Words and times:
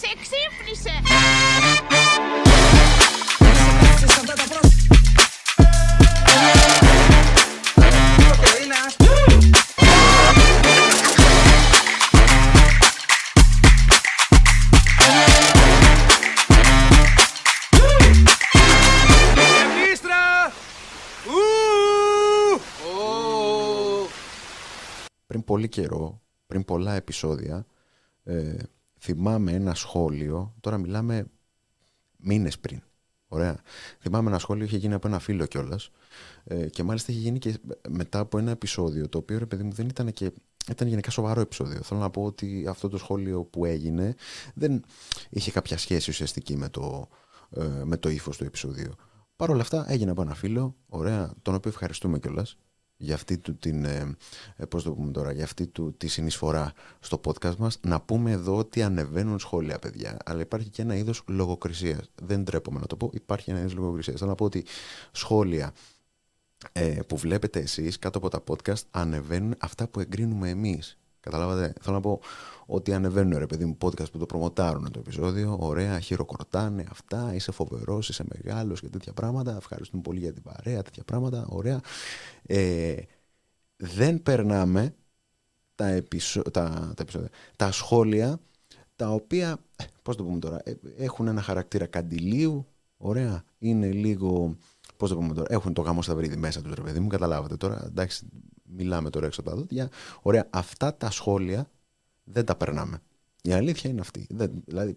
Ξύπνησε, 0.00 0.36
ξύπνησε! 0.56 0.90
Πριν 25.26 25.44
πολύ 25.44 25.68
καιρό, 25.68 26.22
πριν 26.46 26.64
πολλά 26.64 26.92
επεισόδια, 26.94 27.66
ε, 28.24 28.56
θυμάμαι 29.06 29.52
ένα 29.52 29.74
σχόλιο, 29.74 30.54
τώρα 30.60 30.78
μιλάμε 30.78 31.26
μήνες 32.16 32.58
πριν, 32.58 32.82
ωραία. 33.28 33.60
Θυμάμαι 34.00 34.28
ένα 34.28 34.38
σχόλιο, 34.38 34.64
είχε 34.64 34.76
γίνει 34.76 34.94
από 34.94 35.08
ένα 35.08 35.18
φίλο 35.18 35.46
κιόλας. 35.46 35.90
Ε, 36.44 36.68
και 36.68 36.82
μάλιστα 36.82 37.12
είχε 37.12 37.20
γίνει 37.20 37.38
και 37.38 37.58
μετά 37.88 38.18
από 38.18 38.38
ένα 38.38 38.50
επεισόδιο, 38.50 39.08
το 39.08 39.18
οποίο 39.18 39.38
ρε 39.38 39.46
παιδί 39.46 39.62
μου 39.62 39.72
δεν 39.72 39.88
ήταν 39.88 40.12
και 40.12 40.32
ήταν 40.68 40.88
γενικά 40.88 41.10
σοβαρό 41.10 41.40
επεισόδιο. 41.40 41.82
Θέλω 41.82 42.00
να 42.00 42.10
πω 42.10 42.24
ότι 42.24 42.66
αυτό 42.68 42.88
το 42.88 42.98
σχόλιο 42.98 43.44
που 43.44 43.64
έγινε 43.64 44.14
δεν 44.54 44.84
είχε 45.30 45.50
κάποια 45.50 45.78
σχέση 45.78 46.10
ουσιαστική 46.10 46.56
με 46.56 46.68
το, 46.68 47.08
ε, 47.50 47.82
με 47.84 47.96
το 47.96 48.08
ύφος 48.08 48.36
του 48.36 48.44
επεισοδίου. 48.44 48.92
Παρ' 49.36 49.50
όλα 49.50 49.60
αυτά 49.60 49.84
έγινε 49.88 50.10
από 50.10 50.22
ένα 50.22 50.34
φίλο, 50.34 50.76
ωραία, 50.88 51.34
τον 51.42 51.54
οποίο 51.54 51.70
ευχαριστούμε 51.70 52.18
κιόλας 52.18 52.56
για 52.96 53.14
αυτή 53.14 53.38
του 53.38 53.56
την, 53.56 53.84
ε, 53.84 54.16
ε, 54.56 54.64
πώς 54.64 54.82
το 54.82 54.92
πούμε 54.92 55.10
τώρα, 55.10 55.32
για 55.32 55.44
αυτή 55.44 55.66
του 55.66 55.94
τη 55.96 56.08
συνεισφορά 56.08 56.72
στο 57.00 57.20
podcast 57.24 57.56
μας, 57.56 57.78
να 57.82 58.00
πούμε 58.00 58.30
εδώ 58.30 58.56
ότι 58.56 58.82
ανεβαίνουν 58.82 59.38
σχόλια, 59.38 59.78
παιδιά. 59.78 60.16
Αλλά 60.24 60.40
υπάρχει 60.40 60.68
και 60.68 60.82
ένα 60.82 60.96
είδος 60.96 61.22
λογοκρισίας. 61.26 62.10
Δεν 62.22 62.44
τρέπομαι 62.44 62.80
να 62.80 62.86
το 62.86 62.96
πω, 62.96 63.10
υπάρχει 63.12 63.50
ένα 63.50 63.58
είδος 63.58 63.74
λογοκρισίας. 63.74 64.18
Θέλω 64.18 64.30
να 64.30 64.36
πω 64.36 64.44
ότι 64.44 64.64
σχόλια 65.12 65.72
ε, 66.72 67.00
που 67.06 67.16
βλέπετε 67.16 67.60
εσείς 67.60 67.98
κάτω 67.98 68.18
από 68.18 68.28
τα 68.28 68.44
podcast 68.46 68.82
ανεβαίνουν 68.90 69.54
αυτά 69.58 69.88
που 69.88 70.00
εγκρίνουμε 70.00 70.48
εμείς. 70.50 70.98
Καταλάβατε, 71.30 71.72
θέλω 71.80 71.96
να 71.96 72.02
πω 72.02 72.20
ότι 72.66 72.92
ανεβαίνουν 72.92 73.38
ρε 73.38 73.46
παιδί 73.46 73.64
μου 73.64 73.76
podcast 73.80 74.10
που 74.12 74.18
το 74.18 74.26
προμοτάρουν 74.26 74.90
το 74.90 74.98
επεισόδιο, 74.98 75.56
ωραία, 75.60 76.00
χειροκροτάνε 76.00 76.86
αυτά, 76.90 77.34
είσαι 77.34 77.52
φοβερός, 77.52 78.08
είσαι 78.08 78.24
μεγάλος 78.34 78.80
και 78.80 78.88
τέτοια 78.88 79.12
πράγματα, 79.12 79.56
ευχαριστούμε 79.56 80.02
πολύ 80.02 80.18
για 80.18 80.32
την 80.32 80.42
παρέα, 80.42 80.82
τέτοια 80.82 81.02
πράγματα, 81.04 81.46
ωραία. 81.48 81.80
Ε, 82.46 82.94
δεν 83.76 84.22
περνάμε 84.22 84.94
τα, 85.74 85.86
επεισο... 85.86 86.42
τα, 86.42 86.92
τα, 86.96 87.02
επεισόδια, 87.02 87.28
τα 87.56 87.72
σχόλια 87.72 88.38
τα 88.96 89.10
οποία, 89.10 89.58
πώς 90.02 90.16
το 90.16 90.24
πούμε 90.24 90.38
τώρα, 90.38 90.60
ε, 90.64 90.74
έχουν 90.96 91.26
ένα 91.26 91.42
χαρακτήρα 91.42 91.86
καντιλίου, 91.86 92.66
ωραία, 92.96 93.44
είναι 93.58 93.90
λίγο, 93.90 94.56
πώς 94.96 95.08
το 95.08 95.16
πούμε 95.16 95.34
τώρα, 95.34 95.46
έχουν 95.50 95.72
το 95.72 95.82
γάμο 95.82 96.02
στα 96.02 96.14
βρύδι 96.14 96.36
μέσα 96.36 96.62
τους 96.62 96.74
ρε 96.74 96.82
παιδί 96.82 97.00
μου, 97.00 97.08
καταλάβατε 97.08 97.56
τώρα, 97.56 97.84
εντάξει, 97.86 98.26
μιλάμε 98.66 99.10
τώρα 99.10 99.26
έξω 99.26 99.40
από 99.40 99.50
τα 99.50 99.56
δόντια, 99.56 99.88
ωραία, 100.22 100.46
αυτά 100.50 100.94
τα 100.94 101.10
σχόλια 101.10 101.70
δεν 102.24 102.44
τα 102.44 102.56
περνάμε. 102.56 102.98
Η 103.42 103.52
αλήθεια 103.52 103.90
είναι 103.90 104.00
αυτή. 104.00 104.26
Δεν, 104.30 104.62
δηλαδή, 104.66 104.96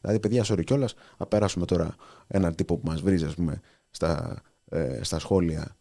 δηλαδή, 0.00 0.20
παιδιά, 0.20 0.44
sorry 0.48 0.64
κιόλας, 0.64 0.94
να 1.18 1.26
περάσουμε 1.26 1.66
τώρα 1.66 1.94
έναν 2.26 2.54
τύπο 2.54 2.76
που 2.76 2.86
μας 2.86 3.00
βρίζει, 3.00 3.24
ας 3.24 3.34
πούμε, 3.34 3.60
στα, 3.90 4.42
ε, 4.68 5.02
στα 5.02 5.18
σχόλια, 5.18 5.76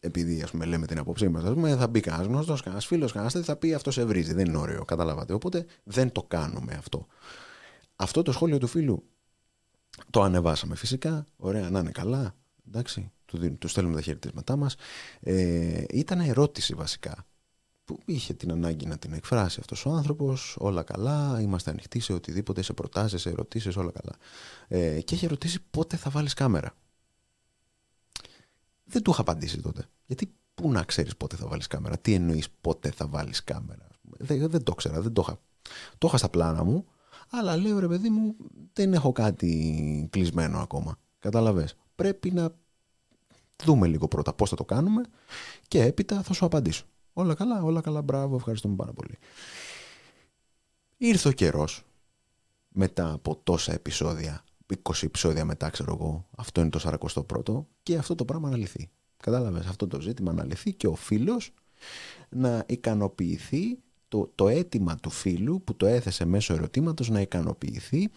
επειδή 0.00 0.42
ας 0.42 0.50
πούμε, 0.50 0.64
λέμε 0.64 0.86
την 0.86 0.98
απόψή 0.98 1.28
μας, 1.28 1.42
θα 1.78 1.86
μπει 1.86 2.00
κανένας 2.00 2.26
γνωστός, 2.26 2.62
κανένας 2.62 2.86
φίλος, 2.86 3.12
κανένας 3.12 3.44
θα 3.44 3.56
πει 3.56 3.74
αυτό 3.74 3.90
σε 3.90 4.04
βρίζει. 4.04 4.32
Δεν 4.32 4.46
είναι 4.46 4.58
ωραίο, 4.58 4.84
καταλάβατε. 4.84 5.32
Οπότε 5.32 5.66
δεν 5.84 6.12
το 6.12 6.22
κάνουμε 6.22 6.74
αυτό. 6.74 7.06
Αυτό 7.96 8.22
το 8.22 8.32
σχόλιο 8.32 8.58
του 8.58 8.66
φίλου 8.66 9.08
το 10.10 10.22
ανεβάσαμε 10.22 10.74
φυσικά. 10.74 11.24
Ωραία, 11.36 11.70
να 11.70 11.78
είναι 11.78 11.90
καλά. 11.90 12.34
Εντάξει, 12.66 13.12
του, 13.28 13.58
του 13.58 13.68
στέλνουμε 13.68 13.96
τα 13.96 14.02
χαιρετίσματά 14.02 14.56
μας. 14.56 14.74
Ε, 15.20 15.84
ήταν 15.90 16.20
ερώτηση 16.20 16.74
βασικά 16.74 17.26
που 17.84 17.98
είχε 18.04 18.34
την 18.34 18.50
ανάγκη 18.50 18.86
να 18.86 18.98
την 18.98 19.12
εκφράσει 19.12 19.56
αυτός 19.60 19.86
ο 19.86 19.90
άνθρωπος, 19.90 20.56
όλα 20.58 20.82
καλά, 20.82 21.40
είμαστε 21.40 21.70
ανοιχτοί 21.70 22.00
σε 22.00 22.12
οτιδήποτε, 22.12 22.62
σε 22.62 22.72
προτάσεις, 22.72 23.20
σε 23.20 23.28
ερωτήσεις, 23.28 23.76
όλα 23.76 23.90
καλά. 23.90 24.16
Ε, 24.68 25.00
και 25.00 25.14
είχε 25.14 25.26
ρωτήσει 25.26 25.58
πότε 25.70 25.96
θα 25.96 26.10
βάλεις 26.10 26.34
κάμερα. 26.34 26.74
Δεν 28.84 29.02
του 29.02 29.10
είχα 29.10 29.20
απαντήσει 29.20 29.60
τότε. 29.60 29.84
Γιατί 30.06 30.34
πού 30.54 30.70
να 30.70 30.82
ξέρεις 30.82 31.16
πότε 31.16 31.36
θα 31.36 31.46
βάλεις 31.46 31.66
κάμερα, 31.66 31.98
τι 31.98 32.14
εννοείς 32.14 32.48
πότε 32.60 32.90
θα 32.90 33.06
βάλεις 33.06 33.44
κάμερα. 33.44 33.86
Δεν, 34.02 34.48
δεν 34.48 34.62
το 34.62 34.74
ξέρα, 34.74 35.00
δεν 35.00 35.12
το 35.12 35.22
είχα. 35.26 35.40
Το 35.98 36.06
είχα 36.06 36.16
στα 36.16 36.28
πλάνα 36.28 36.64
μου, 36.64 36.86
αλλά 37.30 37.56
λέω 37.56 37.78
ρε 37.78 37.88
παιδί 37.88 38.08
μου, 38.08 38.36
δεν 38.72 38.92
έχω 38.92 39.12
κάτι 39.12 40.08
κλεισμένο 40.10 40.58
ακόμα. 40.58 40.98
Κατάλαβες. 41.18 41.76
Πρέπει 41.94 42.30
να 42.30 42.54
δούμε 43.64 43.86
λίγο 43.86 44.08
πρώτα 44.08 44.32
πώς 44.32 44.50
θα 44.50 44.56
το 44.56 44.64
κάνουμε 44.64 45.02
και 45.68 45.82
έπειτα 45.82 46.22
θα 46.22 46.32
σου 46.32 46.44
απαντήσω. 46.44 46.84
Όλα 47.12 47.34
καλά, 47.34 47.62
όλα 47.62 47.80
καλά, 47.80 48.02
μπράβο, 48.02 48.36
ευχαριστούμε 48.36 48.76
πάρα 48.76 48.92
πολύ. 48.92 49.18
Ήρθε 50.96 51.28
ο 51.28 51.32
καιρός 51.32 51.84
μετά 52.68 53.12
από 53.12 53.40
τόσα 53.44 53.72
επεισόδια, 53.72 54.44
20 54.82 55.02
επεισόδια 55.02 55.44
μετά, 55.44 55.70
ξέρω 55.70 55.96
εγώ, 56.00 56.26
αυτό 56.36 56.60
είναι 56.60 56.70
το 56.70 57.00
41ο, 57.28 57.64
και 57.82 57.96
αυτό 57.96 58.14
το 58.14 58.24
πράγμα 58.24 58.48
αναλυθεί. 58.48 58.90
Κατάλαβες 59.16 59.66
αυτό 59.66 59.86
το 59.86 60.00
ζήτημα 60.00 60.30
αναλυθεί 60.30 60.72
και 60.72 60.86
ο 60.86 60.94
φίλος 60.94 61.54
να 62.28 62.64
ικανοποιηθεί 62.66 63.78
το, 64.08 64.30
το 64.34 64.48
αίτημα 64.48 64.96
του 64.96 65.10
φίλου 65.10 65.62
που 65.64 65.76
το 65.76 65.86
έθεσε 65.86 66.24
μέσω 66.24 66.54
ερωτήματος 66.54 67.08
να 67.08 67.20
ικανοποιηθεί 67.20 68.08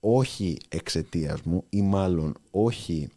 όχι 0.00 0.58
εξαιτίας 0.68 1.42
μου 1.42 1.64
ή 1.70 1.82
μάλλον 1.82 2.34
όχι 2.50 3.08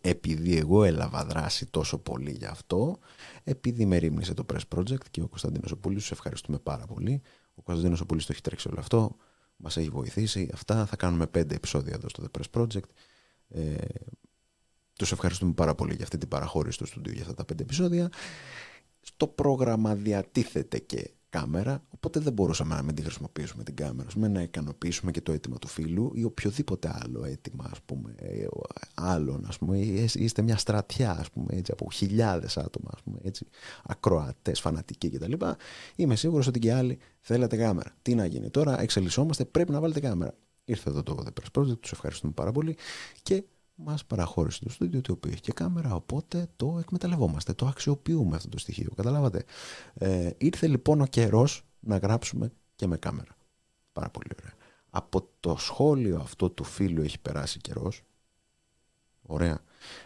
επειδή 0.00 0.56
εγώ 0.56 0.84
έλαβα 0.84 1.24
δράση 1.24 1.66
τόσο 1.66 1.98
πολύ 1.98 2.30
γι' 2.30 2.44
αυτό, 2.44 2.98
επειδή 3.44 3.86
με 3.86 3.96
ρίμνησε 3.96 4.34
το 4.34 4.46
Press 4.52 4.78
Project 4.78 5.08
και 5.10 5.22
ο 5.22 5.28
Κωνσταντίνος 5.28 5.70
Οπούλης, 5.70 6.04
σου 6.04 6.14
ευχαριστούμε 6.14 6.58
πάρα 6.58 6.86
πολύ. 6.86 7.22
Ο 7.54 7.62
Κωνσταντίνος 7.62 8.00
Οπούλης 8.00 8.26
το 8.26 8.32
έχει 8.32 8.40
τρέξει 8.40 8.68
όλο 8.68 8.80
αυτό, 8.80 9.16
μας 9.56 9.76
έχει 9.76 9.88
βοηθήσει. 9.88 10.50
Αυτά 10.52 10.86
θα 10.86 10.96
κάνουμε 10.96 11.26
πέντε 11.26 11.54
επεισόδια 11.54 11.94
εδώ 11.94 12.08
στο 12.08 12.24
The 12.24 12.40
Press 12.40 12.60
Project. 12.60 12.88
Ε, 13.48 13.74
τους 14.92 15.12
ευχαριστούμε 15.12 15.52
πάρα 15.52 15.74
πολύ 15.74 15.94
για 15.94 16.04
αυτή 16.04 16.18
την 16.18 16.28
παραχώρηση 16.28 16.78
του 16.78 16.86
στούντιο 16.86 17.12
για 17.12 17.22
αυτά 17.22 17.34
τα 17.34 17.44
πέντε 17.44 17.62
επεισόδια. 17.62 18.10
Στο 19.00 19.26
πρόγραμμα 19.26 19.94
διατίθεται 19.94 20.78
και 20.78 21.10
κάμερα, 21.30 21.82
οπότε 21.90 22.20
δεν 22.20 22.32
μπορούσαμε 22.32 22.74
να 22.74 22.82
μην 22.82 22.94
τη 22.94 23.02
χρησιμοποιήσουμε 23.02 23.62
την 23.62 23.74
κάμερα, 23.74 24.08
με 24.14 24.28
να 24.28 24.42
ικανοποιήσουμε 24.42 25.10
και 25.10 25.20
το 25.20 25.32
αίτημα 25.32 25.58
του 25.58 25.68
φίλου 25.68 26.12
ή 26.14 26.24
οποιοδήποτε 26.24 26.90
άλλο 27.02 27.24
αίτημα, 27.24 27.68
ας 27.70 27.80
πούμε, 27.80 28.14
ε, 28.16 28.46
άλλων, 28.94 29.44
ας 29.48 29.58
πούμε, 29.58 29.78
είστε 30.14 30.42
μια 30.42 30.56
στρατιά, 30.56 31.10
ας 31.18 31.30
πούμε, 31.30 31.46
έτσι, 31.56 31.72
από 31.72 31.90
χιλιάδες 31.92 32.56
άτομα, 32.56 32.90
ας 32.94 33.02
πούμε, 33.02 33.18
έτσι, 33.22 33.46
ακροατές, 33.84 34.60
φανατικοί 34.60 35.10
κτλ. 35.10 35.32
Είμαι 35.96 36.16
σίγουρος 36.16 36.46
ότι 36.46 36.58
και 36.58 36.72
άλλοι 36.72 36.98
θέλετε 37.20 37.56
κάμερα. 37.56 37.92
Τι 38.02 38.14
να 38.14 38.26
γίνει 38.26 38.50
τώρα, 38.50 38.80
εξελισσόμαστε, 38.80 39.44
πρέπει 39.44 39.72
να 39.72 39.80
βάλετε 39.80 40.00
κάμερα. 40.00 40.34
Ήρθε 40.64 40.90
εδώ 40.90 41.02
το 41.02 41.24
The 41.26 41.40
Press 41.40 41.60
Project, 41.60 41.80
τους 41.80 41.92
ευχαριστούμε 41.92 42.32
πάρα 42.32 42.52
πολύ 42.52 42.76
και 43.22 43.44
μας 43.84 44.04
παραχώρησε 44.04 44.64
το 44.64 44.70
στούντιο 44.70 45.00
το 45.00 45.12
οποίο 45.12 45.30
έχει 45.30 45.40
και 45.40 45.52
κάμερα, 45.52 45.94
οπότε 45.94 46.48
το 46.56 46.76
εκμεταλλευόμαστε, 46.78 47.52
το 47.52 47.66
αξιοποιούμε 47.66 48.36
αυτό 48.36 48.48
το 48.48 48.58
στοιχείο. 48.58 48.90
Καταλάβατε. 48.96 49.44
Ε, 49.94 50.30
ήρθε 50.38 50.66
λοιπόν 50.66 51.00
ο 51.00 51.06
καιρός 51.06 51.64
να 51.80 51.96
γράψουμε 51.96 52.52
και 52.76 52.86
με 52.86 52.96
κάμερα. 52.96 53.36
Πάρα 53.92 54.08
πολύ 54.08 54.28
ωραία. 54.40 54.52
Από 54.90 55.28
το 55.40 55.56
σχόλιο 55.58 56.16
αυτό 56.20 56.50
του 56.50 56.64
φίλου 56.64 57.02
έχει 57.02 57.20
περάσει 57.20 57.58
καιρός. 57.58 58.02
Ωραία. 59.22 59.58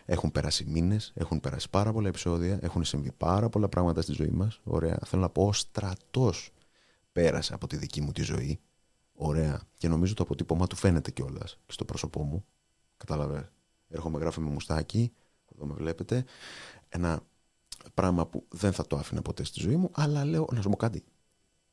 Έχουν 0.05 0.33
περάσει 0.33 0.65
μήνες, 0.65 1.13
έχουν 1.15 1.41
περάσει 1.41 1.71
πάρα 1.71 1.93
πολλά 1.93 2.09
επεισόδια, 2.09 2.59
έχουν 2.63 2.85
συμβεί 2.85 3.13
πάρα 3.13 3.49
πολλά 3.49 3.69
πράγματα 3.69 4.03
στη 4.03 4.13
ζωή 4.13 4.31
μας. 4.31 4.61
Ωραία. 4.65 4.99
Θέλω 5.05 5.23
να 5.23 5.29
πω, 5.29 5.47
ο 5.47 5.53
στρατός 5.53 6.51
πέρασε 7.13 7.55
από 7.55 7.67
τη 7.67 7.77
δική 7.77 8.01
μου 8.01 8.13
τη 8.13 8.23
ζωή. 8.23 8.61
Ωραία. 9.15 9.63
Και 9.79 9.89
νομίζω 9.89 10.15
το 10.15 10.23
αποτύπωμα 10.23 10.67
του 10.67 10.77
φαίνεται 10.77 11.11
κιόλας 11.11 11.59
και 11.67 11.73
στο 11.73 11.85
πρόσωπό 11.85 12.23
μου. 12.23 12.45
Κατάλαβες 12.97 13.45
έρχομαι 13.95 14.19
γράφω 14.19 14.41
με 14.41 14.51
μουστάκι, 14.51 15.13
εδώ 15.55 15.67
με 15.67 15.75
βλέπετε, 15.75 16.25
ένα 16.89 17.21
πράγμα 17.95 18.27
που 18.27 18.47
δεν 18.49 18.73
θα 18.73 18.87
το 18.87 18.97
άφηνα 18.97 19.23
ποτέ 19.23 19.45
στη 19.45 19.61
ζωή 19.61 19.77
μου, 19.77 19.91
αλλά 19.93 20.25
λέω 20.25 20.49
να 20.53 20.63
σου 20.63 20.69
πω 20.69 20.77
κάτι, 20.77 21.05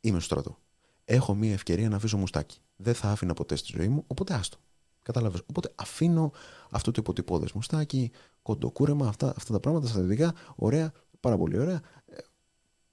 είμαι 0.01 0.19
στο 0.19 0.25
στρατό. 0.25 0.57
Έχω 1.05 1.35
μία 1.35 1.53
ευκαιρία 1.53 1.89
να 1.89 1.95
αφήσω 1.95 2.17
μουστάκι. 2.17 2.59
Δεν 2.75 2.93
θα 2.93 3.09
άφηνα 3.09 3.33
ποτέ 3.33 3.55
στη 3.55 3.71
ζωή 3.75 3.87
μου, 3.87 4.03
οπότε 4.07 4.33
άστο. 4.33 4.57
Κατάλαβες. 5.03 5.43
Οπότε 5.45 5.71
αφήνω 5.75 6.31
αυτό 6.69 6.91
το 6.91 7.01
υποτυπώδες 7.01 7.51
μουστάκι, 7.51 8.11
κοντοκούρεμα, 8.41 9.07
αυτά, 9.07 9.33
αυτά 9.37 9.53
τα 9.53 9.59
πράγματα 9.59 9.87
στα 9.87 10.01
δικά. 10.01 10.33
Ωραία, 10.55 10.91
πάρα 11.19 11.37
πολύ 11.37 11.59
ωραία. 11.59 11.81
Ε, 12.05 12.17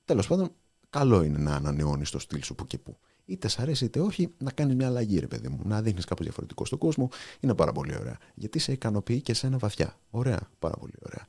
Τέλος 0.04 0.26
πάντων, 0.26 0.50
καλό 0.90 1.22
είναι 1.22 1.38
να 1.38 1.54
ανανεώνεις 1.54 2.10
το 2.10 2.18
στυλ 2.18 2.42
σου 2.42 2.54
που 2.54 2.66
και 2.66 2.78
που 2.78 2.98
είτε 3.28 3.48
σ' 3.48 3.58
αρέσει 3.58 3.84
είτε 3.84 4.00
όχι, 4.00 4.34
να 4.38 4.50
κάνεις 4.50 4.74
μια 4.74 4.86
αλλαγή, 4.86 5.18
ρε 5.18 5.26
παιδί 5.26 5.48
μου. 5.48 5.60
Να 5.64 5.82
δείχνεις 5.82 6.04
κάπως 6.04 6.24
διαφορετικό 6.24 6.64
στον 6.64 6.78
κόσμο. 6.78 7.08
Είναι 7.40 7.54
πάρα 7.54 7.72
πολύ 7.72 7.96
ωραία. 8.00 8.18
Γιατί 8.34 8.58
σε 8.58 8.72
ικανοποιεί 8.72 9.20
και 9.20 9.34
σένα 9.34 9.58
βαθιά. 9.58 9.98
Ωραία, 10.10 10.40
πάρα 10.58 10.76
πολύ 10.76 10.92
ωραία. 11.06 11.26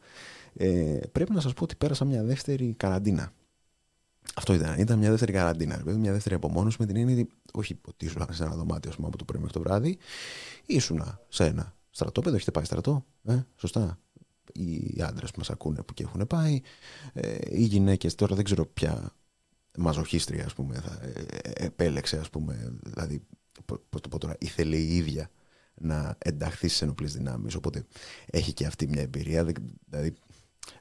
Ε, 0.53 0.99
πρέπει 1.11 1.31
να 1.31 1.41
σας 1.41 1.53
πω 1.53 1.63
ότι 1.63 1.75
πέρασα 1.75 2.05
μια 2.05 2.23
δεύτερη 2.23 2.73
καραντίνα. 2.77 3.33
αυτό 4.35 4.53
ήταν. 4.53 4.79
Ήταν 4.79 4.99
μια 4.99 5.09
δεύτερη 5.09 5.31
καραντίνα. 5.31 5.81
Μια 5.85 6.11
δεύτερη 6.11 6.35
απομόνωση 6.35 6.77
με 6.79 6.85
την 6.85 6.95
έννοια 6.95 7.15
ότι 7.15 7.29
όχι 7.53 7.79
ότι 7.87 8.05
ήσουν 8.05 8.25
σε 8.31 8.43
ένα 8.43 8.55
δωμάτιο 8.55 8.91
πούμε, 8.95 9.07
από 9.07 9.17
το 9.17 9.25
πρωί 9.25 9.41
μέχρι 9.41 9.53
το 9.53 9.61
βράδυ, 9.63 9.97
ήσουν 10.65 11.17
σε 11.27 11.45
ένα 11.45 11.75
στρατόπεδο, 11.89 12.35
έχετε 12.35 12.51
πάει 12.51 12.65
στρατό. 12.65 13.05
Ε, 13.23 13.39
σωστά. 13.55 13.99
Οι 14.53 15.01
άντρες 15.01 15.31
που 15.31 15.37
μας 15.37 15.49
ακούνε 15.49 15.81
που 15.81 15.93
και 15.93 16.03
έχουν 16.03 16.27
πάει, 16.27 16.61
ε, 17.13 17.37
οι 17.49 17.63
γυναίκες 17.63 18.15
τώρα 18.15 18.35
δεν 18.35 18.43
ξέρω 18.43 18.65
ποια 18.65 19.13
μαζοχίστρια 19.79 20.45
ας 20.45 20.53
πούμε, 20.53 20.75
θα 20.75 20.99
ε, 21.01 21.25
ε, 21.41 21.65
επέλεξε, 21.65 22.17
ας 22.17 22.29
πούμε, 22.29 22.73
δηλαδή, 22.83 23.21
πώς 23.89 24.01
το 24.01 24.09
πω 24.09 24.17
τώρα, 24.17 24.35
ήθελε 24.39 24.75
η 24.77 24.95
ίδια 24.95 25.29
να 25.81 26.15
ενταχθεί 26.17 26.67
στις 26.67 26.81
ενοπλέ 26.81 27.07
δυνάμεις. 27.07 27.55
Οπότε 27.55 27.85
έχει 28.25 28.53
και 28.53 28.65
αυτή 28.65 28.87
μια 28.87 29.01
εμπειρία. 29.01 29.43
Δηλαδή, 29.85 30.13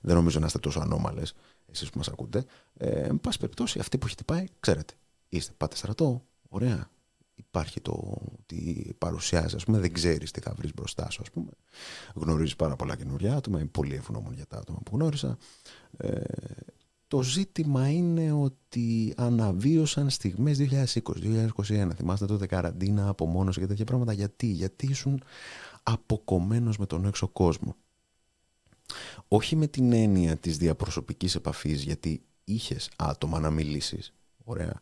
δεν 0.01 0.15
νομίζω 0.15 0.39
να 0.39 0.47
είστε 0.47 0.59
τόσο 0.59 0.81
ανώμαλες 0.81 1.35
εσείς 1.71 1.91
που 1.91 1.99
μας 1.99 2.09
ακούτε. 2.09 2.45
Ε, 2.77 3.01
εν 3.01 3.21
πάση 3.21 3.39
περιπτώσει, 3.39 3.79
αυτοί 3.79 3.99
που 3.99 4.07
έχετε 4.07 4.23
πάει, 4.23 4.45
ξέρετε. 4.61 4.95
Είστε, 5.29 5.53
πάτε 5.57 5.77
στρατό, 5.77 6.25
ωραία. 6.49 6.91
Υπάρχει 7.35 7.81
το 7.81 8.19
ότι 8.39 8.95
παρουσιάζει, 8.99 9.57
ας 9.57 9.65
πούμε, 9.65 9.79
δεν 9.79 9.93
ξέρεις 9.93 10.31
τι 10.31 10.41
θα 10.41 10.55
βρεις 10.57 10.75
μπροστά 10.75 11.11
σου, 11.11 11.23
ας 11.23 11.31
πούμε. 11.31 11.51
Γνωρίζεις 12.15 12.57
πάρα 12.57 12.77
πολλά 12.77 12.97
καινούργια 12.97 13.37
άτομα. 13.37 13.59
Είμαι 13.59 13.69
πολύ 13.69 13.95
ευγνώμων 13.95 14.35
για 14.35 14.47
τα 14.47 14.57
άτομα 14.57 14.79
που 14.85 14.97
γνώρισα. 14.97 15.39
Ε, 15.97 16.21
το 17.09 17.23
ζήτημα 17.23 17.91
είναι 17.91 18.33
ότι 18.33 19.15
αναβίωσαν 19.17 20.11
στιγμές 20.11 20.59
2020-2021. 20.61 21.89
Θυμάστε 21.95 22.27
τότε 22.27 22.47
καραντίνα, 22.47 23.09
απομόνωση 23.09 23.61
και 23.61 23.67
τέτοια 23.67 23.85
πράγματα. 23.85 24.13
Γιατί, 24.13 24.47
γιατί 24.47 24.87
ήσουν 24.87 25.23
αποκομμένος 25.83 26.79
με 26.79 26.87
τον 26.87 27.05
έξω 27.05 27.29
κόσμο. 27.29 27.77
Όχι 29.29 29.57
με 29.57 29.67
την 29.67 29.93
έννοια 29.93 30.37
της 30.37 30.57
διαπροσωπικής 30.57 31.35
επαφής, 31.35 31.83
γιατί 31.83 32.23
είχες 32.45 32.91
άτομα 32.97 33.41
να 33.41 33.51
μιλήσεις. 33.51 34.13
Ωραία. 34.45 34.81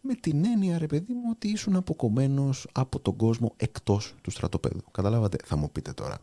Με 0.00 0.14
την 0.14 0.44
έννοια, 0.44 0.78
ρε 0.78 0.86
παιδί 0.86 1.12
μου, 1.12 1.28
ότι 1.30 1.48
ήσουν 1.48 1.76
αποκομμένος 1.76 2.68
από 2.72 3.00
τον 3.00 3.16
κόσμο 3.16 3.54
εκτός 3.56 4.14
του 4.22 4.30
στρατοπέδου. 4.30 4.82
Καταλάβατε, 4.90 5.36
θα 5.44 5.56
μου 5.56 5.70
πείτε 5.70 5.92
τώρα. 5.92 6.18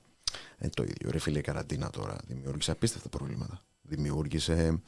Ε, 0.57 0.69
το 0.69 0.83
ίδιο, 0.83 1.12
ρε 1.12 1.19
φίλε, 1.19 1.39
η 1.39 1.41
καραντίνα 1.41 1.89
τώρα 1.89 2.18
δημιούργησε 2.27 2.71
απίστευτα 2.71 3.09
προβλήματα. 3.09 3.63
Δημιούργησε 3.89 4.81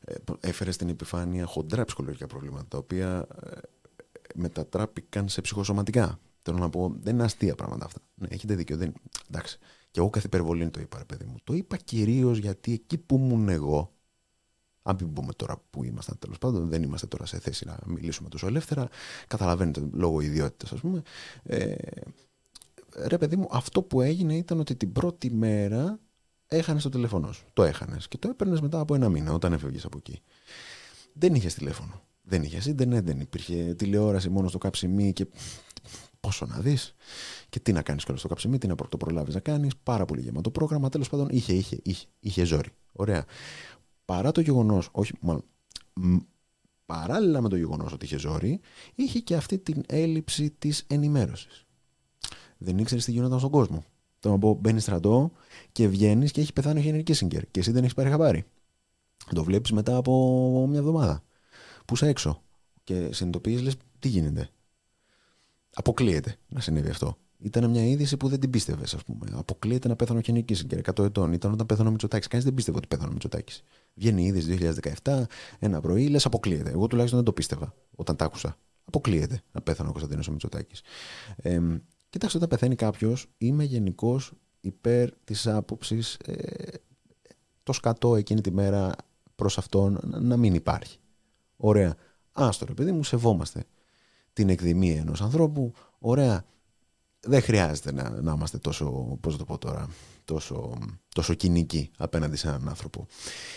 ε, 0.00 0.14
έφερε 0.40 0.70
στην 0.70 0.88
επιφάνεια 0.88 1.44
χοντρά 1.44 1.84
ψυχολογικά 1.84 2.26
προβλήματα, 2.26 2.64
τα 2.68 2.78
οποία 2.78 3.26
ε, 3.42 3.56
μετατράπηκαν 4.34 5.28
σε 5.28 5.40
ψυχοσωματικά. 5.40 6.18
Θέλω 6.42 6.58
να 6.58 6.70
πω, 6.70 6.96
δεν 7.00 7.14
είναι 7.14 7.24
αστεία 7.24 7.54
πράγματα 7.54 7.84
αυτά. 7.84 8.00
Ναι, 8.14 8.28
έχετε 8.30 8.54
δίκιο. 8.54 8.76
Δεν... 8.76 8.92
Εντάξει. 9.28 9.58
Και 9.90 10.00
εγώ 10.00 10.10
κάθε 10.10 10.26
υπερβολή 10.26 10.70
το 10.70 10.80
είπα, 10.80 10.98
ρε 10.98 11.04
παιδί 11.04 11.24
μου. 11.24 11.34
Το 11.44 11.54
είπα 11.54 11.76
κυρίως 11.76 12.38
γιατί 12.38 12.72
εκεί 12.72 12.98
που 12.98 13.16
ήμουν 13.16 13.48
εγώ, 13.48 13.92
αν 14.82 14.96
μην 15.00 15.12
πούμε 15.12 15.32
τώρα 15.32 15.62
που 15.70 15.84
ήμασταν 15.84 16.18
τέλος 16.18 16.38
πάντων, 16.38 16.68
δεν 16.68 16.82
είμαστε 16.82 17.06
τώρα 17.06 17.26
σε 17.26 17.38
θέση 17.38 17.66
να 17.66 17.78
μιλήσουμε 17.86 18.28
τόσο 18.28 18.46
ελεύθερα. 18.46 18.88
Καταλαβαίνετε, 19.26 19.88
λόγω 19.92 20.20
ιδιότητας, 20.20 20.72
ας 20.72 20.80
πούμε. 20.80 21.02
Ε, 21.42 21.74
ρε 23.06 23.18
παιδί 23.18 23.36
μου, 23.36 23.48
αυτό 23.50 23.82
που 23.82 24.00
έγινε 24.00 24.36
ήταν 24.36 24.60
ότι 24.60 24.74
την 24.74 24.92
πρώτη 24.92 25.30
μέρα 25.30 25.98
έχανες 26.48 26.82
το 26.82 26.88
τηλέφωνο 26.88 27.32
σου. 27.32 27.46
Το 27.52 27.62
έχανες 27.62 28.08
και 28.08 28.18
το 28.18 28.28
έπαιρνες 28.28 28.60
μετά 28.60 28.80
από 28.80 28.94
ένα 28.94 29.08
μήνα 29.08 29.32
όταν 29.32 29.52
έφευγες 29.52 29.84
από 29.84 29.98
εκεί. 29.98 30.20
Δεν 31.12 31.34
είχες 31.34 31.54
τηλέφωνο. 31.54 32.02
Δεν 32.22 32.42
είχες 32.42 32.66
ίντερνετ, 32.66 33.04
δεν 33.06 33.20
υπήρχε 33.20 33.74
τηλεόραση 33.74 34.28
μόνο 34.28 34.48
στο 34.48 34.58
καψιμί 34.58 35.12
και 35.12 35.26
πόσο 36.20 36.46
να 36.46 36.60
δεις 36.60 36.94
και 37.48 37.60
τι 37.60 37.72
να 37.72 37.82
κάνεις 37.82 38.02
κιόλας 38.02 38.20
στο 38.20 38.28
καψιμί, 38.28 38.58
τι 38.58 38.66
να 38.66 38.74
το 38.74 38.96
προλάβεις 38.96 39.34
να 39.34 39.40
κάνεις. 39.40 39.76
Πάρα 39.82 40.04
πολύ 40.04 40.20
γεμάτο 40.20 40.50
πρόγραμμα. 40.50 40.88
Τέλος 40.88 41.08
πάντων 41.08 41.28
είχε, 41.30 41.52
είχε, 41.52 41.78
είχε, 41.82 42.06
είχε 42.20 42.44
ζόρι. 42.44 42.70
Ωραία. 42.92 43.24
Παρά 44.04 44.32
το 44.32 44.40
γεγονός, 44.40 44.88
όχι 44.92 45.12
μάλλον. 45.20 45.44
Παράλληλα 46.86 47.40
με 47.40 47.48
το 47.48 47.56
γεγονός 47.56 47.92
ότι 47.92 48.04
είχε 48.04 48.18
ζόρι, 48.18 48.60
είχε 48.94 49.18
και 49.18 49.34
αυτή 49.34 49.58
την 49.58 49.82
έλλειψη 49.86 50.50
της 50.50 50.84
ενημέρωσης. 50.86 51.66
Δεν 52.58 52.78
ήξερες 52.78 53.04
τι 53.04 53.12
γινόταν 53.12 53.38
στον 53.38 53.50
κόσμο. 53.50 53.84
Το 54.18 54.30
να 54.30 54.38
πω, 54.38 54.54
μπαίνεις 54.54 54.82
στρατό 54.82 55.32
και 55.72 55.88
βγαίνεις 55.88 56.30
και 56.30 56.40
έχει 56.40 56.52
πεθάνει 56.52 56.78
ο 56.78 56.82
Χένρι 56.82 57.02
Κίσιγκερ 57.02 57.50
και 57.50 57.60
εσύ 57.60 57.70
δεν 57.70 57.82
έχεις 57.82 57.94
πάρει 57.94 58.10
χαμπάρι. 58.10 58.44
Το 59.34 59.44
βλέπεις 59.44 59.72
μετά 59.72 59.96
από 59.96 60.66
μια 60.68 60.78
εβδομάδα 60.78 61.22
που 61.84 61.94
είσαι 61.94 62.06
έξω 62.06 62.42
και 62.84 62.94
συνειδητοποιείς, 63.12 63.62
λες, 63.62 63.76
τι 63.98 64.08
γίνεται. 64.08 64.48
Αποκλείεται 65.74 66.36
να 66.48 66.60
συνέβη 66.60 66.88
αυτό. 66.88 67.18
Ήταν 67.38 67.70
μια 67.70 67.86
είδηση 67.86 68.16
που 68.16 68.28
δεν 68.28 68.40
την 68.40 68.50
πίστευες, 68.50 68.94
ας 68.94 69.04
πούμε. 69.04 69.26
Αποκλείεται 69.34 69.88
να 69.88 69.96
πέθανε 69.96 70.18
ο 70.18 70.22
Χένρι 70.22 70.42
Κίσιγκερ 70.42 70.78
100 70.78 71.04
ετών. 71.04 71.32
Ήταν 71.32 71.52
όταν 71.52 71.66
πέθανε 71.66 71.88
ο 71.88 71.90
Μητσοτάκης. 71.90 72.26
Κανείς 72.26 72.44
δεν 72.44 72.54
πίστευε 72.54 72.76
ότι 72.76 72.86
πέθανε 72.86 73.08
ο 73.08 73.12
Μητσοτάκης. 73.12 73.62
Βγαίνει 73.94 74.22
η 74.22 74.26
είδηση 74.26 74.72
2017, 75.02 75.22
ένα 75.58 75.80
πρωί, 75.80 76.08
λες, 76.08 76.26
αποκλείεται. 76.26 76.70
Εγώ 76.70 76.86
τουλάχιστον 76.86 77.18
δεν 77.18 77.26
το 77.26 77.32
πίστευα 77.32 77.74
όταν 77.96 78.16
τ' 78.16 78.22
άκουσα. 78.22 78.58
Αποκλείεται 78.84 79.42
να 79.52 79.60
πέθανε 79.60 79.88
ο 79.88 79.92
Κωνσταντίνος 79.92 80.28
ο 80.28 80.32
Μητσοτάκης. 80.32 80.80
Ε, 81.36 81.60
Κοιτάξτε, 82.10 82.36
όταν 82.36 82.48
πεθαίνει 82.48 82.74
κάποιος, 82.74 83.26
είμαι 83.38 83.64
γενικώ 83.64 84.20
υπέρ 84.60 85.10
της 85.24 85.46
άποψης 85.46 86.14
ε, 86.14 86.68
το 87.62 87.72
σκατό 87.72 88.16
εκείνη 88.16 88.40
τη 88.40 88.50
μέρα 88.50 88.94
προς 89.34 89.58
αυτόν 89.58 90.00
να 90.02 90.36
μην 90.36 90.54
υπάρχει. 90.54 90.98
Ωραία. 91.56 91.96
Άστο 92.32 92.64
ρε 92.64 92.74
παιδί 92.74 92.92
μου, 92.92 93.04
σεβόμαστε 93.04 93.64
την 94.32 94.48
εκδημία 94.48 95.00
ενός 95.00 95.22
ανθρώπου. 95.22 95.72
Ωραία. 95.98 96.44
Δεν 97.20 97.42
χρειάζεται 97.42 97.92
να, 97.92 98.10
να 98.10 98.32
είμαστε 98.32 98.58
τόσο, 98.58 99.18
πώς 99.20 99.36
το 99.36 99.44
πω 99.44 99.58
τώρα, 99.58 99.88
τόσο, 100.24 100.78
τόσο 101.14 101.34
κοινικοί 101.34 101.90
απέναντι 101.96 102.36
σε 102.36 102.48
έναν 102.48 102.68
άνθρωπο. 102.68 103.06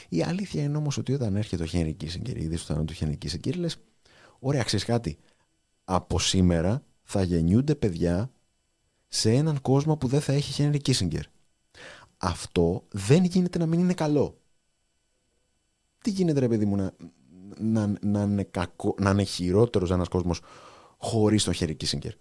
Η 0.10 0.24
αλήθεια 0.24 0.64
είναι 0.64 0.78
όμως 0.78 0.98
ότι 0.98 1.14
όταν 1.14 1.36
έρχεται 1.36 1.64
ο 1.64 1.66
Χένρι 1.66 1.94
Κίσιγκερ, 1.94 2.38
η 2.38 2.44
είδηση 2.44 2.74
του 2.74 2.94
Χένρι 2.94 3.18
Κίσιγκερ, 3.18 3.56
λες, 3.56 3.78
ωραία, 4.40 4.64
ξέρεις 4.64 4.86
κάτι, 4.86 5.18
από 5.84 6.20
σήμερα 6.20 6.84
θα 7.04 7.24
γεννιούνται 7.24 7.76
παιδιά 7.76 8.32
σε 9.14 9.32
έναν 9.32 9.62
κόσμο 9.62 9.98
που 9.98 10.08
δεν 10.08 10.22
θα 10.22 10.34
έχει 10.34 10.52
Χένρι 10.52 10.80
Κίσιγκερ. 10.80 11.24
Αυτό 12.18 12.84
δεν 12.92 13.24
γίνεται 13.24 13.58
να 13.58 13.66
μην 13.66 13.80
είναι 13.80 13.94
καλό. 13.94 14.38
Τι 16.02 16.10
γίνεται 16.10 16.40
ρε 16.40 16.48
παιδί 16.48 16.66
μου 16.66 16.76
να, 16.76 16.94
να, 17.58 17.94
να, 18.02 18.22
είναι, 18.22 18.44
κακό, 18.44 18.96
να 19.00 19.10
είναι 19.10 19.24
χειρότερος 19.24 19.92
ένας 19.92 20.08
κόσμος 20.08 20.42
χωρίς 20.98 21.44
τον 21.44 21.54
Χένρι 21.54 21.76
Κίσιγκερ; 21.76 22.14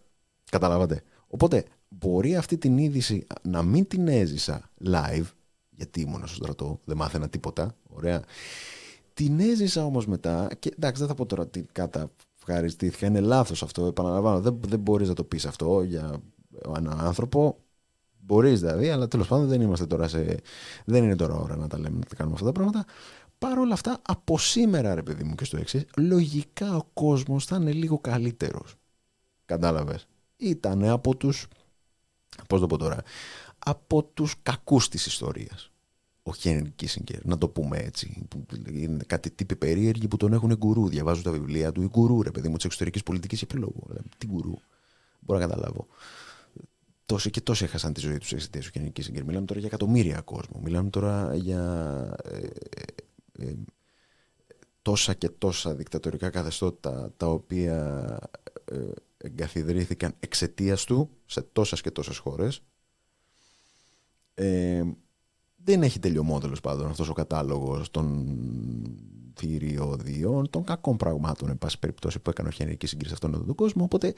Καταλάβατε. 0.51 1.03
Οπότε 1.27 1.65
μπορεί 1.89 2.37
αυτή 2.37 2.59
την 2.59 2.79
είδηση 2.79 3.27
να 3.43 3.63
μην 3.63 3.87
την 3.87 4.09
έζησα 4.09 4.71
live, 4.85 5.27
γιατί 5.71 6.01
ήμουν 6.01 6.27
στο 6.27 6.37
στρατό, 6.37 6.81
δεν 6.85 6.97
μάθαινα 6.97 7.29
τίποτα, 7.29 7.77
ωραία. 7.89 8.25
Την 9.15 9.41
έζησα 9.41 9.85
όμως 9.85 10.07
μετά, 10.07 10.49
και 10.59 10.73
εντάξει 10.77 11.01
δεν 11.01 11.09
θα 11.09 11.15
πω 11.15 11.27
τώρα 11.27 11.47
τι 11.47 11.63
καταυχαριστήθηκα, 11.63 13.07
είναι 13.07 13.21
λάθος 13.21 13.63
αυτό, 13.63 13.87
επαναλαμβάνω, 13.87 14.41
δεν, 14.41 14.61
δεν 14.67 14.79
μπορείς 14.79 15.09
να 15.09 15.15
το 15.15 15.25
πεις 15.25 15.47
αυτό 15.47 15.83
για 15.83 16.23
έναν 16.77 17.01
άνθρωπο. 17.01 17.59
Μπορείς 18.23 18.61
δηλαδή, 18.61 18.89
αλλά 18.89 19.09
τέλος 19.09 19.29
πάντων 19.29 19.47
δεν 19.47 19.61
είμαστε 19.61 19.87
τώρα 19.87 20.09
σε. 20.09 20.41
Δεν 20.85 21.05
είναι 21.05 21.17
τώρα 21.17 21.35
ώρα 21.35 21.57
να 21.57 21.67
τα 21.67 21.79
λέμε, 21.79 21.99
να 21.99 22.05
τα 22.05 22.15
κάνουμε 22.15 22.35
αυτά 22.35 22.47
τα 22.47 22.53
πράγματα. 22.53 22.85
Παρ' 23.39 23.59
όλα 23.59 23.73
αυτά, 23.73 24.01
από 24.03 24.39
σήμερα, 24.39 24.95
ρε 24.95 25.03
παιδί 25.03 25.25
μου, 25.25 25.35
και 25.35 25.45
στο 25.45 25.57
εξής, 25.57 25.85
λογικά 25.97 26.77
ο 26.77 26.87
κόσμος 26.93 27.45
θα 27.45 27.57
είναι 27.57 27.73
λίγο 27.73 27.99
καλύτερος. 27.99 28.75
Κατάλαβες. 29.45 30.07
Ήταν 30.37 30.85
από 30.85 31.17
του. 31.17 31.33
Πώς 32.49 32.61
το 32.61 32.67
πω 32.67 32.77
τώρα. 32.77 33.03
Από 33.59 34.03
τους 34.03 34.35
κακούς 34.43 34.89
της 34.89 35.07
ιστορίας. 35.07 35.71
Ο 36.23 36.35
Χένρι 36.35 36.71
Κίσιγκερ, 36.71 37.27
να 37.27 37.39
το 37.39 37.49
πούμε 37.49 37.79
έτσι. 37.79 38.27
Είναι 38.71 39.05
κάτι 39.07 39.31
τύποι 39.31 39.57
περίεργοι 39.57 40.09
που 40.09 40.17
τον 40.17 40.33
έχουν 40.33 40.57
γκουρού. 40.57 40.89
Διαβάζουν 40.89 41.23
τα 41.23 41.31
βιβλία 41.31 41.73
του. 41.73 41.83
Η 41.83 41.87
γκουρού, 41.87 42.23
ρε 42.23 42.31
παιδί 42.31 42.49
μου, 42.49 42.57
της 42.57 42.65
εξωτερικής 42.65 43.03
πολιτικής 43.03 43.43
επιλογού. 43.43 43.87
Τι 44.19 44.27
γκουρού. 44.27 44.55
Μπορώ 45.21 45.41
να 45.41 45.47
καταλάβω. 45.47 45.87
Τόσοι 47.11 47.31
και 47.31 47.41
τόσοι 47.41 47.65
έχασαν 47.65 47.93
τη 47.93 48.01
ζωή 48.01 48.19
τους 48.19 48.33
εξαιτίας 48.33 48.65
του 48.65 48.71
κοινωνική 48.71 49.03
συγκυρία. 49.03 49.27
Μιλάμε 49.27 49.47
τώρα 49.47 49.61
για 49.61 49.69
εκατομμύρια 49.69 50.21
κόσμο. 50.21 50.61
Μιλάμε 50.61 50.91
τώρα 50.91 51.35
για 51.35 51.63
ε, 52.25 52.37
ε, 52.37 53.47
ε, 53.47 53.55
τόσα 54.83 55.15
και 55.15 55.29
τόσα 55.29 55.75
δικτατορικά 55.75 56.31
καθεστώτα 56.31 57.13
τα 57.17 57.27
οποία 57.27 58.19
ε, 58.65 58.77
εγκαθιδρύθηκαν 59.17 60.15
εξαιτίας 60.21 60.85
του 60.85 61.11
σε 61.27 61.43
τόσες 61.43 61.81
και 61.81 61.91
τόσες 61.91 62.17
χώρες. 62.19 62.63
Ε, 64.35 64.83
δεν 65.57 65.83
έχει 65.83 65.99
τελειωμό 65.99 66.41
τέλο 66.41 66.57
πάντων 66.63 66.87
αυτός 66.87 67.09
ο 67.09 67.13
κατάλογος 67.13 67.91
των 67.91 68.27
θηριωδιών, 69.41 70.51
των 70.51 70.65
κακών 70.65 70.97
πραγμάτων, 70.97 71.49
εν 71.49 71.59
πάση 71.59 71.79
περιπτώσει, 71.79 72.19
που 72.19 72.31
έκανε 72.31 72.49
ο 72.49 72.51
Χένρι 72.51 72.77
Κίσιγκερ 72.77 73.07
σε 73.07 73.13
αυτόν 73.15 73.31
τον 73.31 73.55
κόσμο. 73.55 73.85
Οπότε 73.85 74.15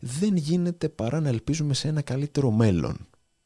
δεν 0.00 0.36
γίνεται 0.36 0.88
παρά 0.88 1.20
να 1.20 1.28
ελπίζουμε 1.28 1.74
σε 1.74 1.88
ένα 1.88 2.02
καλύτερο 2.02 2.50
μέλλον 2.50 2.96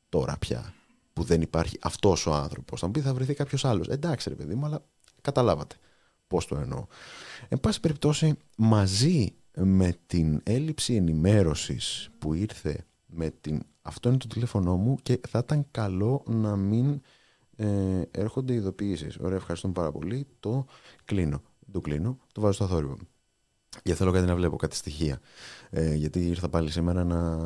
τώρα 0.09 0.37
πια. 0.39 0.75
Που 1.13 1.23
δεν 1.23 1.43
υπάρχει 1.43 1.79
αυτός 1.81 2.27
ο 2.27 2.35
άνθρωπος. 2.35 2.81
Θα 2.81 2.87
μου 2.87 2.93
πει 2.93 3.01
θα 3.01 3.15
βρεθεί 3.15 3.35
κάποιος 3.35 3.65
άλλος. 3.65 3.89
Εντάξει, 3.89 4.29
ρε 4.29 4.35
παιδί 4.35 4.55
μου, 4.55 4.67
αλλά 4.67 4.85
καταλάβατε 5.21 5.77
πώς 6.27 6.47
το 6.47 6.57
εννοώ. 6.57 6.87
Εν 7.49 7.61
πάση 7.61 7.81
περιπτώσει, 7.81 8.35
μαζί 8.57 9.33
με 9.57 9.97
την 10.07 10.41
έλλειψη 10.43 10.95
ενημέρωσης 10.95 12.11
που 12.19 12.35
ήρθε 12.35 12.85
με 13.07 13.31
την... 13.41 13.63
Αυτό 13.83 14.09
είναι 14.09 14.19
το 14.19 14.27
τηλέφωνό 14.27 14.77
μου 14.77 14.97
και 15.03 15.21
θα 15.29 15.39
ήταν 15.39 15.67
καλό 15.71 16.23
να 16.27 16.57
μην 16.57 17.01
ε, 17.61 18.03
έρχονται 18.11 18.55
ειδοποιήσεις. 18.55 19.19
Ωραία, 19.19 19.37
ευχαριστώ 19.37 19.69
πάρα 19.69 19.93
πολύ. 19.93 20.27
Το 20.41 20.67
κλείνω. 21.05 21.43
το 21.73 21.81
κλείνω, 21.81 22.19
το 22.33 22.41
βάζω 22.41 22.53
στο 22.53 22.67
θόρυβο. 22.67 22.97
Γιατί 23.83 23.99
θέλω 23.99 24.13
κάτι 24.13 24.27
να 24.27 24.35
βλέπω, 24.35 24.57
κάτι 24.57 24.77
στοιχεία. 24.77 25.21
Ε, 25.71 25.95
γιατί 25.95 26.27
ήρθα 26.27 26.49
πάλι 26.49 26.71
σήμερα 26.71 27.05
να, 27.05 27.37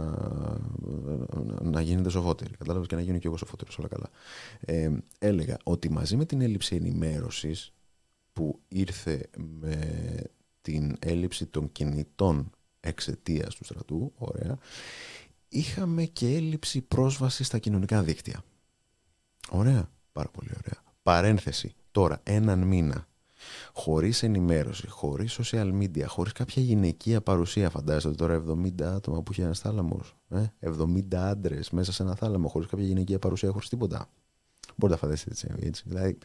να 1.63 1.81
γίνετε 1.81 2.09
σοφότεροι. 2.09 2.51
Κατάλαβες 2.57 2.89
και 2.89 2.95
να 2.95 3.01
γίνω 3.01 3.19
και 3.19 3.27
εγώ 3.27 3.37
σοφότερος, 3.37 3.79
όλα 3.79 3.89
καλά. 3.89 4.11
Ε, 4.61 4.91
έλεγα 5.19 5.57
ότι 5.63 5.91
μαζί 5.91 6.17
με 6.17 6.25
την 6.25 6.41
έλλειψη 6.41 6.77
ενημέρωσης 6.77 7.73
που 8.33 8.61
ήρθε 8.69 9.31
με 9.61 9.79
την 10.63 10.97
έλλειψη 10.99 11.47
των 11.47 11.73
κινητών 11.73 12.51
εξαιτίας 12.81 13.55
του 13.55 13.65
στρατού, 13.65 14.13
ωραία, 14.19 14.59
είχαμε 15.49 16.05
και 16.05 16.35
έλλειψη 16.35 16.81
πρόσβαση 16.81 17.45
στα 17.45 17.59
κοινωνικά 17.59 18.03
δίκτυα. 18.03 18.45
Ωραία, 19.51 19.91
πάρα 20.13 20.29
πολύ 20.29 20.51
ωραία. 20.57 20.83
Παρένθεση, 21.03 21.75
τώρα, 21.91 22.21
έναν 22.23 22.59
μήνα 22.59 23.07
χωρίς 23.73 24.23
ενημέρωση, 24.23 24.89
χωρίς 24.89 25.39
social 25.43 25.73
media, 25.81 26.05
χωρίς 26.07 26.33
κάποια 26.33 26.63
γυναικεία 26.63 27.21
παρουσία, 27.21 27.71
φαντάζεστε 27.71 28.11
τώρα 28.11 28.35
70 28.35 28.83
άτομα 28.83 29.23
που 29.23 29.33
είχε 29.33 29.43
ένας 29.43 29.59
θάλαμος, 29.59 30.17
ε; 30.29 30.45
70 30.61 31.17
άντρες 31.17 31.71
μέσα 31.71 31.93
σε 31.93 32.03
ένα 32.03 32.15
θάλαμο, 32.15 32.49
χωρίς 32.49 32.69
κάποια 32.69 32.87
γυναικεία 32.87 33.19
παρουσία, 33.19 33.51
χωρίς 33.51 33.69
τίποτα. 33.69 34.09
Μπορείτε 34.77 35.01
να 35.01 35.07
φανταστείτε 35.07 35.31
έτσι, 35.31 35.67
έτσι. 35.67 35.83
Δηλαδή, 35.87 36.19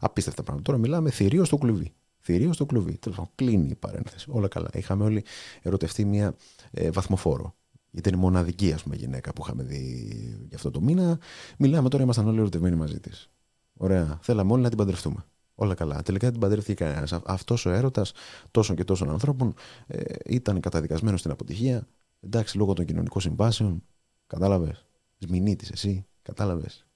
απίστευτα 0.00 0.42
πράγματα. 0.42 0.70
Τώρα 0.70 0.82
μιλάμε 0.82 1.10
θηρίο 1.10 1.44
στο 1.44 1.56
κλουβί. 1.56 1.92
Θηρίο 2.18 2.52
στο 2.52 2.66
κλουβί. 2.66 2.96
Τέλος 2.98 3.16
πάντων, 3.16 3.32
κλείνει 3.34 3.68
η 3.70 3.74
παρένθεση. 3.74 4.26
Όλα 4.30 4.48
καλά. 4.48 4.68
Είχαμε 4.72 5.04
όλοι 5.04 5.24
ερωτευτεί 5.62 6.04
μια 6.04 6.34
ε, 6.70 6.90
βαθμοφόρο. 6.90 7.54
Γιατί 7.94 8.08
είναι 8.08 8.18
η 8.18 8.20
μοναδική 8.20 8.72
ας 8.72 8.82
πούμε, 8.82 8.96
γυναίκα 8.96 9.32
που 9.32 9.42
είχαμε 9.44 9.62
δει 9.62 10.44
για 10.48 10.56
αυτό 10.56 10.70
το 10.70 10.80
μήνα. 10.80 11.18
Μιλάμε 11.58 11.88
τώρα, 11.88 12.02
ήμασταν 12.02 12.28
όλοι 12.28 12.38
ερωτευμένοι 12.38 12.76
μαζί 12.76 13.00
της. 13.00 13.30
Ωραία. 13.76 14.18
Θέλαμε 14.22 14.52
όλοι 14.52 14.62
να 14.62 14.68
την 14.68 14.78
παντρευτούμε. 14.78 15.24
Όλα 15.54 15.74
καλά. 15.74 16.02
Τελικά 16.02 16.24
δεν 16.24 16.32
την 16.32 16.40
παντρεύτηκε 16.40 16.84
κανένας. 16.84 17.12
Αυτός 17.12 17.66
ο 17.66 17.70
έρωτας 17.70 18.12
τόσων 18.50 18.76
και 18.76 18.84
τόσων 18.84 19.10
ανθρώπων 19.10 19.54
ε, 19.86 20.02
ήταν 20.26 20.60
καταδικασμένος 20.60 21.20
στην 21.20 21.32
αποτυχία. 21.32 21.86
Εντάξει, 22.20 22.56
λόγω 22.56 22.72
των 22.72 22.84
κοινωνικών 22.84 23.20
συμβάσεων. 23.20 23.82
Κατάλαβες. 24.26 24.84
Σμηνίτη 25.18 25.66
εσύ. 25.72 26.06
Κατάλαβες. 26.22 26.86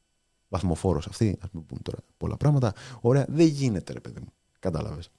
Βαθμοφόρος 0.49 1.07
αυτή. 1.07 1.39
Α 1.41 1.49
πούμε 1.49 1.81
τώρα 1.83 1.99
πολλά 2.17 2.37
πράγματα. 2.37 2.73
Ωραία. 3.01 3.27
Δεν 3.29 3.47
γίνεται, 3.47 3.93
ρε 3.93 4.01
παιδί 4.01 4.21
μου. 4.21 4.33
Κατάλαβες. 4.59 5.11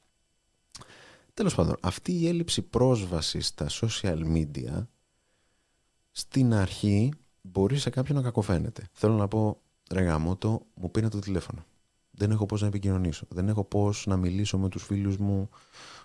Τέλος 1.34 1.56
πάντων, 1.56 1.76
αυτή 1.82 2.12
η 2.12 2.28
έλλειψη 2.28 2.62
πρόσβασης 2.62 3.48
στα 3.48 3.68
social 3.70 4.24
media 4.36 4.88
στην 6.18 6.54
αρχή 6.54 7.14
μπορεί 7.42 7.78
σε 7.78 7.90
κάποιον 7.90 8.18
να 8.18 8.24
κακοφαίνεται. 8.24 8.88
Θέλω 8.92 9.14
να 9.14 9.28
πω, 9.28 9.62
ρε 9.92 10.02
γαμώτο, 10.02 10.66
μου 10.74 10.92
πήρε 10.92 11.08
το 11.08 11.20
τηλέφωνο. 11.20 11.66
Δεν 12.12 12.32
έχω 12.32 12.46
πώς 12.46 12.62
να 12.62 12.68
επικοινωνήσω. 12.68 13.26
Δεν 13.30 13.48
έχω 13.48 13.64
πώς 13.64 14.06
να 14.06 14.18
μιλήσω 14.18 14.58
με 14.58 14.70
τους 14.70 14.84
φίλους 14.84 15.18
μου 15.18 15.50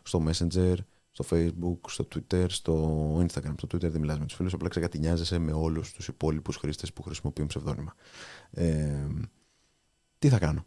στο 0.03 0.25
Messenger, 0.27 0.75
στο 1.11 1.25
Facebook, 1.31 1.79
στο 1.87 2.09
Twitter, 2.15 2.47
στο 2.49 3.17
Instagram. 3.19 3.55
Στο 3.57 3.69
Twitter 3.73 3.91
δεν 3.91 4.01
μιλάς 4.01 4.19
με 4.19 4.25
τους 4.25 4.35
φίλους, 4.35 4.53
απλά 4.53 4.69
ξεκατηνιάζεσαι 4.69 5.39
με 5.39 5.53
όλους 5.53 5.93
τους 5.93 6.09
υπόλοιπους 6.09 6.57
χρήστες 6.57 6.93
που 6.93 7.03
χρησιμοποιούν 7.03 7.47
ψευδόνυμα. 7.47 7.95
Ε, 8.51 9.07
τι 10.19 10.29
θα 10.29 10.39
κάνω; 10.39 10.65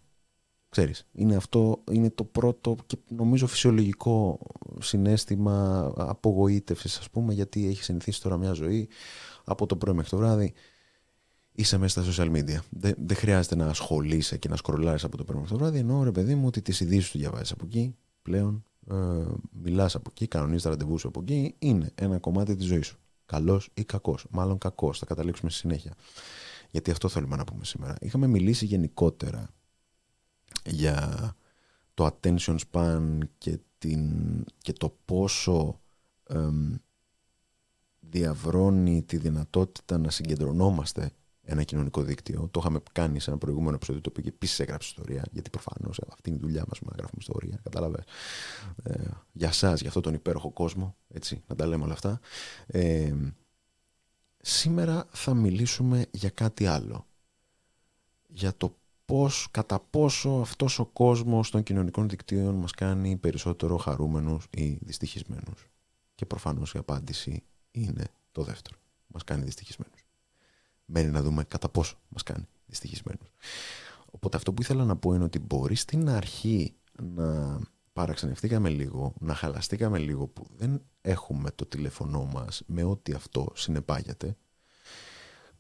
Ξέρεις, 0.76 1.08
είναι 1.12 1.36
αυτό, 1.36 1.84
είναι 1.92 2.10
το 2.10 2.24
πρώτο 2.24 2.76
και 2.86 2.98
νομίζω 3.08 3.48
φυσιολογικό 3.48 4.40
συνέστημα 4.80 5.94
απογοήτευσης 5.98 6.98
ας 6.98 7.10
πούμε 7.10 7.34
γιατί 7.34 7.68
έχει 7.68 7.84
συνηθίσει 7.84 8.22
τώρα 8.22 8.38
μια 8.38 8.52
ζωή 8.52 8.90
από 9.44 9.66
το 9.66 9.76
πρωί 9.76 9.94
μέχρι 9.94 10.10
το 10.10 10.18
βράδυ 10.18 10.54
είσαι 11.52 11.78
μέσα 11.78 12.04
στα 12.04 12.24
social 12.24 12.36
media. 12.36 12.58
Δεν, 12.70 12.96
δεν 12.98 13.16
χρειάζεται 13.16 13.56
να 13.56 13.66
ασχολείσαι 13.66 14.38
και 14.38 14.50
να 14.50 14.56
σκρολάρεις 14.56 15.04
από 15.04 15.18
το 15.18 15.24
πρωί 15.24 15.40
μέχρι 15.40 15.54
το 15.54 15.60
βράδυ. 15.60 15.78
Ενώ 15.78 16.04
ρε 16.04 16.12
παιδί 16.12 16.36
μου 16.36 16.48
ότι 16.48 16.62
τις 16.62 16.80
ειδήσεις 16.80 17.12
του 17.12 17.18
διαβάζεις 17.18 17.52
από 17.52 17.66
εκεί 17.66 17.96
πλέον, 18.22 18.64
ε, 18.92 18.96
μιλάς 19.52 19.96
από 19.96 20.10
εκεί, 20.12 20.28
κανονίζεις 20.28 20.62
τα 20.64 20.70
ραντεβού 20.70 20.98
σου 20.98 21.08
από 21.08 21.20
εκεί. 21.22 21.56
Είναι 21.60 21.92
ένα 21.96 22.18
κομμάτι 22.18 22.56
της 22.56 22.66
ζωής 22.66 22.88
σου. 22.88 22.98
Καλός 23.26 23.70
ή 23.74 23.84
κακός. 23.84 24.26
Μάλλον 24.30 24.58
κακός. 24.58 25.00
Θα 25.00 25.06
καταλήξουμε 25.06 25.50
στη 25.50 25.60
συνέχεια. 25.60 25.94
Γιατί 26.72 26.92
αυτό 26.92 27.08
θέλουμε 27.08 27.36
να 27.36 27.44
πούμε 27.44 27.66
σήμερα. 27.66 27.96
Είχαμε 28.00 28.28
μιλήσει 28.28 28.66
γενικότερα 28.66 29.50
για 30.66 31.36
το 31.94 32.06
attention 32.06 32.58
span 32.72 33.20
και, 33.38 33.60
την, 33.78 34.12
και 34.58 34.74
το 34.74 34.98
πόσο 35.06 35.80
διαβρώνει 38.00 39.04
τη 39.04 39.18
δυνατότητα 39.18 39.98
να 39.98 40.10
συγκεντρωνόμαστε 40.10 41.12
ένα 41.46 41.64
κοινωνικό 41.64 42.02
δίκτυο. 42.02 42.48
Το 42.52 42.60
είχαμε 42.60 42.80
κάνει 42.92 43.20
σε 43.20 43.30
ένα 43.30 43.40
προηγούμενο 43.40 43.76
επεισόδιο 43.76 44.02
το 44.02 44.10
οποίο 44.12 44.24
επίσης 44.28 44.60
έγραψε 44.60 44.90
ιστορία. 44.90 45.24
Γιατί 45.32 45.50
προφανώς 45.50 46.02
αυτή 46.10 46.30
είναι 46.30 46.38
η 46.38 46.42
δουλειά 46.42 46.64
μας 46.68 46.82
να 46.82 46.92
γράφουμε 46.98 47.22
ιστορία. 47.22 47.60
Κατάλαβες. 47.64 48.04
Ε, 48.84 49.04
για 49.32 49.48
εσά, 49.48 49.74
για 49.74 49.88
αυτόν 49.88 50.02
τον 50.02 50.14
υπέροχο 50.14 50.52
κόσμο. 50.52 50.96
Έτσι, 51.08 51.44
να 51.48 51.56
τα 51.56 51.66
λέμε 51.66 51.84
όλα 51.84 51.94
αυτά. 51.94 52.20
Ε, 52.68 53.14
σήμερα 54.42 55.08
θα 55.12 55.34
μιλήσουμε 55.34 56.06
για 56.12 56.30
κάτι 56.30 56.66
άλλο. 56.66 57.06
Για 58.28 58.54
το 58.58 58.76
πώς, 59.06 59.48
κατά 59.52 59.80
πόσο 59.80 60.30
αυτός 60.30 60.80
ο 60.80 60.86
κόσμος 60.86 61.50
των 61.50 61.64
κοινωνικών 61.64 62.10
δικτύων 62.10 62.56
μας 62.56 62.72
κάνει 62.72 63.18
περισσότερο 63.18 63.78
χαρούμενους 63.78 64.48
ή 64.50 64.78
δυστυχισμένους. 64.82 65.70
Και 66.16 66.26
προφανώς 66.26 66.74
η 66.74 66.78
απάντηση 66.78 67.44
είναι 67.72 68.08
το 68.32 68.44
δεύτερο. 68.44 68.78
Μας 69.08 69.24
κάνει 69.24 69.44
δυστυχισμένους. 69.44 70.06
Μένει 70.86 71.10
να 71.10 71.22
δούμε 71.22 71.44
κατά 71.44 71.70
πόσο 71.70 71.98
μας 72.10 72.24
κάνει 72.24 72.48
δυστυχισμένους. 72.66 73.28
Οπότε 74.12 74.38
αυτό 74.38 74.54
που 74.54 74.62
ήθελα 74.62 74.86
να 74.86 74.96
πω 74.96 75.14
είναι 75.14 75.24
ότι 75.24 75.40
μπορεί 75.40 75.76
στην 75.76 76.10
αρχή 76.10 76.76
να 77.02 77.60
παραξενευτήκαμε 77.94 78.70
λίγο, 78.70 79.14
να 79.20 79.34
χαλαστήκαμε 79.34 79.98
λίγο 79.98 80.28
που 80.28 80.48
δεν 80.56 80.82
έχουμε 81.02 81.52
το 81.52 81.66
τηλέφωνό 81.66 82.26
μας 82.26 82.64
με 82.66 82.84
ό,τι 82.84 83.14
αυτό 83.14 83.52
συνεπάγεται. 83.54 84.36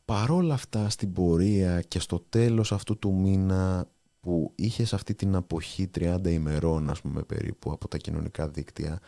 Παρόλα 0.06 0.54
αυτά 0.54 0.90
στην 0.90 1.14
πορεία 1.14 1.82
και 1.82 2.00
στο 2.00 2.20
τέλος 2.30 2.72
αυτού 2.72 2.98
του 2.98 3.14
μήνα 3.14 3.90
που 4.20 4.52
είχες 4.56 4.94
αυτή 4.94 5.16
την 5.16 5.36
αποχή 5.36 5.90
30 6.00 6.20
ημερών 6.26 6.90
ας 6.90 7.02
πούμε 7.02 7.24
περίπου 7.24 7.72
από 7.72 7.88
τα 7.88 7.98
κοινωνικά 7.98 8.48
δίκτυα 8.48 9.00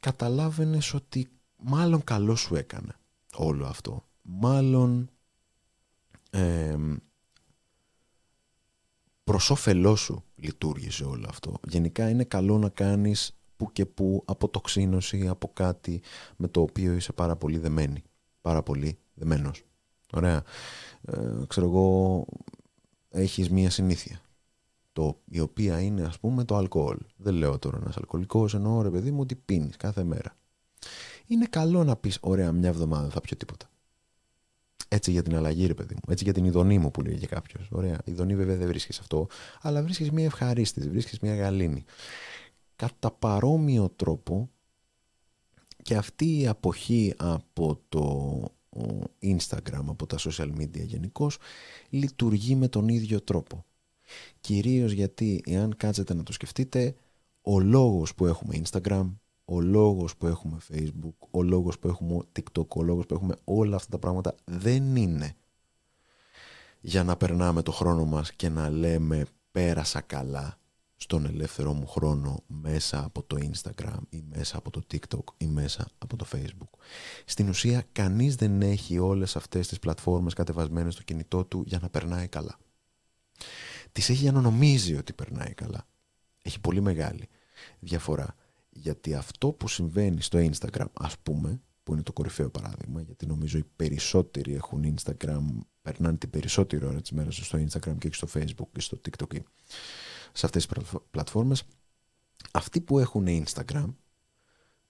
καταλάβαινες 0.00 0.94
ότι 0.94 1.28
μάλλον 1.56 2.04
καλό 2.04 2.34
σου 2.36 2.54
έκανε 2.54 2.96
όλο 3.34 3.66
αυτό. 3.66 4.04
Μάλλον 4.22 5.10
ε, 6.30 6.76
προς 9.24 9.50
όφελός 9.50 10.00
σου 10.00 10.24
λειτουργήσε 10.34 11.04
όλο 11.04 11.26
αυτό. 11.28 11.60
Γενικά 11.68 12.08
είναι 12.08 12.24
καλό 12.24 12.58
να 12.58 12.68
κάνεις 12.68 13.36
που 13.56 13.72
και 13.72 13.86
που 13.86 14.22
αποτοξίνωση 14.26 15.28
από 15.28 15.50
κάτι 15.52 16.02
με 16.36 16.48
το 16.48 16.60
οποίο 16.60 16.92
είσαι 16.92 17.12
πάρα 17.12 17.36
πολύ 17.36 17.58
δεμένη. 17.58 18.02
Πάρα 18.40 18.62
πολύ 18.62 18.98
δεμένος. 19.14 19.62
Ωραία. 20.16 20.42
Ε, 21.02 21.20
ξέρω 21.46 21.66
εγώ, 21.66 22.26
έχεις 23.08 23.50
μία 23.50 23.70
συνήθεια. 23.70 24.20
Το, 24.92 25.20
η 25.24 25.40
οποία 25.40 25.80
είναι 25.80 26.02
ας 26.02 26.18
πούμε 26.18 26.44
το 26.44 26.56
αλκοόλ. 26.56 26.96
Δεν 27.16 27.34
λέω 27.34 27.58
τώρα 27.58 27.78
ένας 27.80 27.96
αλκοολικός, 27.96 28.54
εννοώ 28.54 28.82
ρε 28.82 28.90
παιδί 28.90 29.10
μου 29.10 29.20
ότι 29.20 29.34
πίνεις 29.34 29.76
κάθε 29.76 30.04
μέρα. 30.04 30.36
Είναι 31.26 31.46
καλό 31.50 31.84
να 31.84 31.96
πεις, 31.96 32.18
ωραία, 32.20 32.52
μια 32.52 32.68
εβδομάδα 32.68 33.08
θα 33.08 33.20
πιω 33.20 33.36
τίποτα. 33.36 33.70
Έτσι 34.88 35.10
για 35.10 35.22
την 35.22 35.36
αλλαγή, 35.36 35.66
ρε 35.66 35.74
παιδί 35.74 35.94
μου. 35.94 36.00
Έτσι 36.08 36.24
για 36.24 36.32
την 36.32 36.44
ειδονή 36.44 36.78
μου 36.78 36.90
που 36.90 37.02
λέγει 37.02 37.26
κάποιος. 37.26 37.68
Ωραία. 37.70 37.98
Ειδονή 38.04 38.36
βέβαια 38.36 38.56
δεν 38.56 38.66
βρίσκεις 38.66 38.98
αυτό, 38.98 39.26
αλλά 39.60 39.82
βρίσκεις 39.82 40.10
μια 40.10 40.24
ευχαρίστηση, 40.24 40.88
βρίσκεις 40.88 41.18
μια 41.18 41.36
γαλήνη. 41.36 41.84
Κατά 42.76 43.10
παρόμοιο 43.10 43.88
τρόπο 43.96 44.50
και 45.82 45.96
αυτή 45.96 46.40
η 46.40 46.46
αποχή 46.46 47.14
από 47.16 47.80
το 47.88 48.42
Instagram, 49.22 49.84
από 49.86 50.06
τα 50.06 50.16
social 50.18 50.50
media 50.58 50.84
γενικώς, 50.84 51.38
λειτουργεί 51.88 52.54
με 52.54 52.68
τον 52.68 52.88
ίδιο 52.88 53.20
τρόπο. 53.20 53.64
Κυρίως 54.40 54.92
γιατί, 54.92 55.42
εάν 55.46 55.76
κάτσετε 55.76 56.14
να 56.14 56.22
το 56.22 56.32
σκεφτείτε, 56.32 56.94
ο 57.42 57.60
λόγος 57.60 58.14
που 58.14 58.26
έχουμε 58.26 58.62
Instagram, 58.64 59.14
ο 59.44 59.60
λόγος 59.60 60.16
που 60.16 60.26
έχουμε 60.26 60.58
Facebook, 60.72 61.28
ο 61.30 61.42
λόγος 61.42 61.78
που 61.78 61.88
έχουμε 61.88 62.18
TikTok, 62.32 62.68
ο 62.68 62.82
λόγος 62.82 63.06
που 63.06 63.14
έχουμε 63.14 63.36
όλα 63.44 63.76
αυτά 63.76 63.90
τα 63.90 63.98
πράγματα 63.98 64.34
δεν 64.44 64.96
είναι 64.96 65.36
για 66.80 67.04
να 67.04 67.16
περνάμε 67.16 67.62
το 67.62 67.72
χρόνο 67.72 68.04
μας 68.04 68.32
και 68.32 68.48
να 68.48 68.70
λέμε 68.70 69.26
πέρασα 69.50 70.00
καλά 70.00 70.58
στον 70.96 71.26
ελεύθερό 71.26 71.72
μου 71.72 71.86
χρόνο 71.86 72.42
μέσα 72.46 73.04
από 73.04 73.22
το 73.22 73.36
Instagram 73.40 73.98
ή 74.08 74.24
μέσα 74.28 74.56
από 74.56 74.70
το 74.70 74.82
TikTok 74.92 75.24
ή 75.36 75.46
μέσα 75.46 75.90
από 75.98 76.16
το 76.16 76.26
Facebook. 76.32 76.78
Στην 77.24 77.48
ουσία 77.48 77.84
κανείς 77.92 78.34
δεν 78.34 78.62
έχει 78.62 78.98
όλες 78.98 79.36
αυτές 79.36 79.68
τις 79.68 79.78
πλατφόρμες 79.78 80.34
κατεβασμένες 80.34 80.92
στο 80.92 81.02
κινητό 81.02 81.44
του 81.44 81.62
για 81.66 81.78
να 81.82 81.88
περνάει 81.88 82.28
καλά. 82.28 82.58
Τις 83.92 84.08
έχει 84.08 84.22
για 84.22 84.32
να 84.32 84.40
νομίζει 84.40 84.96
ότι 84.96 85.12
περνάει 85.12 85.54
καλά. 85.54 85.86
Έχει 86.42 86.60
πολύ 86.60 86.80
μεγάλη 86.80 87.28
διαφορά 87.78 88.34
γιατί 88.70 89.14
αυτό 89.14 89.48
που 89.48 89.68
συμβαίνει 89.68 90.22
στο 90.22 90.38
Instagram 90.38 90.86
ας 90.92 91.18
πούμε 91.18 91.60
που 91.82 91.92
είναι 91.92 92.02
το 92.02 92.12
κορυφαίο 92.12 92.50
παράδειγμα 92.50 93.00
γιατί 93.00 93.26
νομίζω 93.26 93.58
οι 93.58 93.64
περισσότεροι 93.76 94.54
έχουν 94.54 94.94
Instagram 94.94 95.42
περνάνε 95.82 96.16
την 96.16 96.30
περισσότερη 96.30 96.84
ώρα 96.84 97.00
της 97.00 97.10
μέρας 97.10 97.36
στο 97.36 97.58
Instagram 97.58 97.98
και 97.98 98.12
στο 98.12 98.28
Facebook 98.34 98.68
και 98.72 98.80
στο 98.80 99.00
TikTok 99.04 99.38
σε 100.32 100.46
αυτές 100.46 100.66
τις 100.66 100.78
πλατφόρμες 101.10 101.62
αυτοί 102.52 102.80
που 102.80 102.98
έχουν 102.98 103.26
Instagram 103.28 103.94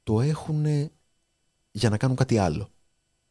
το 0.03 0.21
έχουν 0.21 0.65
για 1.71 1.91
να 1.91 1.97
κάνουν 1.97 2.17
κάτι 2.17 2.39
άλλο. 2.39 2.69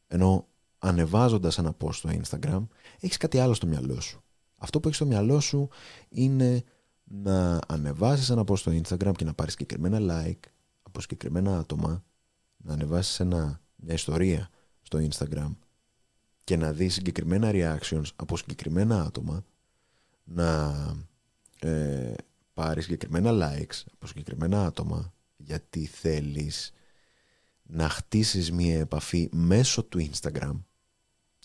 Ενώ 0.07 0.47
ανεβάζοντας 0.79 1.57
ένα 1.57 1.75
post 1.79 1.93
στο 1.93 2.09
Instagram 2.09 2.67
έχεις 2.99 3.17
κάτι 3.17 3.39
άλλο 3.39 3.53
στο 3.53 3.67
μυαλό 3.67 3.99
σου. 3.99 4.23
Αυτό 4.55 4.79
που 4.79 4.87
έχεις 4.87 4.99
στο 4.99 5.07
μυαλό 5.07 5.39
σου 5.39 5.69
είναι 6.09 6.63
να 7.03 7.59
ανεβάσεις 7.67 8.29
ένα 8.29 8.43
post 8.47 8.57
στο 8.57 8.71
Instagram 8.71 9.11
και 9.15 9.25
να 9.25 9.33
πάρεις 9.33 9.53
συγκεκριμένα 9.53 9.97
like 10.01 10.49
από 10.83 11.01
συγκεκριμένα 11.01 11.57
άτομα, 11.57 12.03
να 12.57 12.73
ανεβάσεις 12.73 13.19
ένα, 13.19 13.61
μια 13.75 13.93
ιστορία 13.93 14.49
στο 14.81 15.07
Instagram 15.11 15.51
και 16.43 16.57
να 16.57 16.71
δεις 16.71 16.93
συγκεκριμένα 16.93 17.49
reactions 17.53 18.05
από 18.15 18.37
συγκεκριμένα 18.37 19.01
άτομα, 19.01 19.45
να 20.23 20.73
ε, 21.59 22.13
πάρεις 22.53 22.83
συγκεκριμένα 22.83 23.31
likes 23.31 23.83
από 23.93 24.07
συγκεκριμένα 24.07 24.65
άτομα 24.65 25.13
γιατί 25.37 25.85
θέλεις 25.85 26.73
να 27.63 27.89
χτίσεις 27.89 28.51
μια 28.51 28.79
επαφή 28.79 29.29
μέσω 29.31 29.83
του 29.83 30.09
Instagram. 30.11 30.61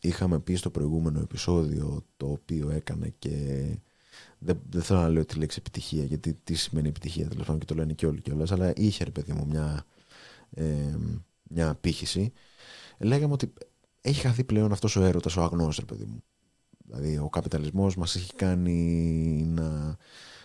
Είχαμε 0.01 0.41
πει 0.41 0.55
στο 0.55 0.71
προηγούμενο 0.71 1.21
επεισόδιο 1.21 2.05
το 2.17 2.31
οποίο 2.31 2.71
έκανε 2.71 3.15
και 3.19 3.65
δεν, 4.39 4.61
δεν 4.71 4.83
θέλω 4.83 5.01
να 5.01 5.09
λέω 5.09 5.25
τη 5.25 5.39
λέξη 5.39 5.59
επιτυχία 5.61 6.05
γιατί 6.05 6.35
τι 6.45 6.55
σημαίνει 6.55 6.89
επιτυχία 6.89 7.29
τέλος 7.29 7.47
πάντων 7.47 7.61
και 7.61 7.67
το 7.67 7.75
λένε 7.75 7.93
και 7.93 8.07
όλοι 8.07 8.21
κιόλας, 8.21 8.53
αλλά 8.53 8.73
είχε 8.77 9.05
ρε 9.05 9.11
παιδί 9.11 9.33
μου 9.33 9.47
μια, 9.47 9.85
ε, 10.51 10.97
μια 11.43 11.69
απήχηση. 11.69 12.33
Λέγαμε 12.99 13.33
ότι 13.33 13.53
έχει 14.01 14.21
χαθεί 14.21 14.45
πλέον 14.45 14.73
αυτός 14.73 14.97
ο 14.97 15.03
έρωτας 15.03 15.37
ο 15.37 15.43
αγνός 15.43 15.77
ρε 15.77 15.85
παιδί 15.85 16.05
μου. 16.05 16.23
Δηλαδή 16.91 17.19
ο 17.19 17.29
καπιταλισμός 17.29 17.97
μας 17.97 18.15
έχει 18.15 18.35
κάνει 18.35 19.43
να 19.47 19.97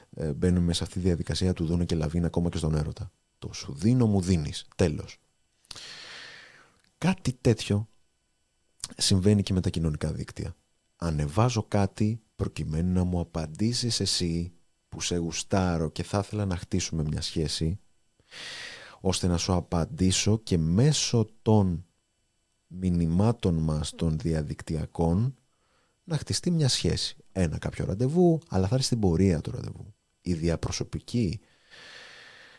ε, 0.10 0.34
μπαίνουμε 0.34 0.74
σε 0.74 0.84
αυτή 0.84 0.96
τη 0.96 1.06
διαδικασία 1.06 1.54
του 1.54 1.66
δούνε 1.66 1.86
και 1.86 1.96
λαβίν 1.96 2.26
ακόμα 2.26 2.50
και 2.50 2.58
στον 2.58 2.76
έρωτα. 2.76 3.12
Το 3.40 3.54
σου 3.54 3.74
δίνω 3.74 4.06
μου 4.06 4.22
δίνεις. 4.22 4.68
Τέλος. 4.76 5.20
Κάτι 6.98 7.34
τέτοιο 7.42 7.88
συμβαίνει 8.98 9.44
και 9.44 9.54
με 9.54 9.62
τα 9.62 9.70
κοινωνικά 9.70 10.12
δίκτυα. 10.12 10.56
Ανεβάζω 10.96 11.64
κάτι 11.64 12.22
προκειμένου 12.36 12.94
να 12.94 13.04
μου 13.04 13.20
απαντήσεις 13.20 14.00
εσύ 14.00 14.54
που 14.90 15.02
σε 15.02 15.16
γουστάρω 15.16 15.90
και 15.90 16.04
θα 16.04 16.20
ήθελα 16.24 16.46
να 16.46 16.58
χτίσουμε 16.58 17.04
μια 17.04 17.22
σχέση 17.22 17.80
ώστε 19.02 19.28
να 19.28 19.38
σου 19.38 19.54
απαντήσω 19.54 20.38
και 20.38 20.58
μέσω 20.58 21.30
των 21.42 21.86
μηνυμάτων 22.68 23.56
μας 23.56 23.92
των 23.96 24.18
διαδικτυακών 24.18 25.36
να 26.06 26.18
χτιστεί 26.18 26.52
μια 26.52 26.68
σχέση. 26.68 27.18
Ένα 27.32 27.58
κάποιο 27.58 27.86
ραντεβού, 27.86 28.40
αλλά 28.50 28.68
θα 28.68 28.76
έρθει 28.76 28.86
στην 28.86 29.00
πορεία 29.00 29.42
του 29.42 29.52
ραντεβού. 29.52 29.94
Η 30.22 30.34
διαπροσωπική 30.34 31.40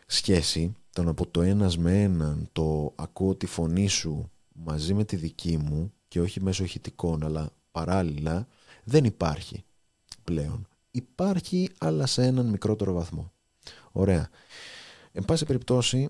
σχέση, 0.06 0.74
το 0.92 1.02
να 1.02 1.14
πω 1.14 1.26
το 1.26 1.42
ένας 1.42 1.78
με 1.78 2.02
έναν, 2.02 2.48
το 2.52 2.94
ακούω 2.96 3.34
τη 3.34 3.46
φωνή 3.46 3.86
σου 3.88 4.30
μαζί 4.52 4.94
με 4.94 5.04
τη 5.04 5.16
δική 5.16 5.56
μου 5.56 5.92
και 6.08 6.20
όχι 6.20 6.42
μέσω 6.42 6.64
ηχητικών 6.64 7.24
αλλά 7.24 7.50
παράλληλα, 7.72 8.46
δεν 8.84 9.04
υπάρχει 9.04 9.64
πλέον. 10.24 10.68
Υπάρχει 10.90 11.70
αλλά 11.78 12.06
σε 12.06 12.22
έναν 12.22 12.46
μικρότερο 12.46 12.92
βαθμό. 12.92 13.32
Ωραία. 13.92 14.28
Εν 15.12 15.24
πάση 15.24 15.44
περιπτώσει, 15.44 16.08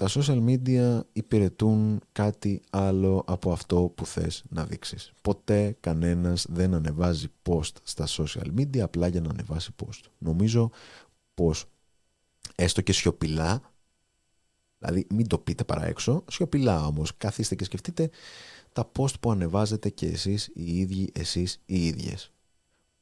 τα 0.00 0.08
social 0.08 0.44
media 0.46 1.00
υπηρετούν 1.12 2.00
κάτι 2.12 2.62
άλλο 2.70 3.24
από 3.26 3.52
αυτό 3.52 3.92
που 3.94 4.06
θες 4.06 4.44
να 4.48 4.64
δείξεις. 4.64 5.12
Ποτέ 5.22 5.76
κανένας 5.80 6.46
δεν 6.48 6.74
ανεβάζει 6.74 7.26
post 7.48 7.72
στα 7.82 8.06
social 8.08 8.46
media 8.58 8.78
απλά 8.78 9.06
για 9.06 9.20
να 9.20 9.30
ανεβάσει 9.30 9.74
post. 9.82 10.00
Νομίζω 10.18 10.70
πως 11.34 11.64
έστω 12.54 12.80
και 12.80 12.92
σιωπηλά, 12.92 13.72
δηλαδή 14.78 15.06
μην 15.10 15.26
το 15.26 15.38
πείτε 15.38 15.64
παρά 15.64 15.86
έξω, 15.86 16.24
σιωπηλά 16.30 16.86
όμως, 16.86 17.16
καθίστε 17.16 17.54
και 17.54 17.64
σκεφτείτε 17.64 18.10
τα 18.72 18.90
post 18.98 19.20
που 19.20 19.30
ανεβάζετε 19.30 19.88
και 19.88 20.06
εσείς 20.06 20.50
οι 20.54 20.78
ίδιοι, 20.78 21.10
εσείς 21.14 21.62
οι 21.66 21.86
ίδιες. 21.86 22.32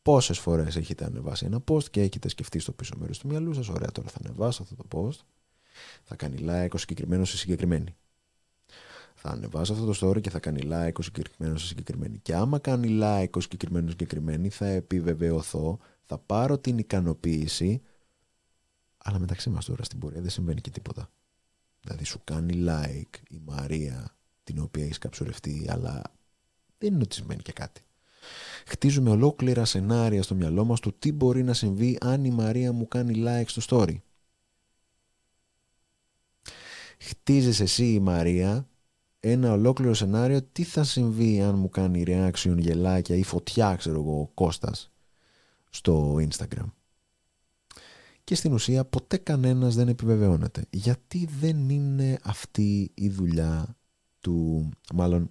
Πόσες 0.03 0.39
φορές 0.39 0.77
έχετε 0.77 1.05
ανεβάσει 1.05 1.47
ένα 1.47 1.65
post 1.69 1.85
και 1.91 2.01
έχετε 2.01 2.29
σκεφτεί 2.29 2.59
στο 2.59 2.73
πίσω 2.73 2.95
μέρος 2.99 3.19
του 3.19 3.29
μυαλού 3.29 3.55
σας, 3.55 3.69
ωραία 3.69 3.93
τώρα 3.93 4.09
θα 4.09 4.19
ανεβάσω 4.25 4.63
αυτό 4.63 4.75
το 4.75 4.85
post, 4.93 5.19
θα 6.05 6.17
κάνει 6.17 6.45
like 6.49 6.71
ο 6.73 6.79
συγκεκριμένος 6.79 7.31
σε 7.31 7.37
συγκεκριμένη. 7.37 7.97
Θα 9.15 9.31
ανεβάσω 9.31 9.73
αυτό 9.73 9.85
το 9.85 10.09
story 10.09 10.21
και 10.21 10.31
θα 10.31 10.39
κάνει 10.39 10.61
like 10.65 10.93
ο 10.99 11.03
συγκεκριμένος 11.03 11.61
σε 11.61 11.67
συγκεκριμένη. 11.67 12.19
Και 12.19 12.35
άμα 12.35 12.59
κάνει 12.59 12.99
like 13.03 13.31
ο 13.35 13.41
συγκεκριμένος 13.41 13.91
συγκεκριμένη, 13.91 14.49
θα 14.49 14.67
επιβεβαιωθώ, 14.67 15.79
θα 16.05 16.19
πάρω 16.19 16.59
την 16.59 16.79
ικανοποίηση. 16.79 17.83
Αλλά 18.99 19.19
μεταξύ 19.19 19.51
μας 19.51 19.65
τώρα 19.65 19.85
στην 19.85 19.99
πορεία 19.99 20.21
δεν 20.21 20.31
συμβαίνει 20.31 20.61
και 20.61 20.71
τίποτα. 20.71 21.11
Δηλαδή 21.81 22.05
σου 22.05 22.21
κάνει 22.25 22.65
like 22.69 23.21
η 23.31 23.41
Μαρία 23.45 24.17
την 24.45 24.59
οποία 24.59 24.85
έχεις 24.85 24.99
καψουρευτεί, 24.99 25.67
αλλά 25.69 26.03
δεν 26.79 26.93
είναι 26.93 27.03
ότι 27.03 27.15
συμβαίνει 27.15 27.43
και 27.43 27.53
κάτι. 27.53 27.83
Χτίζουμε 28.67 29.11
ολόκληρα 29.11 29.65
σενάρια 29.65 30.23
στο 30.23 30.35
μυαλό 30.35 30.65
μας 30.65 30.81
του 30.81 30.95
τι 30.99 31.13
μπορεί 31.13 31.43
να 31.43 31.53
συμβεί 31.53 31.99
αν 32.01 32.25
η 32.25 32.31
Μαρία 32.31 32.73
μου 32.73 32.89
κάνει 32.89 33.23
like 33.27 33.45
στο 33.47 33.63
story 33.69 33.97
χτίζεις 36.99 37.61
εσύ 37.61 37.93
η 37.93 38.01
Μαρία 38.01 38.69
ένα 39.21 39.53
ολόκληρο 39.53 39.95
σενάριο 39.95 40.43
τι 40.43 40.63
θα 40.63 40.85
συμβεί 40.85 41.43
αν 41.43 41.55
μου 41.59 41.69
κάνει 41.69 42.05
reaction 42.07 42.57
γελάκια 42.59 43.17
ή 43.17 43.23
φωτιά 43.23 43.77
ξέρω 43.77 44.01
εγώ 44.01 44.21
ο 44.21 44.27
Κώστας 44.27 44.91
στο 45.71 46.15
Instagram. 46.15 46.67
Και 48.25 48.35
στην 48.35 48.53
ουσία 48.53 48.85
ποτέ 48.85 49.17
κανένας 49.17 49.75
δεν 49.75 49.89
επιβεβαιώνεται. 49.89 50.65
Γιατί 50.71 51.29
δεν 51.41 51.69
είναι 51.69 52.19
αυτή 52.23 52.91
η 52.95 53.09
δουλειά 53.09 53.77
του 54.21 54.69
μάλλον 54.95 55.31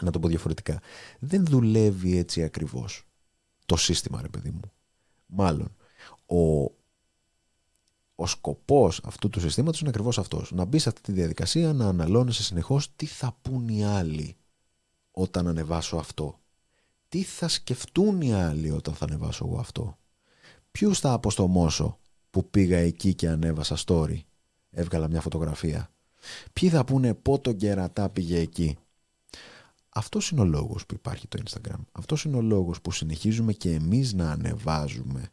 να 0.00 0.10
το 0.10 0.18
πω 0.18 0.28
διαφορετικά 0.28 0.80
δεν 1.18 1.44
δουλεύει 1.44 2.16
έτσι 2.16 2.42
ακριβώς 2.42 3.06
το 3.66 3.76
σύστημα 3.76 4.22
ρε 4.22 4.28
παιδί 4.28 4.50
μου. 4.50 4.72
Μάλλον 5.26 5.76
ο 6.26 6.70
ο 8.16 8.26
σκοπός 8.26 9.00
αυτού 9.04 9.28
του 9.30 9.40
συστήματος 9.40 9.80
είναι 9.80 9.88
ακριβώς 9.88 10.18
αυτός. 10.18 10.52
Να 10.52 10.64
μπεις 10.64 10.82
σε 10.82 10.88
αυτή 10.88 11.00
τη 11.00 11.12
διαδικασία, 11.12 11.72
να 11.72 11.88
αναλώνεσαι 11.88 12.42
συνεχώς 12.42 12.96
τι 12.96 13.06
θα 13.06 13.38
πούν 13.42 13.68
οι 13.68 13.84
άλλοι 13.84 14.36
όταν 15.10 15.46
ανεβάσω 15.46 15.96
αυτό. 15.96 16.38
Τι 17.08 17.22
θα 17.22 17.48
σκεφτούν 17.48 18.20
οι 18.20 18.34
άλλοι 18.34 18.70
όταν 18.70 18.94
θα 18.94 19.04
ανεβάσω 19.04 19.46
εγώ 19.48 19.58
αυτό. 19.58 19.98
Ποιους 20.70 20.98
θα 20.98 21.12
αποστομώσω 21.12 21.98
που 22.30 22.50
πήγα 22.50 22.78
εκεί 22.78 23.14
και 23.14 23.28
ανέβασα 23.28 23.76
story. 23.86 24.18
Έβγαλα 24.70 25.08
μια 25.08 25.20
φωτογραφία. 25.20 25.90
Ποιοι 26.52 26.68
θα 26.68 26.84
πούνε 26.84 27.14
πότο 27.14 27.52
κερατά 27.52 28.08
πήγε 28.08 28.38
εκεί. 28.38 28.76
Αυτός 29.88 30.30
είναι 30.30 30.40
ο 30.40 30.44
λόγος 30.44 30.86
που 30.86 30.94
υπάρχει 30.94 31.28
το 31.28 31.42
Instagram. 31.44 31.78
Αυτός 31.92 32.24
είναι 32.24 32.36
ο 32.36 32.42
λόγος 32.42 32.80
που 32.80 32.92
συνεχίζουμε 32.92 33.52
και 33.52 33.70
εμείς 33.70 34.12
να 34.12 34.30
ανεβάζουμε 34.30 35.28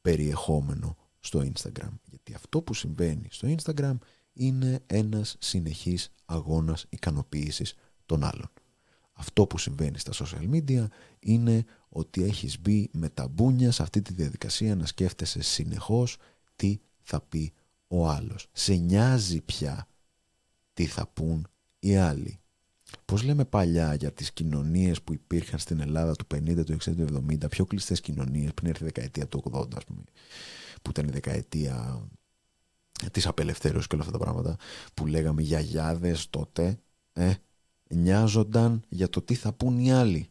περιεχόμενο 0.00 0.96
στο 1.26 1.40
Instagram. 1.40 1.90
Γιατί 2.04 2.34
αυτό 2.34 2.62
που 2.62 2.74
συμβαίνει 2.74 3.28
στο 3.30 3.54
Instagram 3.56 3.96
είναι 4.32 4.80
ένας 4.86 5.36
συνεχής 5.38 6.12
αγώνας 6.24 6.86
ικανοποίησης 6.88 7.74
των 8.06 8.24
άλλων. 8.24 8.50
Αυτό 9.12 9.46
που 9.46 9.58
συμβαίνει 9.58 9.98
στα 9.98 10.12
social 10.12 10.50
media 10.50 10.86
είναι 11.18 11.64
ότι 11.88 12.22
έχεις 12.22 12.60
μπει 12.60 12.88
με 12.92 13.08
τα 13.08 13.28
μπούνια 13.28 13.70
σε 13.70 13.82
αυτή 13.82 14.02
τη 14.02 14.12
διαδικασία 14.12 14.76
να 14.76 14.86
σκέφτεσαι 14.86 15.42
συνεχώς 15.42 16.16
τι 16.56 16.78
θα 17.02 17.20
πει 17.20 17.52
ο 17.86 18.08
άλλος. 18.08 18.48
Σε 18.52 18.74
νοιάζει 18.74 19.40
πια 19.40 19.88
τι 20.72 20.86
θα 20.86 21.06
πούν 21.06 21.46
οι 21.78 21.96
άλλοι. 21.96 22.40
Πώς 23.04 23.22
λέμε 23.22 23.44
παλιά 23.44 23.94
για 23.94 24.12
τις 24.12 24.32
κοινωνίες 24.32 25.02
που 25.02 25.12
υπήρχαν 25.12 25.58
στην 25.58 25.80
Ελλάδα 25.80 26.14
του 26.14 26.26
50, 26.34 26.64
του 26.64 26.76
60, 26.76 26.94
του 26.96 27.26
70, 27.30 27.48
πιο 27.50 27.64
κλειστές 27.64 28.00
κοινωνίες 28.00 28.54
πριν 28.54 28.70
έρθει 28.70 28.82
η 28.82 28.86
δεκαετία 28.86 29.26
του 29.26 29.42
80 29.52 29.76
ας 29.76 29.84
πούμε 29.84 30.02
που 30.82 30.90
ήταν 30.90 31.08
η 31.08 31.10
δεκαετία 31.10 32.08
της 33.12 33.26
απελευθέρωσης 33.26 33.86
και 33.86 33.94
όλα 33.94 34.04
αυτά 34.04 34.18
τα 34.18 34.24
πράγματα 34.24 34.56
που 34.94 35.06
λέγαμε 35.06 35.42
γιαγιάδες 35.42 36.30
τότε 36.30 36.78
ε, 37.12 37.32
νοιάζονταν 37.88 38.82
για 38.88 39.08
το 39.08 39.22
τι 39.22 39.34
θα 39.34 39.52
πούν 39.52 39.78
οι 39.78 39.92
άλλοι. 39.92 40.30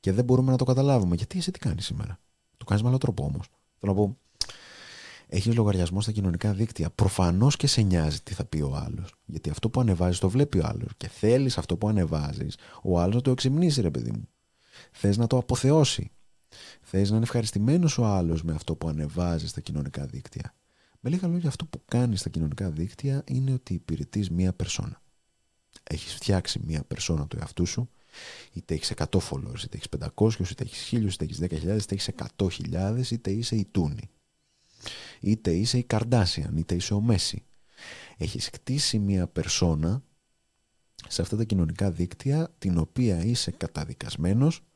Και 0.00 0.12
δεν 0.12 0.24
μπορούμε 0.24 0.50
να 0.50 0.56
το 0.56 0.64
καταλάβουμε. 0.64 1.16
Γιατί 1.16 1.38
εσύ 1.38 1.50
τι 1.50 1.58
κάνεις 1.58 1.84
σήμερα; 1.84 2.20
Το 2.56 2.64
κάνεις 2.64 2.82
με 2.82 2.88
άλλο 2.88 2.98
τρόπο 2.98 3.24
όμως. 3.24 3.48
Θέλω 3.78 3.92
να 3.92 3.98
πω 3.98 4.18
έχεις 5.28 5.54
λογαριασμό 5.54 6.00
στα 6.00 6.12
κοινωνικά 6.12 6.52
δίκτυα. 6.52 6.90
Προφανώς 6.90 7.56
και 7.56 7.66
σε 7.66 7.80
νοιάζει 7.80 8.20
τι 8.20 8.34
θα 8.34 8.44
πει 8.44 8.60
ο 8.60 8.74
άλλος. 8.74 9.14
Γιατί 9.24 9.50
αυτό 9.50 9.70
που 9.70 9.80
ανεβάζεις 9.80 10.18
το 10.18 10.30
βλέπει 10.30 10.58
ο 10.58 10.66
άλλος. 10.66 10.90
Και 10.96 11.08
θέλεις 11.08 11.58
αυτό 11.58 11.76
που 11.76 11.88
ανεβάζεις. 11.88 12.56
Ο 12.82 13.00
άλλος 13.00 13.14
να 13.14 13.20
το 13.20 13.30
εξυμνήσει 13.30 13.80
ρε 13.80 13.90
παιδί 13.90 14.10
μου. 14.10 14.28
Θες 14.92 15.16
να 15.16 15.26
το 15.26 15.36
αποθεώσει 15.36 16.10
Θες 16.80 17.10
να 17.10 17.14
είναι 17.16 17.24
ευχαριστημένος 17.24 17.98
ο 17.98 18.04
άλλος 18.04 18.42
με 18.42 18.52
αυτό 18.52 18.76
που 18.76 18.88
ανεβάζεις 18.88 19.50
στα 19.50 19.60
κοινωνικά 19.60 20.06
δίκτυα; 20.06 20.54
Με 21.00 21.10
λίγα 21.10 21.28
λόγια 21.28 21.48
αυτό 21.48 21.64
που 21.64 21.82
κάνεις 21.84 22.20
στα 22.20 22.28
κοινωνικά 22.28 22.70
δίκτυα 22.70 23.22
είναι 23.26 23.52
ότι 23.52 23.74
υπηρετείς 23.74 24.30
μία 24.30 24.52
περσόνα. 24.52 25.02
Έχεις 25.82 26.14
φτιάξει 26.14 26.60
μία 26.64 26.84
περσόνα 26.84 27.26
του 27.26 27.36
εαυτού 27.40 27.66
σου, 27.66 27.90
είτε 28.52 28.74
έχεις 28.74 28.92
100 28.96 29.04
followers, 29.30 29.62
είτε 29.64 29.76
έχεις 29.76 29.88
500, 29.88 30.50
είτε 30.50 30.64
έχεις 30.64 30.92
1000, 30.92 31.12
είτε 31.12 31.24
έχεις 31.24 31.38
10.000, 31.38 31.82
είτε 31.82 31.94
έχεις 31.94 32.08
100.000, 32.08 33.10
είτε 33.10 33.30
είσαι 33.30 33.56
η 33.56 33.64
τούνη. 33.70 34.10
είτε 35.20 35.54
είσαι 35.54 35.78
η 35.78 35.82
Καρντάσιαν, 35.82 36.56
είτε 36.56 36.74
είσαι 36.74 36.94
ο 36.94 37.00
Μέση. 37.00 37.42
Έχεις 38.16 38.50
κτίσει 38.50 38.98
μια 38.98 39.26
περσόνα 39.26 40.02
σε 41.08 41.22
αυτά 41.22 41.36
τα 41.36 41.44
κοινωνικά 41.44 41.90
δίκτυα 41.90 42.54
την 42.58 42.78
οποία 42.78 43.24
είσαι 43.24 43.50
καταδικασμένος 43.50 44.67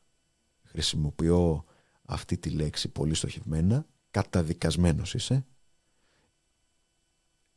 χρησιμοποιώ 0.73 1.65
αυτή 2.05 2.37
τη 2.37 2.49
λέξη 2.49 2.89
πολύ 2.89 3.13
στοχευμένα 3.13 3.85
καταδικασμένος 4.11 5.13
είσαι 5.13 5.45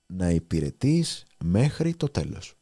να 0.06 0.30
υπηρετείς 0.30 1.24
μέχρι 1.44 1.94
το 1.94 2.08
τέλος. 2.08 2.54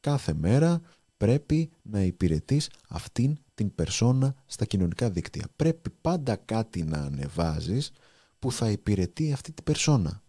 Κάθε 0.00 0.34
μέρα 0.34 0.80
πρέπει 1.16 1.70
να 1.82 2.00
υπηρετείς 2.02 2.70
αυτήν 2.88 3.38
την 3.54 3.74
περσόνα 3.74 4.34
στα 4.46 4.64
κοινωνικά 4.64 5.10
δίκτυα. 5.10 5.44
Πρέπει 5.56 5.90
πάντα 6.00 6.36
κάτι 6.36 6.82
να 6.82 6.98
ανεβάζεις 6.98 7.92
που 8.38 8.52
θα 8.52 8.70
υπηρετεί 8.70 9.32
αυτή 9.32 9.52
την 9.52 9.64
περσόνα. 9.64 10.22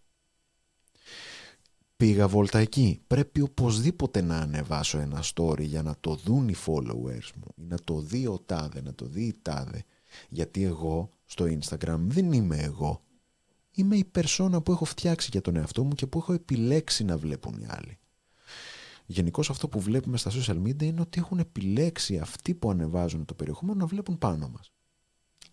Πήγα 2.02 2.28
βόλτα 2.28 2.60
εκεί. 2.60 3.02
Πρέπει 3.08 3.42
οπωσδήποτε 3.42 4.22
να 4.22 4.38
ανεβάσω 4.38 4.98
ένα 4.98 5.24
story 5.36 5.62
για 5.62 5.82
να 5.82 5.96
το 6.00 6.16
δουν 6.16 6.48
οι 6.50 6.56
followers 6.66 7.30
μου 7.36 7.54
ή 7.56 7.64
να 7.68 7.78
το 7.84 8.00
δει 8.00 8.28
ο 8.28 8.40
τάδε, 8.46 8.82
να 8.82 8.94
το 8.94 9.06
δει 9.06 9.24
η 9.24 9.40
τάδε. 9.42 9.84
Γιατί 10.30 10.64
εγώ 10.64 11.10
στο 11.26 11.46
Instagram 11.46 11.98
δεν 12.00 12.32
είμαι 12.32 12.58
εγώ. 12.58 13.02
Είμαι 13.72 13.96
η 13.96 14.04
περσόνα 14.04 14.62
που 14.62 14.72
έχω 14.72 14.86
φτιάξει 14.86 15.30
για 15.32 15.42
τον 15.42 15.56
εαυτό 15.56 15.84
μου 15.84 15.94
και 15.94 16.08
που 16.08 16.18
έχω 16.18 16.34
επιλέξει 16.34 17.04
να 17.04 17.18
βλέπουν 17.18 17.58
οι 17.60 17.66
άλλοι. 17.70 18.00
Γενικώς 19.06 19.50
αυτό 19.50 19.68
που 19.68 19.80
βλέπουμε 19.80 20.18
στα 20.18 20.32
social 20.32 20.62
media 20.62 20.84
είναι 20.84 21.02
ότι 21.02 21.20
έχουν 21.20 21.40
επιλέξει 21.40 22.18
αυτοί 22.18 22.54
που 22.54 22.70
ανεβάζουν 22.70 23.26
το 23.26 23.34
περιεχόμενο 23.34 23.80
να 23.80 23.86
βλέπουν 23.86 24.18
πάνω 24.18 24.50
μας. 24.50 24.72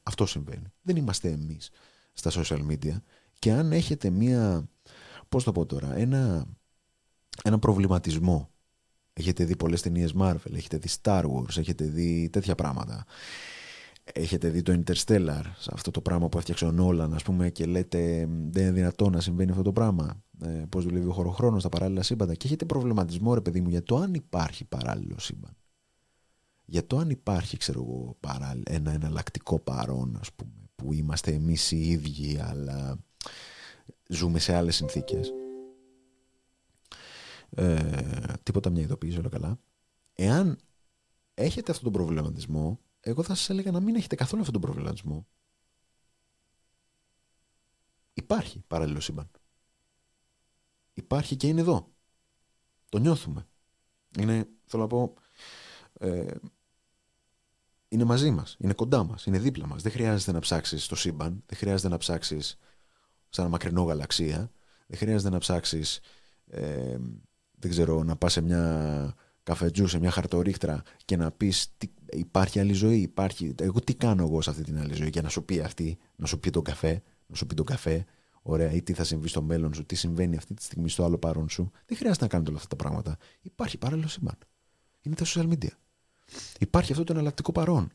Αυτό 0.02 0.26
συμβαίνει. 0.26 0.72
Δεν 0.82 0.96
είμαστε 0.96 1.28
εμείς 1.30 1.70
στα 2.12 2.30
social 2.30 2.66
media 2.70 2.96
και 3.38 3.52
αν 3.52 3.72
έχετε 3.72 4.10
μία, 4.10 4.68
πώς 5.28 5.44
το 5.44 5.52
πω 5.52 5.66
τώρα, 5.66 5.96
ένα, 5.96 6.46
ένα 7.44 7.58
προβληματισμό 7.58 8.50
έχετε 9.12 9.44
δει 9.44 9.56
πολλές 9.56 9.82
ταινίες 9.82 10.14
Marvel, 10.18 10.52
έχετε 10.52 10.76
δει 10.76 10.88
Star 11.02 11.22
Wars, 11.22 11.56
έχετε 11.56 11.84
δει 11.84 12.28
τέτοια 12.32 12.54
πράγματα 12.54 13.06
έχετε 14.12 14.48
δει 14.48 14.62
το 14.62 14.82
Interstellar, 14.84 15.42
αυτό 15.70 15.90
το 15.90 16.00
πράγμα 16.00 16.28
που 16.28 16.38
έφτιαξε 16.38 16.64
ο 16.64 16.72
Νόλαν, 16.72 17.14
ας 17.14 17.22
πούμε, 17.22 17.50
και 17.50 17.66
λέτε 17.66 18.28
δεν 18.50 18.62
είναι 18.62 18.72
δυνατό 18.72 19.10
να 19.10 19.20
συμβαίνει 19.20 19.50
αυτό 19.50 19.62
το 19.62 19.72
πράγμα. 19.72 20.22
Ε, 20.42 20.48
Πώς 20.68 20.84
δουλεύει 20.84 21.06
ο 21.06 21.12
χωροχρόνος 21.12 21.60
στα 21.60 21.68
παράλληλα 21.68 22.02
σύμπαντα. 22.02 22.34
Και 22.34 22.46
έχετε 22.46 22.64
προβληματισμό, 22.64 23.34
ρε 23.34 23.40
παιδί 23.40 23.60
μου, 23.60 23.68
για 23.68 23.82
το 23.82 23.96
αν 23.96 24.14
υπάρχει 24.14 24.64
παράλληλο 24.64 25.18
σύμπαν. 25.18 25.56
Για 26.64 26.86
το 26.86 26.98
αν 26.98 27.10
υπάρχει, 27.10 27.56
ξέρω 27.56 27.80
εγώ, 27.82 28.16
ένα 28.64 28.92
εναλλακτικό 28.92 29.58
παρόν, 29.58 30.16
ας 30.20 30.32
πούμε, 30.32 30.50
που 30.74 30.92
είμαστε 30.92 31.32
εμείς 31.32 31.70
οι 31.70 31.88
ίδιοι, 31.88 32.38
αλλά 32.40 32.98
ζούμε 34.08 34.38
σε 34.38 34.54
άλλες 34.54 34.76
συνθήκες. 34.76 35.32
Ε, 37.50 38.34
τίποτα 38.42 38.70
μια 38.70 38.82
ειδοποίηση, 38.82 39.18
όλα 39.18 39.28
καλά. 39.28 39.58
Εάν 40.12 40.58
έχετε 41.34 41.70
αυτόν 41.70 41.92
τον 41.92 42.02
προβληματισμό, 42.02 42.80
εγώ 43.00 43.22
θα 43.22 43.34
σας 43.34 43.50
έλεγα 43.50 43.70
να 43.70 43.80
μην 43.80 43.94
έχετε 43.94 44.14
καθόλου 44.14 44.42
αυτόν 44.42 44.60
τον 44.60 44.70
προβληματισμό. 44.70 45.26
Υπάρχει 48.12 48.64
παράλληλο 48.66 49.00
σύμπαν. 49.00 49.30
Υπάρχει 50.94 51.36
και 51.36 51.46
είναι 51.46 51.60
εδώ. 51.60 51.92
Το 52.88 52.98
νιώθουμε. 52.98 53.46
Είναι, 54.18 54.48
θέλω 54.64 54.82
να 54.82 54.88
πω, 54.88 55.14
ε, 55.92 56.34
είναι 57.88 58.04
μαζί 58.04 58.30
μας, 58.30 58.56
είναι 58.58 58.72
κοντά 58.72 59.04
μας, 59.04 59.24
είναι 59.26 59.38
δίπλα 59.38 59.66
μας. 59.66 59.82
Δεν 59.82 59.92
χρειάζεται 59.92 60.32
να 60.32 60.38
ψάξεις 60.38 60.86
το 60.86 60.96
σύμπαν, 60.96 61.42
δεν 61.46 61.58
χρειάζεται 61.58 61.88
να 61.88 61.96
ψάξεις 61.96 62.58
σε 63.28 63.40
ένα 63.40 63.50
μακρινό 63.50 63.82
γαλαξία, 63.82 64.50
δεν 64.86 64.98
χρειάζεται 64.98 65.30
να 65.30 65.38
ψάξεις, 65.38 66.00
ε, 66.46 66.96
δεν 67.58 67.70
ξέρω, 67.70 68.02
να 68.02 68.16
πας 68.16 68.32
σε 68.32 68.40
μια 68.40 69.14
καφετζού 69.42 69.86
σε 69.86 69.98
μια 69.98 70.10
χαρτορίχτρα 70.10 70.82
και 71.04 71.16
να 71.16 71.30
πεις 71.30 71.72
υπάρχει 72.10 72.60
άλλη 72.60 72.72
ζωή, 72.72 73.00
υπάρχει. 73.00 73.54
Εγώ 73.60 73.80
τι 73.80 73.94
κάνω 73.94 74.22
εγώ 74.22 74.42
σε 74.42 74.50
αυτή 74.50 74.62
την 74.62 74.78
άλλη 74.78 74.94
ζωή 74.94 75.08
για 75.08 75.22
να 75.22 75.28
σου 75.28 75.44
πει 75.44 75.60
αυτή, 75.60 75.98
να 76.16 76.26
σου 76.26 76.38
πει 76.40 76.50
τον 76.50 76.62
καφέ, 76.62 77.02
να 77.26 77.36
σου 77.36 77.46
πει 77.46 77.54
τον 77.54 77.66
καφέ, 77.66 78.04
ωραία, 78.42 78.72
ή 78.72 78.82
τι 78.82 78.92
θα 78.92 79.04
συμβεί 79.04 79.28
στο 79.28 79.42
μέλλον 79.42 79.74
σου, 79.74 79.84
τι 79.84 79.94
συμβαίνει 79.94 80.36
αυτή 80.36 80.54
τη 80.54 80.62
στιγμή 80.62 80.88
στο 80.88 81.04
άλλο 81.04 81.18
παρόν 81.18 81.48
σου. 81.48 81.70
Δεν 81.86 81.96
χρειάζεται 81.96 82.24
να 82.24 82.30
κάνετε 82.30 82.50
όλα 82.50 82.58
αυτά 82.58 82.76
τα 82.76 82.82
πράγματα. 82.82 83.16
Υπάρχει 83.40 83.78
παράλληλο 83.78 84.08
σύμπαν. 84.08 84.38
Είναι 85.02 85.14
τα 85.14 85.24
social 85.26 85.48
media. 85.48 85.70
Υπάρχει 86.58 86.92
αυτό 86.92 87.04
το 87.04 87.12
εναλλακτικό 87.12 87.52
παρόν. 87.52 87.92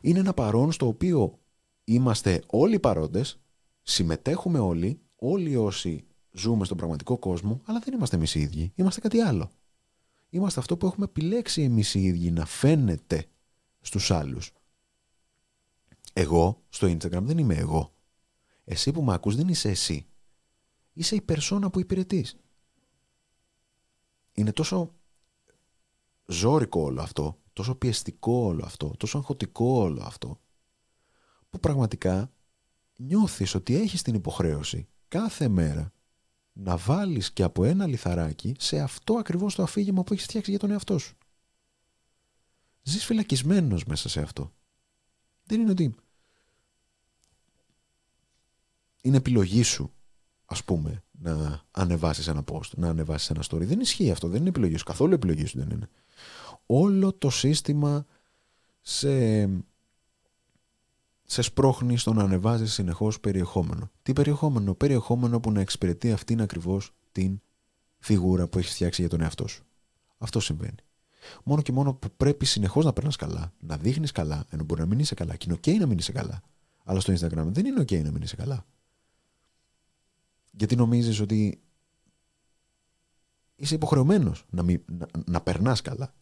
Είναι 0.00 0.18
ένα 0.18 0.34
παρόν 0.34 0.72
στο 0.72 0.86
οποίο 0.86 1.38
είμαστε 1.84 2.42
όλοι 2.46 2.80
παρόντες, 2.80 3.40
συμμετέχουμε 3.82 4.58
όλοι, 4.58 5.00
όλοι 5.16 5.56
όσοι 5.56 6.04
ζούμε 6.32 6.64
στον 6.64 6.76
πραγματικό 6.76 7.18
κόσμο, 7.18 7.60
αλλά 7.64 7.78
δεν 7.78 7.94
είμαστε 7.94 8.16
εμείς 8.16 8.34
οι 8.34 8.40
ίδιοι. 8.40 8.72
Είμαστε 8.74 9.00
κάτι 9.00 9.20
άλλο 9.20 9.50
είμαστε 10.30 10.60
αυτό 10.60 10.76
που 10.76 10.86
έχουμε 10.86 11.04
επιλέξει 11.04 11.62
εμείς 11.62 11.94
οι 11.94 12.02
ίδιοι 12.02 12.30
να 12.30 12.46
φαίνεται 12.46 13.26
στους 13.80 14.10
άλλους. 14.10 14.52
Εγώ 16.12 16.62
στο 16.68 16.86
Instagram 16.86 17.22
δεν 17.22 17.38
είμαι 17.38 17.54
εγώ. 17.54 17.92
Εσύ 18.64 18.92
που 18.92 19.02
με 19.02 19.14
ακούς 19.14 19.36
δεν 19.36 19.48
είσαι 19.48 19.68
εσύ. 19.68 20.06
Είσαι 20.92 21.14
η 21.14 21.20
περσόνα 21.20 21.70
που 21.70 21.80
υπηρετείς. 21.80 22.36
Είναι 24.32 24.52
τόσο 24.52 24.94
ζώρικο 26.26 26.80
όλο 26.80 27.02
αυτό, 27.02 27.38
τόσο 27.52 27.74
πιεστικό 27.74 28.32
όλο 28.32 28.64
αυτό, 28.64 28.94
τόσο 28.96 29.18
αγχωτικό 29.18 29.64
όλο 29.64 30.02
αυτό, 30.02 30.40
που 31.50 31.60
πραγματικά 31.60 32.32
νιώθεις 33.00 33.54
ότι 33.54 33.74
έχεις 33.76 34.02
την 34.02 34.14
υποχρέωση 34.14 34.88
κάθε 35.08 35.48
μέρα 35.48 35.92
να 36.52 36.76
βάλεις 36.76 37.32
και 37.32 37.42
από 37.42 37.64
ένα 37.64 37.86
λιθαράκι 37.86 38.54
σε 38.58 38.80
αυτό 38.80 39.14
ακριβώς 39.14 39.54
το 39.54 39.62
αφήγημα 39.62 40.02
που 40.02 40.12
έχεις 40.12 40.24
φτιάξει 40.24 40.50
για 40.50 40.58
τον 40.58 40.70
εαυτό 40.70 40.98
σου. 40.98 41.16
Ζεις 42.82 43.04
φυλακισμένος 43.04 43.84
μέσα 43.84 44.08
σε 44.08 44.20
αυτό. 44.20 44.52
Δεν 45.44 45.60
είναι 45.60 45.70
ότι 45.70 45.94
είναι 49.00 49.16
επιλογή 49.16 49.62
σου 49.62 49.92
ας 50.44 50.64
πούμε 50.64 51.02
να 51.10 51.62
ανεβάσεις 51.70 52.28
ένα 52.28 52.44
post, 52.52 52.70
να 52.76 52.88
ανεβάσεις 52.88 53.30
ένα 53.30 53.42
story. 53.48 53.66
Δεν 53.66 53.80
ισχύει 53.80 54.10
αυτό, 54.10 54.28
δεν 54.28 54.40
είναι 54.40 54.48
επιλογή 54.48 54.76
σου. 54.76 54.84
Καθόλου 54.84 55.14
επιλογή 55.14 55.44
σου 55.44 55.58
δεν 55.58 55.70
είναι. 55.70 55.88
Όλο 56.66 57.12
το 57.12 57.30
σύστημα 57.30 58.06
σε 58.80 59.42
σε 61.30 61.42
σπρώχνει 61.42 61.96
στο 61.96 62.12
να 62.12 62.22
ανεβάζεις 62.22 62.72
συνεχώς 62.72 63.20
περιεχόμενο. 63.20 63.90
Τι 64.02 64.12
περιεχόμενο, 64.12 64.74
περιεχόμενο 64.74 65.40
που 65.40 65.52
να 65.52 65.60
εξυπηρετεί 65.60 66.12
αυτήν 66.12 66.40
ακριβώς 66.40 66.94
την 67.12 67.40
φιγούρα 67.98 68.48
που 68.48 68.58
έχεις 68.58 68.72
φτιάξει 68.72 69.00
για 69.00 69.10
τον 69.10 69.20
εαυτό 69.20 69.46
σου. 69.46 69.64
Αυτό 70.18 70.40
συμβαίνει. 70.40 70.76
Μόνο 71.44 71.62
και 71.62 71.72
μόνο 71.72 71.94
που 71.94 72.08
πρέπει 72.16 72.44
συνεχώς 72.44 72.84
να 72.84 72.92
περνάς 72.92 73.16
καλά, 73.16 73.52
να 73.60 73.76
δείχνεις 73.76 74.12
καλά, 74.12 74.44
ενώ 74.48 74.64
μπορεί 74.64 74.80
να 74.80 74.86
μην 74.86 74.98
είσαι 74.98 75.14
καλά. 75.14 75.36
Και 75.36 75.46
είναι 75.48 75.58
OK 75.62 75.78
να 75.78 75.86
μην 75.86 75.98
είσαι 75.98 76.12
καλά. 76.12 76.42
Αλλά 76.84 77.00
στο 77.00 77.12
Instagram 77.12 77.46
δεν 77.46 77.66
είναι 77.66 77.80
OK 77.80 78.02
να 78.02 78.10
μην 78.10 78.22
είσαι 78.22 78.36
καλά. 78.36 78.66
Γιατί 80.50 80.76
νομίζεις 80.76 81.20
ότι 81.20 81.60
είσαι 83.56 83.74
υποχρεωμένος 83.74 84.46
να, 84.50 84.62
να, 84.62 85.06
να 85.26 85.40
περνάς 85.40 85.80
καλά. 85.80 86.14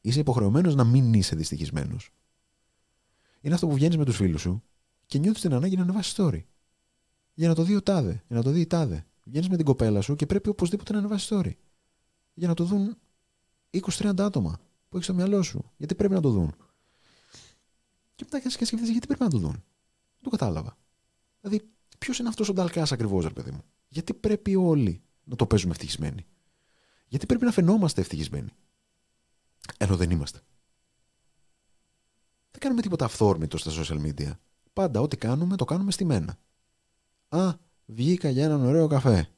Είσαι 0.00 0.20
υποχρεωμένος 0.20 0.74
να 0.74 0.84
μην 0.84 1.12
είσαι 1.12 1.36
δυστυχισμένος 1.36 2.12
είναι 3.44 3.54
αυτό 3.54 3.66
που 3.66 3.74
βγαίνεις 3.74 3.96
με 3.96 4.04
τους 4.04 4.16
φίλους 4.16 4.40
σου 4.40 4.62
και 5.06 5.18
νιώθεις 5.18 5.40
την 5.40 5.52
ανάγκη 5.52 5.76
να 5.76 5.82
ανεβάσεις 5.82 6.14
story. 6.16 6.42
Για 7.34 7.48
να 7.48 7.54
το 7.54 7.62
δει 7.62 7.74
ο 7.74 7.82
τάδε, 7.82 8.22
για 8.26 8.36
να 8.36 8.42
το 8.42 8.50
δει 8.50 8.60
η 8.60 8.66
τάδε. 8.66 9.06
Βγαίνεις 9.24 9.48
με 9.48 9.56
την 9.56 9.64
κοπέλα 9.64 10.00
σου 10.00 10.14
και 10.14 10.26
πρέπει 10.26 10.48
οπωσδήποτε 10.48 10.92
να 10.92 10.98
ανεβάσεις 10.98 11.28
story. 11.32 11.52
Για 12.34 12.48
να 12.48 12.54
το 12.54 12.64
δουν 12.64 12.96
20-30 13.70 14.20
άτομα 14.20 14.60
που 14.88 14.96
έχεις 14.96 15.04
στο 15.04 15.14
μυαλό 15.14 15.42
σου. 15.42 15.72
Γιατί 15.76 15.94
πρέπει 15.94 16.14
να 16.14 16.20
το 16.20 16.30
δουν. 16.30 16.54
Και 18.14 18.24
μετά 18.24 18.40
και 18.40 18.50
σκεφτείς 18.50 18.90
γιατί 18.90 19.06
πρέπει 19.06 19.22
να 19.22 19.30
το 19.30 19.38
δουν. 19.38 19.52
Δεν 19.52 20.22
το 20.22 20.30
κατάλαβα. 20.30 20.76
Δηλαδή, 21.40 21.70
ποιος 21.98 22.18
είναι 22.18 22.28
αυτός 22.28 22.48
ο 22.48 22.52
Νταλκά 22.52 22.86
ακριβώς, 22.90 23.24
ρε 23.24 23.30
παιδί 23.30 23.50
μου; 23.50 23.62
Γιατί 23.88 24.14
πρέπει 24.14 24.56
όλοι 24.56 25.02
να 25.24 25.36
το 25.36 25.46
παίζουμε 25.46 25.72
ευτυχισμένοι; 25.72 26.26
Γιατί 27.08 27.26
πρέπει 27.26 27.44
να 27.44 27.52
φαινόμαστε 27.52 28.00
ευτυχισμένοι; 28.00 28.50
Ενώ 29.78 29.96
δεν 29.96 30.10
είμαστε. 30.10 30.40
Δεν 32.54 32.62
κάνουμε 32.62 32.82
τίποτα 32.82 33.04
αυθόρμητο 33.04 33.58
στα 33.58 33.70
social 33.74 34.00
media. 34.06 34.30
Πάντα 34.72 35.00
ό,τι 35.00 35.16
κάνουμε 35.16 35.56
το 35.56 35.64
κάνουμε 35.64 35.90
στη 35.90 36.04
μένα. 36.04 36.38
Α, 37.28 37.52
βγήκα 37.86 38.28
για 38.28 38.44
έναν 38.44 38.64
ωραίο 38.64 38.86
καφέ. 38.86 39.28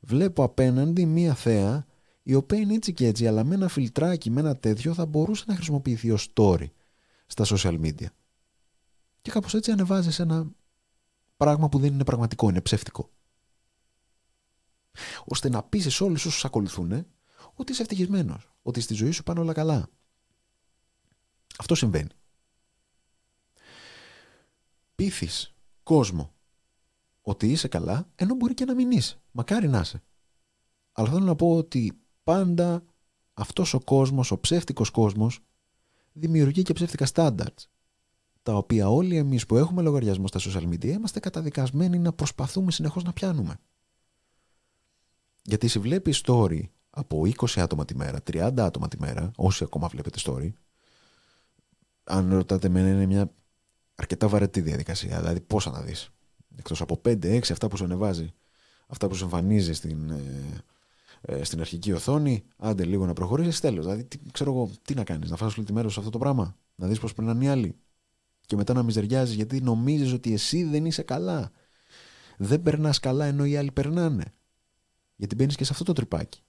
Βλέπω 0.00 0.42
απέναντι 0.42 1.06
μία 1.06 1.34
θέα 1.34 1.86
η 2.22 2.34
οποία 2.34 2.58
είναι 2.58 2.74
έτσι 2.74 2.92
και 2.92 3.06
έτσι, 3.06 3.26
αλλά 3.26 3.44
με 3.44 3.54
ένα 3.54 3.68
φιλτράκι, 3.68 4.30
με 4.30 4.40
ένα 4.40 4.56
τέτοιο 4.56 4.94
θα 4.94 5.06
μπορούσε 5.06 5.44
να 5.46 5.54
χρησιμοποιηθεί 5.54 6.10
ως 6.10 6.32
story 6.34 6.66
στα 7.26 7.44
social 7.46 7.80
media. 7.80 8.06
Και 9.22 9.30
κάπως 9.30 9.54
έτσι 9.54 9.70
ανεβάζεις 9.70 10.18
ένα 10.18 10.50
πράγμα 11.36 11.68
που 11.68 11.78
δεν 11.78 11.92
είναι 11.92 12.04
πραγματικό, 12.04 12.48
είναι 12.48 12.60
ψεύτικο. 12.60 13.10
Ώστε 15.24 15.48
να 15.48 15.62
πείσεις 15.62 16.00
όλους 16.00 16.26
όσους 16.26 16.44
ακολουθούν 16.44 17.06
ότι 17.54 17.72
είσαι 17.72 17.82
ευτυχισμένος, 17.82 18.50
ότι 18.62 18.80
στη 18.80 18.94
ζωή 18.94 19.10
σου 19.10 19.22
πάνε 19.22 19.40
όλα 19.40 19.52
καλά. 19.52 19.88
Αυτό 21.58 21.74
συμβαίνει 21.74 22.10
πείθεις 25.02 25.54
κόσμο 25.82 26.34
ότι 27.20 27.50
είσαι 27.50 27.68
καλά, 27.68 28.08
ενώ 28.14 28.34
μπορεί 28.34 28.54
και 28.54 28.64
να 28.64 28.74
μην 28.74 28.90
είσαι. 28.90 29.20
Μακάρι 29.30 29.68
να 29.68 29.80
είσαι. 29.80 30.02
Αλλά 30.92 31.08
θέλω 31.08 31.24
να 31.24 31.34
πω 31.34 31.56
ότι 31.56 32.00
πάντα 32.22 32.84
αυτός 33.34 33.74
ο 33.74 33.80
κόσμος, 33.80 34.30
ο 34.30 34.38
ψεύτικος 34.38 34.90
κόσμος, 34.90 35.40
δημιουργεί 36.12 36.62
και 36.62 36.72
ψεύτικα 36.72 37.06
standards, 37.14 37.66
τα 38.42 38.54
οποία 38.54 38.88
όλοι 38.88 39.16
εμείς 39.16 39.46
που 39.46 39.56
έχουμε 39.56 39.82
λογαριασμό 39.82 40.26
στα 40.26 40.40
social 40.40 40.68
media 40.68 40.84
είμαστε 40.84 41.20
καταδικασμένοι 41.20 41.98
να 41.98 42.12
προσπαθούμε 42.12 42.70
συνεχώς 42.70 43.04
να 43.04 43.12
πιάνουμε. 43.12 43.56
Γιατί 45.42 45.66
εσύ 45.66 45.78
βλέπει 45.78 46.14
story 46.24 46.62
από 46.90 47.22
20 47.24 47.46
άτομα 47.56 47.84
τη 47.84 47.96
μέρα, 47.96 48.22
30 48.32 48.52
άτομα 48.58 48.88
τη 48.88 48.98
μέρα, 49.00 49.30
όσοι 49.36 49.64
ακόμα 49.64 49.88
βλέπετε 49.88 50.18
story, 50.22 50.52
αν 52.04 52.34
ρωτάτε 52.34 52.68
με 52.68 52.80
είναι 52.80 53.06
μια 53.06 53.32
αρκετά 53.94 54.28
βαρετή 54.28 54.60
διαδικασία. 54.60 55.20
Δηλαδή, 55.20 55.40
πόσα 55.40 55.70
να 55.70 55.80
δεις. 55.80 56.10
Εκτός 56.56 56.80
από 56.80 57.00
5-6 57.04 57.52
αυτά 57.52 57.68
που 57.68 57.76
σου 57.76 57.84
ανεβάζει, 57.84 58.32
αυτά 58.86 59.08
που 59.08 59.14
σου 59.14 59.24
εμφανίζει 59.24 59.72
στην, 59.72 60.10
ε, 60.10 60.64
ε, 61.20 61.44
στην 61.44 61.60
αρχική 61.60 61.92
οθόνη, 61.92 62.44
άντε 62.56 62.84
λίγο 62.84 63.06
να 63.06 63.12
προχωρήσεις, 63.12 63.60
τέλος. 63.60 63.84
Δηλαδή, 63.84 64.04
τι, 64.04 64.18
ξέρω 64.32 64.50
εγώ, 64.50 64.70
τι 64.82 64.94
να 64.94 65.04
κάνεις, 65.04 65.30
να 65.30 65.36
φας 65.36 65.56
όλη 65.56 65.66
τη 65.66 65.72
μέρα 65.72 65.88
σε 65.88 65.98
αυτό 65.98 66.10
το 66.10 66.18
πράγμα, 66.18 66.56
να 66.74 66.86
δεις 66.86 66.98
πώς 66.98 67.14
περνάνε 67.14 67.44
οι 67.44 67.48
άλλοι. 67.48 67.76
Και 68.46 68.56
μετά 68.56 68.72
να 68.72 68.82
μιζεριάζεις 68.82 69.34
γιατί 69.34 69.60
νομίζεις 69.60 70.12
ότι 70.12 70.32
εσύ 70.32 70.64
δεν 70.64 70.86
είσαι 70.86 71.02
καλά. 71.02 71.50
Δεν 72.36 72.62
περνάς 72.62 72.98
καλά 72.98 73.24
ενώ 73.24 73.44
οι 73.44 73.56
άλλοι 73.56 73.70
περνάνε. 73.72 74.32
Γιατί 75.16 75.34
μπαίνεις 75.34 75.56
και 75.56 75.64
σε 75.64 75.72
αυτό 75.72 75.84
το 75.84 75.92
τρυπάκι. 75.92 76.42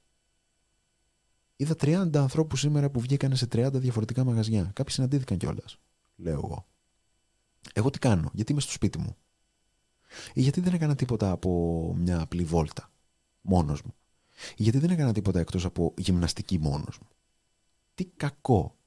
Είδα 1.56 1.76
30 1.80 2.18
ανθρώπους 2.18 2.60
σήμερα 2.60 2.90
που 2.90 3.00
βγήκαν 3.00 3.36
σε 3.36 3.48
30 3.52 3.70
διαφορετικά 3.74 4.24
μαγαζιά. 4.24 4.72
Κάποιοι 4.74 4.94
συναντήθηκαν 4.94 5.38
κιόλας. 5.38 5.78
Λέω 6.16 6.34
εγώ. 6.34 6.66
Εγώ 7.73 7.89
τι 7.89 7.99
κάνω, 7.99 8.30
γιατί 8.34 8.52
είμαι 8.52 8.62
στο 8.62 8.71
σπίτι 8.71 8.97
μου; 8.97 9.15
Ή 10.34 10.41
γιατί 10.41 10.62
δεν 10.62 10.73
έκανα 10.73 10.95
τίποτα 10.95 11.32
από 11.32 11.93
μια 11.97 12.21
απλή 12.21 12.43
βόλτα 12.43 12.91
μόνος 13.41 13.82
μου; 13.82 13.93
Ή 14.56 14.63
γιατί 14.63 14.78
δεν 14.78 14.89
έκανα 14.89 15.13
τίποτα 15.13 15.39
εκτός 15.39 15.65
από 15.65 15.93
γυμναστική 15.97 16.60
μόνος 16.60 16.99
μου; 16.99 17.08
Τι 17.93 18.06
κακό 18.06 18.78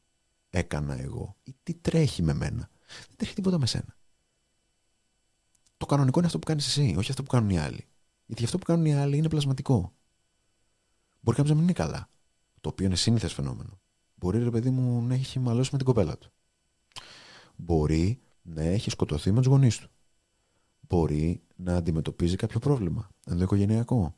έκανα 0.51 1.01
εγώ 1.01 1.37
ή 1.43 1.55
τι 1.63 1.75
τρέχει 1.75 2.23
με 2.23 2.35
μένα; 2.35 2.71
Δεν 3.07 3.17
τρέχει 3.17 3.35
τίποτα 3.35 3.59
με 3.59 3.67
σένα. 3.67 3.97
Το 5.77 5.87
κανονικό 5.87 6.19
είναι 6.19 6.27
αυτό 6.27 6.39
που 6.39 6.47
κάνεις 6.47 6.67
εσύ, 6.67 6.95
όχι 6.99 7.11
αυτό 7.11 7.23
που 7.23 7.31
κάνουν 7.31 7.51
οι 7.51 7.59
άλλοι. 7.59 7.87
Γιατί 8.27 8.45
αυτό 8.45 8.59
που 8.59 8.65
κάνουν 8.65 8.85
οι 8.85 8.95
άλλοι 8.95 9.17
είναι 9.17 9.29
πλασματικό. 9.29 9.93
Μπορεί 11.21 11.37
κάποιος 11.37 11.49
να 11.49 11.55
μην 11.55 11.63
είναι 11.63 11.73
καλά. 11.73 12.11
Το 12.61 12.69
οποίο 12.69 12.87
είναι 12.87 12.97
σύνηθες 12.97 13.33
φαινόμενο. 13.33 13.81
Μπορεί 14.15 14.43
ρε 14.43 14.51
παιδί 14.51 14.71
μου 14.71 15.03
να 15.03 15.15
έχει 15.15 15.39
μαλώσει 15.39 15.69
με 15.73 15.77
την 15.77 15.87
κοπέλα 15.87 16.19
του. 16.19 16.33
Μπορεί 17.57 18.21
να 18.47 18.63
έχει 18.63 18.91
σκοτωθεί 18.91 19.33
με 19.33 19.39
τους 19.39 19.47
γονείς 19.47 19.79
του. 19.79 19.89
Μπορεί 20.81 21.43
να 21.57 21.77
αντιμετωπίζει 21.77 22.37
κάποιο 22.37 22.59
πρόβλημα 22.59 23.11
ενδοοικογενειακό. 23.25 24.17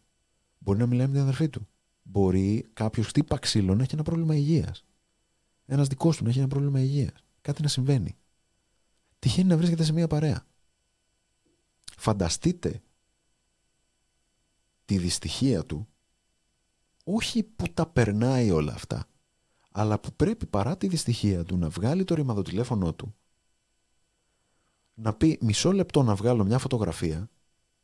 Μπορεί 0.58 0.78
να 0.78 0.86
μιλάει 0.86 1.06
με 1.06 1.12
την 1.12 1.22
αδερφή 1.22 1.48
του. 1.48 1.68
Μπορεί 2.02 2.68
κάποιος 2.72 3.06
χτύπα 3.06 3.38
ξύλο 3.38 3.74
να 3.74 3.82
έχει 3.82 3.94
ένα 3.94 4.02
πρόβλημα 4.02 4.36
υγείας. 4.36 4.84
Ένας 5.66 5.88
δικός 5.88 6.16
του 6.16 6.24
να 6.24 6.30
έχει 6.30 6.38
ένα 6.38 6.48
πρόβλημα 6.48 6.80
υγείας. 6.80 7.24
Κάτι 7.40 7.62
να 7.62 7.68
συμβαίνει. 7.68 8.16
Τυχαίνει 9.18 9.48
να 9.48 9.56
βρίσκεται 9.56 9.84
σε 9.84 9.92
μια 9.92 10.06
παρέα. 10.06 10.46
Φανταστείτε 11.96 12.82
τη 14.84 14.98
δυστυχία 14.98 15.64
του 15.64 15.88
όχι 17.04 17.42
που 17.42 17.64
τα 17.74 17.86
περνάει 17.86 18.50
όλα 18.50 18.72
αυτά 18.72 19.08
αλλά 19.70 20.00
που 20.00 20.12
πρέπει 20.12 20.46
παρά 20.46 20.76
τη 20.76 20.88
δυστυχία 20.88 21.44
του 21.44 21.56
να 21.56 21.68
βγάλει 21.68 22.04
το 22.04 22.14
ρημαδοτηλέφωνό 22.14 22.94
του 22.94 23.14
να 25.00 25.14
πει 25.14 25.38
μισό 25.40 25.72
λεπτό 25.72 26.02
να 26.02 26.14
βγάλω 26.14 26.44
μια 26.44 26.58
φωτογραφία 26.58 27.30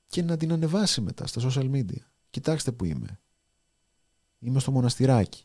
και 0.06 0.22
να 0.22 0.36
την 0.36 0.52
ανεβάσει 0.52 1.00
μετά 1.00 1.26
στα 1.26 1.40
social 1.40 1.70
media. 1.70 2.02
Κοιτάξτε 2.30 2.72
που 2.72 2.84
είμαι. 2.84 3.20
Είμαι 4.38 4.60
στο 4.60 4.70
μοναστηράκι. 4.70 5.44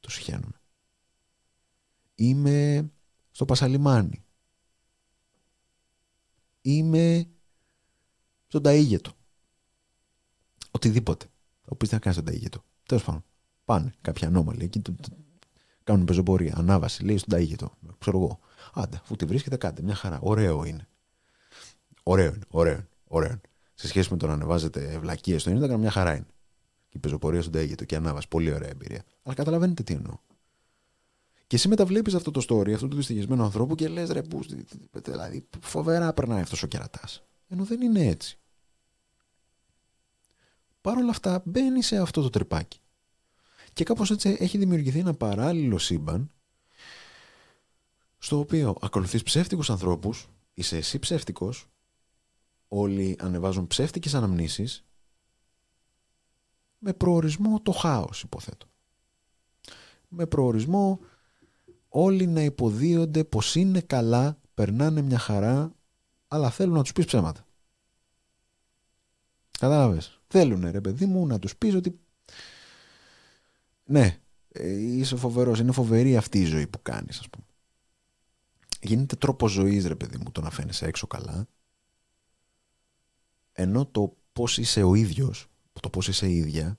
Το 0.00 0.10
συχαίνομαι. 0.10 0.60
Είμαι 2.14 2.90
στο 3.30 3.44
Πασαλιμάνι. 3.44 4.24
Είμαι 6.60 7.28
στον 8.46 8.62
Ταΐγετο. 8.64 9.10
Οτιδήποτε. 10.70 11.26
Θα 11.62 11.76
πει 11.76 11.88
να 11.90 11.98
κάνει 11.98 12.16
στον 12.16 12.26
Ταΐγετο. 12.28 12.62
Τέλος 12.82 13.04
πάντων. 13.04 13.24
Πάνε 13.64 13.94
κάποιοι 14.00 14.26
ανώμαλοι 14.26 14.64
εκεί. 14.64 14.82
Κάνουν 15.84 16.04
πεζοπορία. 16.04 16.54
Ανάβαση. 16.56 17.04
Λέει 17.04 17.16
στον 17.18 17.38
Ταΐγετο. 17.38 17.66
Ξέρω 17.98 18.18
εγώ. 18.18 18.40
Άντε, 18.72 18.96
αφού 19.02 19.16
τη 19.16 19.24
βρίσκεται, 19.24 19.56
κάντε 19.56 19.82
μια 19.82 19.94
χαρά. 19.94 20.18
Ωραίο 20.22 20.64
είναι. 20.64 20.88
Ωραίο 22.02 22.26
είναι. 22.34 22.44
Ωραίο, 22.48 22.86
ωραίο. 23.04 23.40
Σε 23.74 23.88
σχέση 23.88 24.08
με 24.10 24.16
το 24.16 24.26
να 24.26 24.32
ανεβάζετε 24.32 24.98
βλακίες 24.98 25.42
στο 25.42 25.52
Instagram, 25.52 25.76
μια 25.78 25.90
χαρά 25.90 26.14
είναι. 26.14 26.26
Και 26.88 26.96
η 26.96 27.00
πεζοπορία 27.00 27.42
στον 27.42 27.54
Ταΐγετο 27.54 27.86
και 27.86 27.96
ανάβαση. 27.96 28.28
Πολύ 28.28 28.52
ωραία 28.52 28.68
εμπειρία. 28.68 29.04
Αλλά 29.22 29.34
καταλαβαίνετε 29.34 29.82
τι 29.82 29.94
εννοώ. 29.94 30.18
Και 31.46 31.56
εσύ 31.56 31.68
μεταβλέπει 31.68 32.16
αυτό 32.16 32.30
το 32.30 32.40
story, 32.48 32.72
αυτό 32.72 32.88
το 32.88 32.96
δυστυχισμένο 32.96 33.44
ανθρώπου 33.44 33.74
και 33.74 33.88
λες 33.88 34.10
ρε, 34.10 34.22
που, 34.22 34.40
δηλαδή 35.02 35.46
φοβερά 35.60 36.12
περνάει 36.12 36.40
αυτός 36.40 36.62
ο 36.62 36.66
κερατάς. 36.66 37.22
Ενώ 37.48 37.64
δεν 37.64 37.80
είναι 37.80 38.06
έτσι. 38.06 38.38
Παρ' 40.80 40.96
όλα 40.96 41.10
αυτά 41.10 41.42
μπαίνει 41.44 41.82
σε 41.82 41.96
αυτό 41.96 42.22
το 42.22 42.30
τρυπάκι. 42.30 42.80
Και 43.72 43.84
κάπως 43.84 44.10
έτσι 44.10 44.36
έχει 44.40 44.58
δημιουργηθεί 44.58 44.98
ένα 44.98 45.14
παράλληλο 45.14 45.78
σύμπαν 45.78 46.30
στο 48.22 48.38
οποίο 48.38 48.76
ακολουθείς 48.80 49.22
ψεύτικους 49.22 49.70
ανθρώπους, 49.70 50.28
είσαι 50.54 50.76
εσύ 50.76 50.98
ψεύτικος, 50.98 51.68
όλοι 52.68 53.16
ανεβάζουν 53.20 53.66
ψεύτικες 53.66 54.14
αναμνήσεις 54.14 54.84
με 56.78 56.92
προορισμό 56.92 57.60
το 57.60 57.72
χάος 57.72 58.22
υποθέτω. 58.22 58.66
Με 60.08 60.26
προορισμό 60.26 61.00
όλοι 61.88 62.26
να 62.26 62.42
υποδίονται 62.42 63.24
πως 63.24 63.54
είναι 63.54 63.80
καλά, 63.80 64.40
περνάνε 64.54 65.02
μια 65.02 65.18
χαρά, 65.18 65.74
αλλά 66.28 66.50
θέλουν 66.50 66.74
να 66.74 66.82
τους 66.82 66.92
πεις 66.92 67.04
ψέματα. 67.04 67.46
Κατάλαβες. 69.58 70.20
Θέλουν 70.26 70.70
ρε 70.70 70.80
παιδί 70.80 71.06
μου 71.06 71.26
να 71.26 71.38
τους 71.38 71.56
πεις 71.56 71.74
ότι 71.74 72.00
ναι, 73.84 74.20
ε, 74.48 74.68
είσαι 74.72 75.16
φοβερός, 75.16 75.58
είναι 75.58 75.72
φοβερή 75.72 76.16
αυτή 76.16 76.40
η 76.40 76.44
ζωή 76.44 76.66
που 76.66 76.82
κάνεις 76.82 77.18
ας 77.18 77.28
πούμε. 77.28 77.44
Γίνεται 78.82 79.16
τρόπο 79.16 79.48
ζωής 79.48 79.86
ρε 79.86 79.96
παιδί 79.96 80.18
μου 80.18 80.30
το 80.30 80.40
να 80.40 80.50
φαίνεσαι 80.50 80.86
έξω 80.86 81.06
καλά 81.06 81.48
ενώ 83.52 83.86
το 83.86 84.16
πώς 84.32 84.58
είσαι 84.58 84.82
ο 84.82 84.94
ίδιος, 84.94 85.46
το 85.80 85.90
πώς 85.90 86.08
είσαι 86.08 86.28
η 86.28 86.36
ίδια 86.36 86.78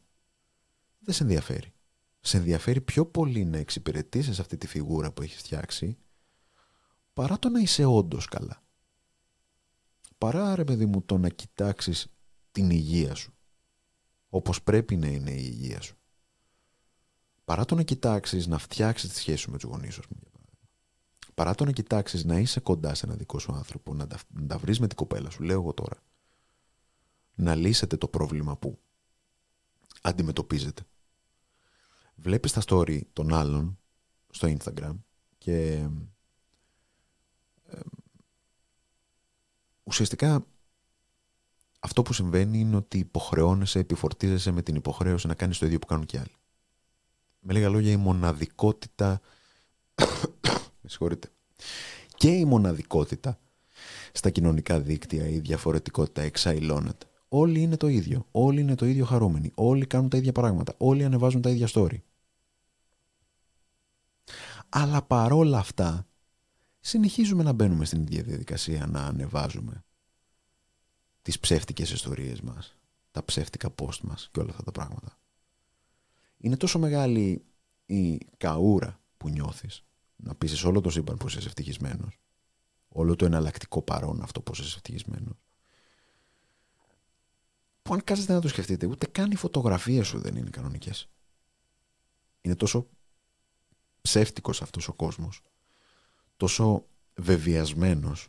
δεν 0.99 1.13
σε 1.13 1.23
ενδιαφέρει. 1.23 1.73
Σε 2.19 2.37
ενδιαφέρει 2.37 2.81
πιο 2.81 3.05
πολύ 3.05 3.45
να 3.45 3.57
εξυπηρετήσεις 3.57 4.39
αυτή 4.39 4.57
τη 4.57 4.67
φιγούρα 4.67 5.11
που 5.11 5.21
έχεις 5.21 5.37
φτιάξει 5.37 5.97
παρά 7.13 7.39
το 7.39 7.49
να 7.49 7.59
είσαι 7.59 7.85
όντως 7.85 8.25
καλά. 8.25 8.63
Παρά 10.17 10.55
ρε 10.55 10.63
παιδί 10.63 10.85
μου 10.85 11.01
το 11.01 11.17
να 11.17 11.29
κοιτάξεις 11.29 12.07
την 12.51 12.69
υγεία 12.69 13.15
σου 13.15 13.33
όπως 14.29 14.63
πρέπει 14.63 14.95
να 14.95 15.07
είναι 15.07 15.31
η 15.31 15.43
υγεία 15.53 15.81
σου. 15.81 15.95
Παρά 17.45 17.65
το 17.65 17.75
να 17.75 17.83
κοιτάξεις 17.83 18.47
να 18.47 18.57
φτιάξεις 18.57 19.09
τη 19.09 19.15
σχέση 19.15 19.37
σου 19.37 19.51
με 19.51 19.57
τους 19.57 19.69
γονείς 19.69 19.93
σου, 19.93 20.03
παρά 21.33 21.55
το 21.55 21.65
να 21.65 21.71
κοιτάξεις 21.71 22.25
να 22.25 22.39
είσαι 22.39 22.59
κοντά 22.59 22.93
σε 22.93 23.05
ένα 23.05 23.15
δικό 23.15 23.39
σου 23.39 23.53
άνθρωπο, 23.53 23.93
να 23.93 24.07
τα, 24.07 24.19
να 24.27 24.47
τα 24.47 24.57
βρεις 24.57 24.79
με 24.79 24.87
την 24.87 24.97
κοπέλα 24.97 25.29
σου, 25.29 25.43
λέω 25.43 25.59
εγώ 25.59 25.73
τώρα, 25.73 26.03
να 27.35 27.55
λύσετε 27.55 27.97
το 27.97 28.07
πρόβλημα 28.07 28.57
που 28.57 28.79
αντιμετωπίζετε. 30.01 30.81
Βλέπεις 32.15 32.51
τα 32.51 32.61
story 32.65 33.01
των 33.13 33.33
άλλων 33.33 33.79
στο 34.29 34.55
Instagram 34.57 34.95
και 35.37 35.87
ουσιαστικά 39.83 40.45
αυτό 41.79 42.01
που 42.01 42.13
συμβαίνει 42.13 42.59
είναι 42.59 42.75
ότι 42.75 42.97
υποχρεώνεσαι, 42.97 43.79
επιφορτίζεσαι 43.79 44.51
με 44.51 44.61
την 44.61 44.75
υποχρέωση 44.75 45.27
να 45.27 45.35
κάνεις 45.35 45.57
το 45.57 45.65
ίδιο 45.65 45.79
που 45.79 45.87
κάνουν 45.87 46.05
και 46.05 46.19
άλλοι. 46.19 46.35
Με 47.39 47.53
λίγα 47.53 47.69
λόγια 47.69 47.91
η 47.91 47.97
μοναδικότητα 47.97 49.21
με 50.41 50.60
συγχωρείτε 50.91 51.29
και 52.17 52.29
η 52.29 52.45
μοναδικότητα 52.45 53.39
στα 54.11 54.29
κοινωνικά 54.29 54.79
δίκτυα 54.79 55.27
η 55.27 55.39
διαφορετικότητα 55.39 56.21
εξαϊλώνεται. 56.21 57.05
Όλοι 57.27 57.61
είναι 57.61 57.77
το 57.77 57.87
ίδιο. 57.87 58.27
Όλοι 58.31 58.61
είναι 58.61 58.75
το 58.75 58.85
ίδιο 58.85 59.05
χαρούμενοι. 59.05 59.51
Όλοι 59.55 59.85
κάνουν 59.85 60.09
τα 60.09 60.17
ίδια 60.17 60.31
πράγματα. 60.31 60.73
Όλοι 60.77 61.03
ανεβάζουν 61.03 61.41
τα 61.41 61.49
ίδια 61.49 61.67
story. 61.73 61.97
Αλλά 64.69 65.01
παρόλα 65.01 65.57
αυτά 65.57 66.07
συνεχίζουμε 66.79 67.43
να 67.43 67.53
μπαίνουμε 67.53 67.85
στην 67.85 68.01
ίδια 68.01 68.23
διαδικασία 68.23 68.87
να 68.87 69.05
ανεβάζουμε 69.05 69.83
τις 71.21 71.39
ψεύτικες 71.39 71.91
ιστορίες 71.91 72.41
μας, 72.41 72.77
τα 73.11 73.25
ψεύτικα 73.25 73.73
post 73.81 73.99
μας 74.01 74.29
και 74.31 74.39
όλα 74.39 74.49
αυτά 74.49 74.63
τα 74.63 74.71
πράγματα. 74.71 75.17
Είναι 76.37 76.57
τόσο 76.57 76.79
μεγάλη 76.79 77.45
η 77.85 78.17
καούρα 78.37 78.99
που 79.17 79.29
νιώθεις 79.29 79.83
να 80.23 80.35
πείσεις 80.35 80.63
όλο 80.63 80.81
το 80.81 80.89
σύμπαν 80.89 81.17
πως 81.17 81.35
είσαι 81.35 81.47
ευτυχισμένος, 81.47 82.19
όλο 82.89 83.15
το 83.15 83.25
εναλλακτικό 83.25 83.81
παρόν 83.81 84.21
αυτό 84.21 84.41
πως 84.41 84.59
είσαι 84.59 84.75
ευτυχισμένος, 84.75 85.33
που 87.81 87.93
αν 87.93 88.03
κάτσετε 88.03 88.33
να 88.33 88.41
το 88.41 88.47
σκεφτείτε, 88.47 88.85
ούτε 88.85 89.05
καν 89.05 89.31
οι 89.31 89.35
φωτογραφίες 89.35 90.07
σου 90.07 90.19
δεν 90.19 90.35
είναι 90.35 90.49
κανονικές. 90.49 91.09
Είναι 92.41 92.55
τόσο 92.55 92.87
ψεύτικος 94.01 94.61
αυτός 94.61 94.87
ο 94.87 94.93
κόσμος, 94.93 95.41
τόσο 96.37 96.85
βεβαιασμένος, 97.15 98.27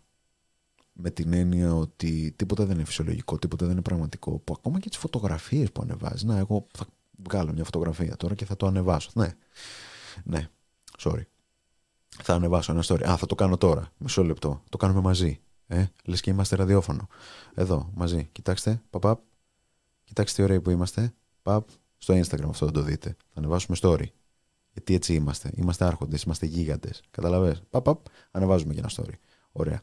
με 0.92 1.10
την 1.10 1.32
έννοια 1.32 1.74
ότι 1.74 2.32
τίποτα 2.36 2.64
δεν 2.66 2.74
είναι 2.74 2.84
φυσιολογικό, 2.84 3.38
τίποτα 3.38 3.64
δεν 3.64 3.74
είναι 3.74 3.82
πραγματικό, 3.82 4.38
που 4.38 4.54
ακόμα 4.56 4.80
και 4.80 4.88
τις 4.88 4.98
φωτογραφίες 4.98 5.72
που 5.72 5.82
ανεβάζεις, 5.82 6.22
να 6.22 6.38
εγώ 6.38 6.66
θα 6.72 6.86
βγάλω 7.22 7.52
μια 7.52 7.64
φωτογραφία 7.64 8.16
τώρα 8.16 8.34
και 8.34 8.44
θα 8.44 8.56
το 8.56 8.66
ανεβάσω. 8.66 9.10
Ναι, 9.14 9.36
ναι, 10.24 10.48
sorry. 10.98 11.22
Θα 12.22 12.34
ανεβάσω 12.34 12.72
ένα 12.72 12.82
story. 12.86 13.04
Α, 13.08 13.16
θα 13.16 13.26
το 13.26 13.34
κάνω 13.34 13.56
τώρα. 13.56 13.92
Μισό 13.96 14.24
λεπτό. 14.24 14.62
Το 14.68 14.76
κάνουμε 14.76 15.00
μαζί. 15.00 15.40
Ε, 15.66 15.86
λες 16.04 16.20
και 16.20 16.30
είμαστε 16.30 16.56
ραδιόφωνο. 16.56 17.08
Εδώ, 17.54 17.90
μαζί. 17.94 18.28
Κοιτάξτε, 18.32 18.82
παπαπ. 18.90 19.20
Κοιτάξτε 20.04 20.36
τι 20.36 20.42
ωραίοι 20.42 20.60
που 20.60 20.70
είμαστε. 20.70 21.14
Παπ. 21.42 21.68
Στο 21.98 22.14
Instagram 22.14 22.48
αυτό 22.48 22.66
θα 22.66 22.72
το 22.72 22.82
δείτε. 22.82 23.16
Θα 23.18 23.38
ανεβάσουμε 23.38 23.76
story. 23.80 24.04
Γιατί 24.72 24.94
έτσι 24.94 25.14
είμαστε. 25.14 25.50
Είμαστε 25.54 25.84
άρχοντες, 25.84 26.22
είμαστε 26.22 26.46
γίγαντες. 26.46 27.02
Καταλαβέ. 27.10 27.60
Παπαπ. 27.70 28.06
Ανεβάζουμε 28.30 28.74
και 28.74 28.78
ένα 28.78 28.90
story. 28.96 29.14
Ωραία. 29.52 29.82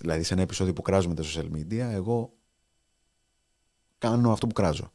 Δηλαδή 0.00 0.22
σε 0.22 0.32
ένα 0.32 0.42
επεισόδιο 0.42 0.72
που 0.72 0.82
κράζουμε 0.82 1.14
τα 1.14 1.22
social 1.22 1.50
media, 1.52 1.76
εγώ 1.78 2.32
κάνω 3.98 4.32
αυτό 4.32 4.46
που 4.46 4.52
κράζω. 4.52 4.92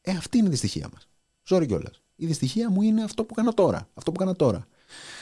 Ε, 0.00 0.10
αυτή 0.10 0.38
είναι 0.38 0.46
η 0.46 0.50
δυστυχία 0.50 0.88
μας. 0.92 1.08
Ζόρι 1.42 1.66
κιόλας. 1.66 2.02
Η 2.16 2.26
δυστυχία 2.26 2.70
μου 2.70 2.82
είναι 2.82 3.02
αυτό 3.02 3.24
που 3.24 3.34
κάνω 3.34 3.54
τώρα. 3.54 3.88
Αυτό 3.94 4.12
που 4.12 4.18
κάνω 4.18 4.34
τώρα. 4.34 4.66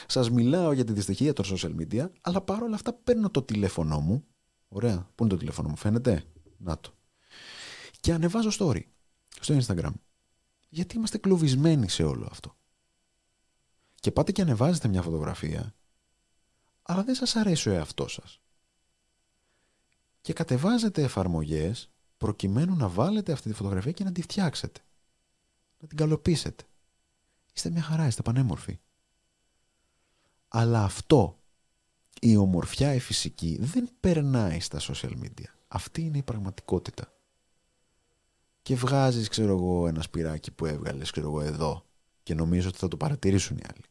Σας 0.07 0.29
μιλάω 0.29 0.71
για 0.71 0.83
τη 0.83 0.93
δυστυχία 0.93 1.33
των 1.33 1.45
social 1.45 1.75
media, 1.79 2.09
αλλά 2.21 2.41
παρόλα 2.41 2.75
αυτά 2.75 2.93
παίρνω 2.93 3.29
το 3.29 3.43
τηλέφωνό 3.43 3.99
μου. 3.99 4.25
Ωραία. 4.67 5.09
Πού 5.15 5.23
είναι 5.23 5.33
το 5.33 5.39
τηλέφωνο 5.39 5.69
μου, 5.69 5.75
φαίνεται; 5.75 6.23
Να 6.57 6.79
το. 6.79 6.93
Και 7.99 8.13
ανεβάζω 8.13 8.49
story 8.59 8.81
στο 9.39 9.57
Instagram. 9.57 9.91
Γιατί 10.69 10.95
είμαστε 10.95 11.17
κλωβισμένοι 11.17 11.89
σε 11.89 12.03
όλο 12.03 12.27
αυτό. 12.31 12.57
Και 13.95 14.11
πάτε 14.11 14.31
και 14.31 14.41
ανεβάζετε 14.41 14.87
μια 14.87 15.01
φωτογραφία, 15.01 15.75
αλλά 16.81 17.03
δεν 17.03 17.15
σας 17.15 17.35
αρέσει 17.35 17.69
ο 17.69 17.73
εαυτός 17.73 18.13
σας. 18.13 18.41
Και 20.21 20.33
κατεβάζετε 20.33 21.03
εφαρμογές 21.03 21.89
προκειμένου 22.17 22.75
να 22.75 22.87
βάλετε 22.87 23.31
αυτή 23.31 23.49
τη 23.49 23.55
φωτογραφία 23.55 23.91
και 23.91 24.03
να 24.03 24.11
τη 24.11 24.21
φτιάξετε. 24.21 24.79
Να 25.79 25.87
την 25.87 25.97
καλοποιήσετε. 25.97 26.63
Είστε 27.53 27.69
μια 27.69 27.81
χαρά, 27.81 28.07
είστε 28.07 28.21
πανέμορφοι. 28.21 28.79
Αλλά 30.49 30.83
αυτό, 30.83 31.39
η 32.21 32.35
ομορφιά 32.35 32.93
η 32.93 32.99
φυσική, 32.99 33.57
δεν 33.61 33.89
περνάει 33.99 34.59
στα 34.59 34.79
social 34.79 35.11
media. 35.11 35.49
Αυτή 35.67 36.01
είναι 36.01 36.17
η 36.17 36.23
πραγματικότητα. 36.23 37.13
Και 38.61 38.75
βγάζεις, 38.75 39.27
ξέρω 39.27 39.51
εγώ, 39.51 39.87
ένα 39.87 40.01
σπυράκι 40.01 40.51
που 40.51 40.65
έβγαλες, 40.65 41.11
ξέρω 41.11 41.27
εγώ, 41.27 41.41
εδώ 41.41 41.85
και 42.23 42.33
νομίζω 42.33 42.67
ότι 42.67 42.77
θα 42.77 42.87
το 42.87 42.97
παρατηρήσουν 42.97 43.57
οι 43.57 43.61
άλλοι. 43.73 43.83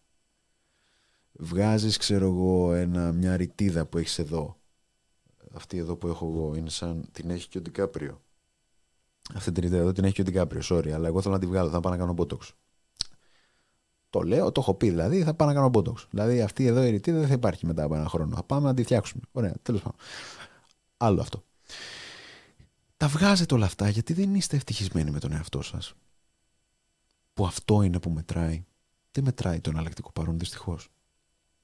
Βγάζεις, 1.32 1.96
ξέρω 1.96 2.26
εγώ, 2.26 2.74
ένα, 2.74 3.12
μια 3.12 3.36
ρητίδα 3.36 3.86
που 3.86 3.98
έχεις 3.98 4.18
εδώ. 4.18 4.60
Αυτή 5.52 5.76
εδώ 5.76 5.96
που 5.96 6.08
έχω 6.08 6.26
εγώ 6.26 6.54
είναι 6.54 6.70
σαν 6.70 7.08
την 7.12 7.30
έχει 7.30 7.48
και 7.48 7.58
ο 7.58 7.60
Ντικάπριο. 7.60 8.22
Αυτή 9.34 9.52
την 9.52 9.62
ρητίδα 9.62 9.80
εδώ 9.80 9.92
την 9.92 10.04
έχει 10.04 10.14
και 10.14 10.20
ο 10.20 10.24
Ντικάπριο, 10.24 10.60
sorry, 10.64 10.90
αλλά 10.90 11.08
εγώ 11.08 11.20
θέλω 11.20 11.34
να 11.34 11.40
τη 11.40 11.46
βγάλω, 11.46 11.70
θα 11.70 11.80
πάω 11.80 11.92
να 11.92 11.98
κάνω 11.98 12.12
μπότοξ. 12.12 12.54
Το 14.10 14.20
λέω, 14.20 14.52
το 14.52 14.60
έχω 14.60 14.74
πει 14.74 14.88
δηλαδή, 14.90 15.22
θα 15.22 15.34
πάω 15.34 15.48
να 15.48 15.54
κάνω 15.54 15.68
μπότοξ. 15.68 16.06
Δηλαδή 16.10 16.42
αυτή 16.42 16.66
εδώ 16.66 16.82
η 16.82 16.90
ρητίδα 16.90 17.18
δεν 17.18 17.28
θα 17.28 17.34
υπάρχει 17.34 17.66
μετά 17.66 17.82
από 17.82 17.94
ένα 17.94 18.08
χρόνο. 18.08 18.34
Θα 18.34 18.42
πάμε 18.42 18.66
να 18.66 18.74
τη 18.74 18.82
φτιάξουμε. 18.82 19.22
Ωραία, 19.32 19.54
τέλος 19.62 19.82
πάντων. 19.82 19.98
Άλλο 20.96 21.20
αυτό. 21.20 21.44
Τα 22.96 23.08
βγάζετε 23.08 23.54
όλα 23.54 23.66
αυτά 23.66 23.88
γιατί 23.88 24.12
δεν 24.12 24.34
είστε 24.34 24.56
ευτυχισμένοι 24.56 25.10
με 25.10 25.18
τον 25.18 25.32
εαυτό 25.32 25.62
σας. 25.62 25.94
Που 27.32 27.46
αυτό 27.46 27.82
είναι 27.82 28.00
που 28.00 28.10
μετράει. 28.10 28.64
Δεν 29.10 29.24
μετράει 29.24 29.60
το 29.60 29.70
εναλλακτικό 29.70 30.12
παρόν, 30.12 30.38
δυστυχώς. 30.38 30.88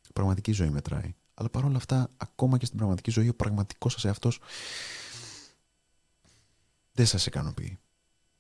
Η 0.09 0.13
πραγματική 0.13 0.53
ζωή 0.53 0.71
μετράει. 0.71 1.15
Αλλά 1.35 1.49
παρόλα 1.49 1.77
αυτά, 1.77 2.09
ακόμα 2.17 2.59
και 2.59 2.65
στην 2.67 2.79
πραγματική 2.79 3.11
ζωή, 3.11 3.29
ο 3.29 3.35
πραγματικός 3.35 3.93
σας 3.93 4.05
εαυτός 4.05 4.41
δεν 6.93 7.07
σας 7.07 7.27
ικανοποιεί. 7.27 7.79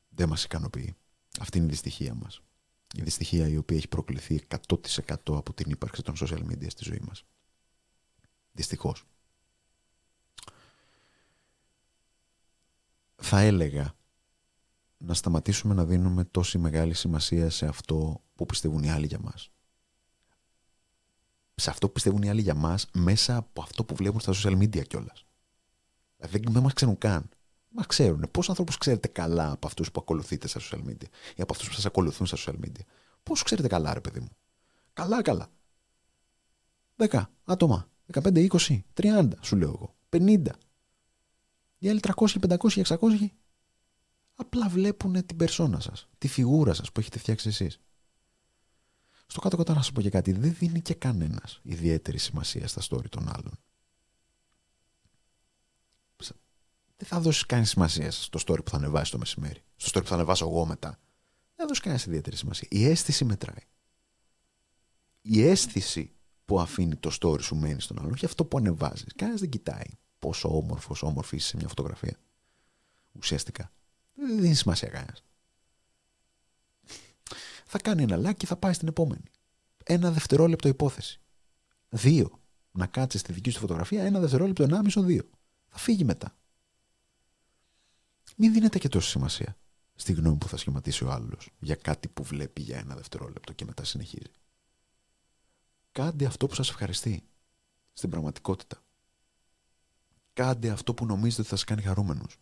Δεν 0.08 0.28
μας 0.28 0.44
ικανοποιεί. 0.44 0.94
Αυτή 1.40 1.58
είναι 1.58 1.66
η 1.66 1.70
δυστυχία 1.70 2.14
μας 2.14 2.42
η 2.96 3.02
δυστυχία 3.02 3.48
η 3.48 3.57
οποία 3.57 3.76
έχει 3.76 3.88
προκληθεί 3.88 4.46
100% 4.48 4.57
από 5.26 5.52
την 5.52 5.70
ύπαρξη 5.70 6.02
των 6.02 6.14
social 6.18 6.42
media 6.50 6.66
στη 6.68 6.85
ζωή 6.85 7.00
μας. 7.07 7.24
Δυστυχώς. 8.52 9.04
Θα 13.16 13.40
έλεγα 13.40 13.94
να 14.98 15.14
σταματήσουμε 15.14 15.74
να 15.74 15.85
δίνουμε 15.85 16.24
τόση 16.24 16.59
μεγάλη 16.59 16.94
σημασία 16.94 17.50
σε 17.50 17.66
αυτό 17.66 18.22
που 18.35 18.46
πιστεύουν 18.46 18.83
οι 18.83 18.90
άλλοι 18.90 19.07
για 19.07 19.18
μας. 19.18 19.50
Σε 21.54 21.70
αυτό 21.70 21.87
που 21.87 21.92
πιστεύουν 21.92 22.22
οι 22.22 22.28
άλλοι 22.28 22.40
για 22.40 22.54
μας 22.54 22.87
μέσα 22.92 23.37
από 23.37 23.62
αυτό 23.62 23.85
που 23.85 23.94
βλέπουν 23.94 24.20
στα 24.20 24.33
social 24.35 24.59
media 24.59 24.87
κιόλας. 24.87 25.26
Δηλαδή 26.16 26.52
δεν 26.52 26.62
μας 26.62 26.72
ξέρουν 26.72 26.98
καν. 26.98 27.28
Μα 27.76 27.84
ξέρουν. 27.84 28.28
Πόσους 28.30 28.48
ανθρώπους 28.48 28.78
ξέρετε 28.78 29.08
καλά 29.08 29.50
από 29.50 29.66
αυτούς 29.66 29.90
που 29.90 30.00
ακολουθείτε 30.00 30.48
στα 30.48 30.60
social 30.60 30.78
media 30.88 31.08
ή 31.37 31.42
από 31.42 31.52
αυτούς 31.52 31.68
που 31.68 31.74
σας 31.74 31.87
ακολουθούν 31.87 32.26
στα 32.26 32.37
social 32.37 32.64
media; 32.64 32.82
Πόσους 33.22 33.44
ξέρετε 33.44 33.68
καλά, 33.68 33.94
ρε 33.94 34.00
παιδί 34.00 34.20
μου; 34.20 34.28
Καλά, 34.92 35.22
καλά. 35.22 35.50
10 36.96 37.30
άτομα. 37.44 37.88
15, 38.12 38.48
20, 38.50 38.84
30 38.94 39.28
σου 39.40 39.56
λέω 39.56 39.68
εγώ. 39.68 39.94
50. 40.08 40.52
Οι 41.78 41.88
άλλοι 41.88 42.00
300, 42.00 42.38
500, 42.40 42.82
600 42.82 43.32
απλά 44.34 44.68
βλέπουν 44.68 45.26
την 45.26 45.37
περσόνα 45.37 45.80
σας, 45.80 46.08
τη 46.18 46.28
φιγούρα 46.28 46.74
σας 46.74 46.92
που 46.92 47.00
έχετε 47.00 47.18
φτιάξει 47.18 47.48
εσείς. 47.48 47.80
Στο 49.26 49.40
κάτω-κάτω 49.40 49.74
να 49.74 49.82
σα 49.82 49.92
πω 49.92 50.00
και 50.00 50.10
κάτι, 50.10 50.32
δεν 50.32 50.54
δίνει 50.54 50.80
και 50.80 50.94
κανένας 50.94 51.60
ιδιαίτερη 51.62 52.18
σημασία 52.18 52.68
στα 52.68 52.82
story 52.88 53.08
των 53.08 53.28
άλλων. 53.28 53.58
Δεν 56.96 57.09
θα 57.09 57.20
δώσεις 57.20 57.46
κανένα 57.46 57.68
σημασία 57.68 58.11
στο 58.11 58.38
story 58.46 58.64
που 58.64 58.70
θα 58.70 58.76
ανεβάσει 58.76 59.11
το 59.11 59.18
μεσημέρι. 59.18 59.62
Στο 59.76 59.90
story 59.90 60.02
που 60.02 60.09
θα 60.09 60.14
ανεβάσω 60.14 60.48
εγώ 60.48 60.66
μετά. 60.66 60.88
Δεν 60.88 61.57
θα 61.57 61.66
δώσεις 61.66 61.83
κανένα 61.83 62.02
ιδιαίτερη 62.07 62.37
σημασία. 62.37 62.68
Η 62.70 62.85
αίσθηση 62.85 63.24
μετράει. 63.24 63.66
Η 65.20 65.42
αίσθηση 65.42 66.12
που 66.44 66.61
αφήνει 66.61 66.96
το 66.96 67.16
story 67.20 67.42
σου 67.42 67.57
μένει 67.57 67.80
στον 67.80 67.98
άλλον, 67.98 68.12
όχι 68.12 68.24
αυτό 68.24 68.44
που 68.44 68.59
ανεβάζεις. 68.59 69.12
Κανένας 69.16 69.40
δεν 69.40 69.48
κοιτάει 69.48 69.87
πόσο 70.18 70.57
όμορφος, 70.57 71.02
όμορφη 71.02 71.37
είσαι 71.37 71.48
σε 71.48 71.57
μια 71.57 71.68
φωτογραφία. 71.68 72.16
Ουσιαστικά. 73.12 73.72
Δεν 74.14 74.40
δίνει 74.40 74.54
σημασία 74.54 74.88
κανένας. 74.88 75.24
Θα 77.66 77.78
κάνει 77.78 78.02
ένα 78.02 78.30
like 78.30 78.37
και 78.37 78.46
θα 78.46 78.57
πάει 78.57 78.72
στην 78.72 78.88
επόμενη. 78.88 79.30
Ένα 79.85 80.11
δευτερόλεπτο 80.11 80.68
υπόθεση. 80.68 81.20
Δύο. 81.88 82.40
Να 82.72 82.87
κάτσεις 82.87 83.20
στη 83.20 83.33
δική 83.33 83.50
σου 83.50 83.59
φωτογραφία 83.59 84.04
ένα 84.04 84.20
δευτερόλεπτο, 84.20 84.62
ενάμισο, 84.62 85.02
δύο. 85.02 85.22
Θα 85.68 85.78
φύγει 85.78 86.04
μετά. 86.04 86.37
Μην 88.34 88.52
δίνετε 88.52 88.78
και 88.78 88.88
τόση 88.88 89.10
σημασία 89.10 89.56
στη 89.94 90.12
γνώμη 90.12 90.36
που 90.36 90.48
θα 90.48 90.56
σχηματίσει 90.56 91.04
ο 91.04 91.10
άλλος 91.10 91.50
για 91.58 91.74
κάτι 91.74 92.08
που 92.08 92.22
βλέπει 92.22 92.62
για 92.62 92.78
ένα 92.78 92.94
δευτερόλεπτο 92.94 93.52
και 93.52 93.64
μετά 93.64 93.84
συνεχίζει. 93.84 94.30
Κάντε 95.92 96.24
αυτό 96.24 96.46
που 96.46 96.54
σας 96.54 96.68
ευχαριστεί 96.68 97.24
στην 97.92 98.10
πραγματικότητα. 98.10 98.82
Κάντε 100.32 100.70
αυτό 100.70 100.94
που 100.94 101.06
νομίζετε 101.06 101.40
ότι 101.40 101.50
θα 101.50 101.56
σας 101.56 101.64
κάνει 101.64 101.82
χαρούμενος. 101.82 102.36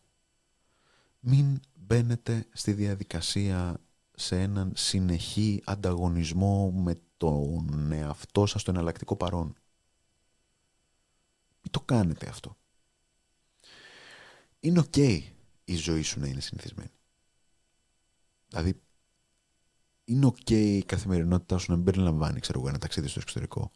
Μην 1.21 1.61
μπαίνετε 1.75 2.47
στη 2.53 2.73
διαδικασία 2.73 3.81
σε 4.15 4.41
έναν 4.41 4.73
συνεχή 4.75 5.63
ανταγωνισμό 5.65 6.71
με 6.71 7.01
τον 7.17 7.93
εαυτό 7.93 8.47
σας 8.47 8.61
στο 8.61 8.71
εναλλακτικό 8.71 9.17
παρόν. 9.17 9.55
Μην 11.63 11.71
το 11.71 11.81
κάνετε 11.81 12.29
αυτό. 12.29 12.57
Είναι 14.61 14.85
ok 14.91 15.23
η 15.73 15.77
ζωή 15.77 16.03
σου 16.03 16.21
να 16.21 16.27
είναι 16.27 16.41
συνηθισμένη. 16.41 16.91
Δηλαδή, 18.49 18.81
είναι 20.05 20.27
ok 20.27 20.51
η 20.51 20.83
καθημερινότητά 20.83 21.59
σου 21.59 21.71
να 21.71 21.77
μην 21.77 21.85
περιλαμβάνει, 21.85 22.41
ξέρω 22.41 22.59
εγώ, 22.59 22.69
ένα 22.69 22.79
ταξίδι 22.79 23.09
στο 23.09 23.21
εξωτερικό. 23.21 23.73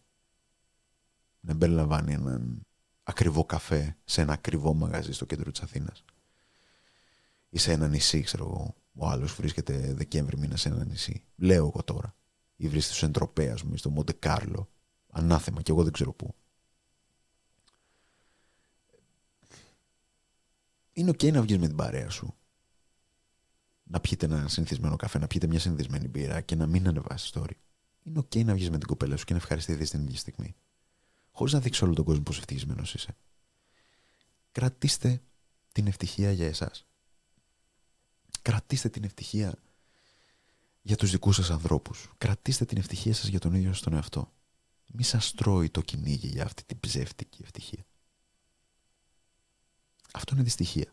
Να 1.41 1.51
μην 1.51 1.59
περιλαμβάνει 1.59 2.13
έναν 2.13 2.67
ακριβό 3.03 3.45
καφέ 3.45 3.97
σε 4.05 4.21
ένα 4.21 4.33
ακριβό 4.33 4.75
μαγαζί 4.75 5.13
στο 5.13 5.25
κέντρο 5.25 5.51
της 5.51 5.61
Αθήνας. 5.61 6.05
Ή 7.49 7.59
σε 7.59 7.73
ένα 7.73 7.89
νησί, 7.89 8.21
ξέρω 8.21 8.45
εγώ. 8.45 8.75
Ο 8.95 9.09
άλλος 9.09 9.35
βρίσκεται 9.35 9.95
Δεκέμβρη 9.95 10.39
μήνα 10.39 10.57
σε 10.57 10.69
ένα 10.69 10.85
νησί. 10.85 11.23
Λέω 11.37 11.67
εγώ 11.67 11.83
τώρα. 11.83 12.15
Ή 12.57 12.69
βρίσκεται 12.69 12.97
στο 12.97 13.07
Εντροπέα, 13.07 13.53
ας 13.53 13.63
πούμε, 13.63 13.77
στο 13.77 13.91
Μοντε 13.91 14.13
Κάρλο. 14.13 14.69
Ανάθεμα 15.11 15.63
και 15.63 15.71
εγώ 15.71 15.83
δεν 15.83 15.93
ξέρω 15.93 16.13
πού. 16.13 16.35
Είναι 20.97 21.11
ok 21.11 21.33
να 21.33 21.43
βγεις 21.43 21.59
με 21.59 21.67
την 21.67 21.77
παρέα 21.77 22.11
σου. 22.11 22.35
Να 23.83 24.01
πιείτε 24.01 24.27
ένα 24.27 24.49
συνηθισμένο 24.49 24.97
καφέ, 24.97 25.19
να 25.19 25.27
πιείτε 25.27 25.47
μια 25.47 25.59
συνηθισμένη 25.59 26.09
μπύρα 26.09 26.41
και 26.41 26.55
να 26.55 26.67
μην 26.67 26.89
ανεβάσεις 26.89 27.33
story. 27.35 27.51
Είναι 28.03 28.21
ok 28.21 28.45
να 28.45 28.55
βγεις 28.55 28.71
με 28.71 28.79
την 28.79 28.87
κοπέλα 28.87 29.17
σου 29.17 29.25
και 29.25 29.33
να 29.33 29.39
ευχαριστηθείς 29.39 29.91
την 29.91 30.01
ίδια 30.01 30.19
στιγμή. 30.19 30.57
Χωρίς 31.31 31.53
να 31.53 31.61
δείξεις 31.61 31.83
όλο 31.83 31.95
τον 31.95 32.05
κόσμο 32.05 32.23
πόσο 32.23 32.39
ευτυχισμένος 32.39 32.95
είσαι. 32.95 33.17
Κρατήστε 34.53 35.23
την 35.73 35.87
ευτυχία 35.87 36.33
για 36.33 36.47
εσάς. 36.47 36.87
Κρατήστε 38.43 38.89
την 38.89 39.05
ευτυχία 39.05 39.59
για 40.83 40.97
τους 40.97 41.11
δικούς 41.11 41.37
σας 41.37 41.51
ανθρώπους. 41.51 42.13
Κρατήστε 42.19 42.65
την 42.65 42.79
ευτυχία 42.79 43.15
σας 43.15 43.29
για 43.29 43.39
τον 43.39 43.55
ίδιο 43.55 43.73
σας 43.73 43.81
τον 43.81 43.93
εαυτό. 43.93 44.33
Μη 44.87 45.03
σας 45.03 45.33
τρώει 45.33 45.71
το 45.71 45.81
κυνήγι 45.81 46.29
για 46.29 46.45
αυτή 46.45 46.65
την 46.65 46.81
ψεύτικη 46.81 47.43
ευτυχία. 47.43 47.87
Αυτό 50.17 50.35
είναι 50.35 50.43
δυστυχία. 50.43 50.93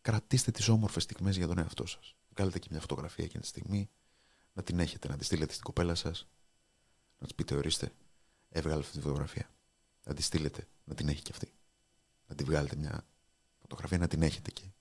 Κρατήστε 0.00 0.50
τις 0.50 0.68
όμορφες 0.68 1.02
στιγμές 1.02 1.36
για 1.36 1.46
τον 1.46 1.58
εαυτό 1.58 1.86
σας. 1.86 2.14
Βγάλετε 2.34 2.58
και 2.58 2.68
μια 2.70 2.80
φωτογραφία 2.80 3.24
εκείνη 3.24 3.42
τη 3.42 3.48
στιγμή, 3.48 3.90
να 4.52 4.62
την 4.62 4.80
έχετε, 4.80 5.08
να 5.08 5.16
τη 5.16 5.24
στείλετε 5.24 5.52
στην 5.52 5.64
κοπέλα 5.64 5.94
σας, 5.94 6.28
να 7.18 7.26
της 7.26 7.34
πείτε 7.34 7.54
ορίστε, 7.54 7.92
έβγαλε 8.48 8.80
αυτή 8.80 8.92
τη 8.92 9.00
φωτογραφία. 9.00 9.50
Να 10.04 10.14
τη 10.14 10.22
στείλετε, 10.22 10.68
να 10.84 10.94
την 10.94 11.08
έχει 11.08 11.22
και 11.22 11.30
αυτή. 11.32 11.52
Να 12.26 12.34
τη 12.34 12.44
βγάλετε 12.44 12.76
μια 12.76 13.06
φωτογραφία, 13.58 13.98
να 13.98 14.08
την 14.08 14.22
έχετε 14.22 14.50
και 14.50 14.72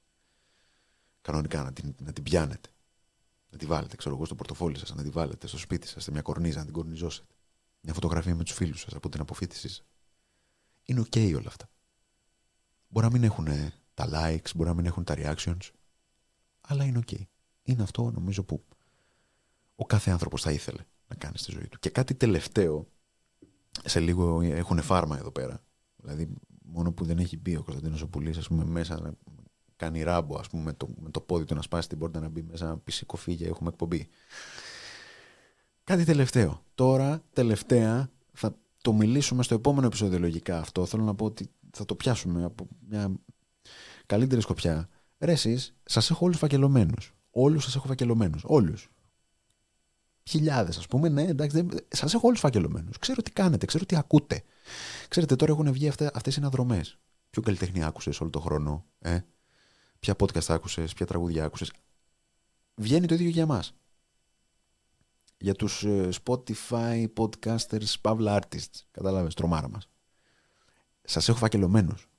κανονικά 1.22 1.64
να 1.64 1.74
την, 1.74 1.96
να 2.00 2.14
την 2.14 2.24
πιάνετε. 2.24 2.70
Να 3.50 3.58
τη 3.58 3.66
βάλετε, 3.66 3.96
ξέρω 3.96 4.16
εγώ, 4.16 4.26
στο 4.26 4.36
πορτοφόλι 4.36 4.78
σας, 4.78 4.96
να 4.96 5.04
τη 5.04 5.10
βάλετε 5.10 5.48
στο 5.48 5.58
σπίτι 5.58 5.88
σας, 5.88 6.04
σε 6.04 6.12
μια 6.12 6.22
κορνίζα, 6.22 6.60
να 6.60 6.66
την 6.66 6.74
κορνιζώσετε. 6.74 7.34
Μια 7.82 7.94
φωτογραφία 7.94 8.36
με 8.36 8.44
τους 8.44 8.54
φίλους 8.54 8.80
σας 8.80 8.94
από 8.94 9.10
την 9.10 9.22
αποφύτισή 9.22 9.68
σας. 9.68 9.84
Είναι 10.84 11.00
οκ 11.00 11.16
όλα 11.16 11.48
αυτά. 11.48 11.68
Μπορεί 12.94 13.06
να 13.06 13.12
μην 13.12 13.24
έχουν 13.24 13.48
τα 13.94 14.10
likes, 14.14 14.50
μπορεί 14.56 14.70
να 14.70 14.76
μην 14.76 14.86
έχουν 14.86 15.04
τα 15.04 15.16
reactions, 15.18 15.70
αλλά 16.62 16.84
είναι 16.84 16.98
οκ. 16.98 17.12
Είναι 17.64 17.84
αυτό 17.84 18.12
νομίζω 18.12 18.44
που 18.44 18.64
ο 19.76 19.86
κάθε 19.86 20.12
άνθρωπος 20.12 20.42
θα 20.42 20.52
ήθελε 20.52 20.82
να 21.08 21.16
κάνει 21.16 21.38
στη 21.38 21.52
ζωή 21.52 21.68
του. 21.68 21.80
Και 21.80 21.90
κάτι 21.90 22.14
τελευταίο, 22.14 22.88
σε 23.86 24.00
λίγο 24.00 24.42
έχουν 24.42 24.82
φάρμα 24.82 25.18
εδώ 25.18 25.32
πέρα. 25.32 25.64
Δηλαδή, 25.96 26.34
μόνο 26.66 26.92
που 26.92 27.06
δεν 27.06 27.18
έχει 27.18 27.38
μπει 27.38 27.56
ο 27.56 27.64
Κωνσταντίνος 27.64 28.02
ο 28.02 28.05
Πουλής, 28.05 28.30
ας 28.38 28.48
πούμε, 28.48 28.66
μέσα 28.66 29.16
κάνει 29.76 30.04
ράμπο, 30.04 30.38
ας 30.38 30.50
πούμε, 30.50 30.64
με 30.64 30.74
το, 30.74 30.90
με 31.02 31.10
το 31.10 31.22
πόδι 31.22 31.46
του 31.46 31.56
να 31.56 31.62
σπάσει 31.62 31.88
την 31.90 31.98
πόρτα 31.98 32.20
να 32.20 32.30
μπει 32.30 32.42
μέσα, 32.42 32.66
να 32.66 32.78
πει 32.78 32.92
σήκω 32.92 33.36
φύγε 33.36 33.48
έχουμε 33.48 33.70
εκπομπή. 33.70 34.08
Κάτι 35.84 36.04
τελευταίο. 36.04 36.64
Τώρα, 36.76 37.24
τελευταία, 37.34 38.10
θα 38.34 38.56
το 38.82 38.94
μιλήσουμε 38.94 39.44
στο 39.44 39.56
επόμενο 39.56 39.88
επεισόδιο 39.88 40.20
λογικά 40.20 40.60
αυτό. 40.60 40.86
Θέλω 40.86 41.04
να 41.04 41.16
πω 41.16 41.26
ότι 41.26 41.50
θα 41.74 41.86
το 41.86 41.96
πιάσουμε 41.96 42.44
από 42.44 42.68
μια 42.88 43.14
καλύτερη 44.06 44.42
σκοπιά. 44.42 44.90
Ρε 45.20 45.32
εσείς, 45.32 45.76
σας 45.84 46.10
έχω 46.10 46.26
όλους 46.26 46.38
φακελωμένους. 46.38 47.14
Όλους 47.32 47.64
σας 47.64 47.76
έχω 47.76 47.88
φακελωμένους. 47.88 48.44
Όλους. 48.46 48.90
Χιλιάδες 50.30 50.78
ας 50.78 50.88
πούμε, 50.88 51.10
ναι 51.10 51.24
εντάξει, 51.24 51.68
σας 51.88 52.14
έχω 52.14 52.28
όλους 52.28 52.40
φακελωμένους. 52.40 52.98
Ξέρω 52.98 53.22
τι 53.22 53.32
κάνετε, 53.32 53.66
ξέρω 53.66 53.86
τι 53.86 53.96
ακούτε. 53.96 54.44
Ξέρετε 55.08 55.36
τώρα 55.36 55.52
έχουν 55.52 55.72
βγει 55.72 55.88
αυτές, 55.88 56.10
αυτές 56.14 56.36
οι 56.36 56.40
αναδρομές. 56.40 56.98
Ποιο 57.30 57.42
καλλιτέχνη 57.42 57.84
άκουσες 57.84 58.22
όλο 58.22 58.30
τον 58.30 58.42
χρόνο, 58.42 58.86
ε; 59.00 59.20
ποια 60.00 60.16
podcast 60.20 60.48
άκουσες, 60.48 60.94
ποια 60.94 61.06
τραγούδια 61.06 61.46
άκουσες. 61.46 61.72
Βγαίνει 62.76 63.08
το 63.08 63.14
ίδιο 63.14 63.30
για 63.30 63.46
μας. 63.46 63.74
Για 65.38 65.54
τους 65.54 65.84
ε, 65.84 66.10
Spotify 66.24 67.06
podcasters, 67.18 67.94
παύλα 68.02 68.40
artists. 68.40 68.82
Κατάλαβες, 68.92 69.34
τρομάρα 69.34 69.70
μας. 69.70 69.88
Σας 71.04 71.30
έχω 71.30 71.38
φακελωμένους. 71.38 72.10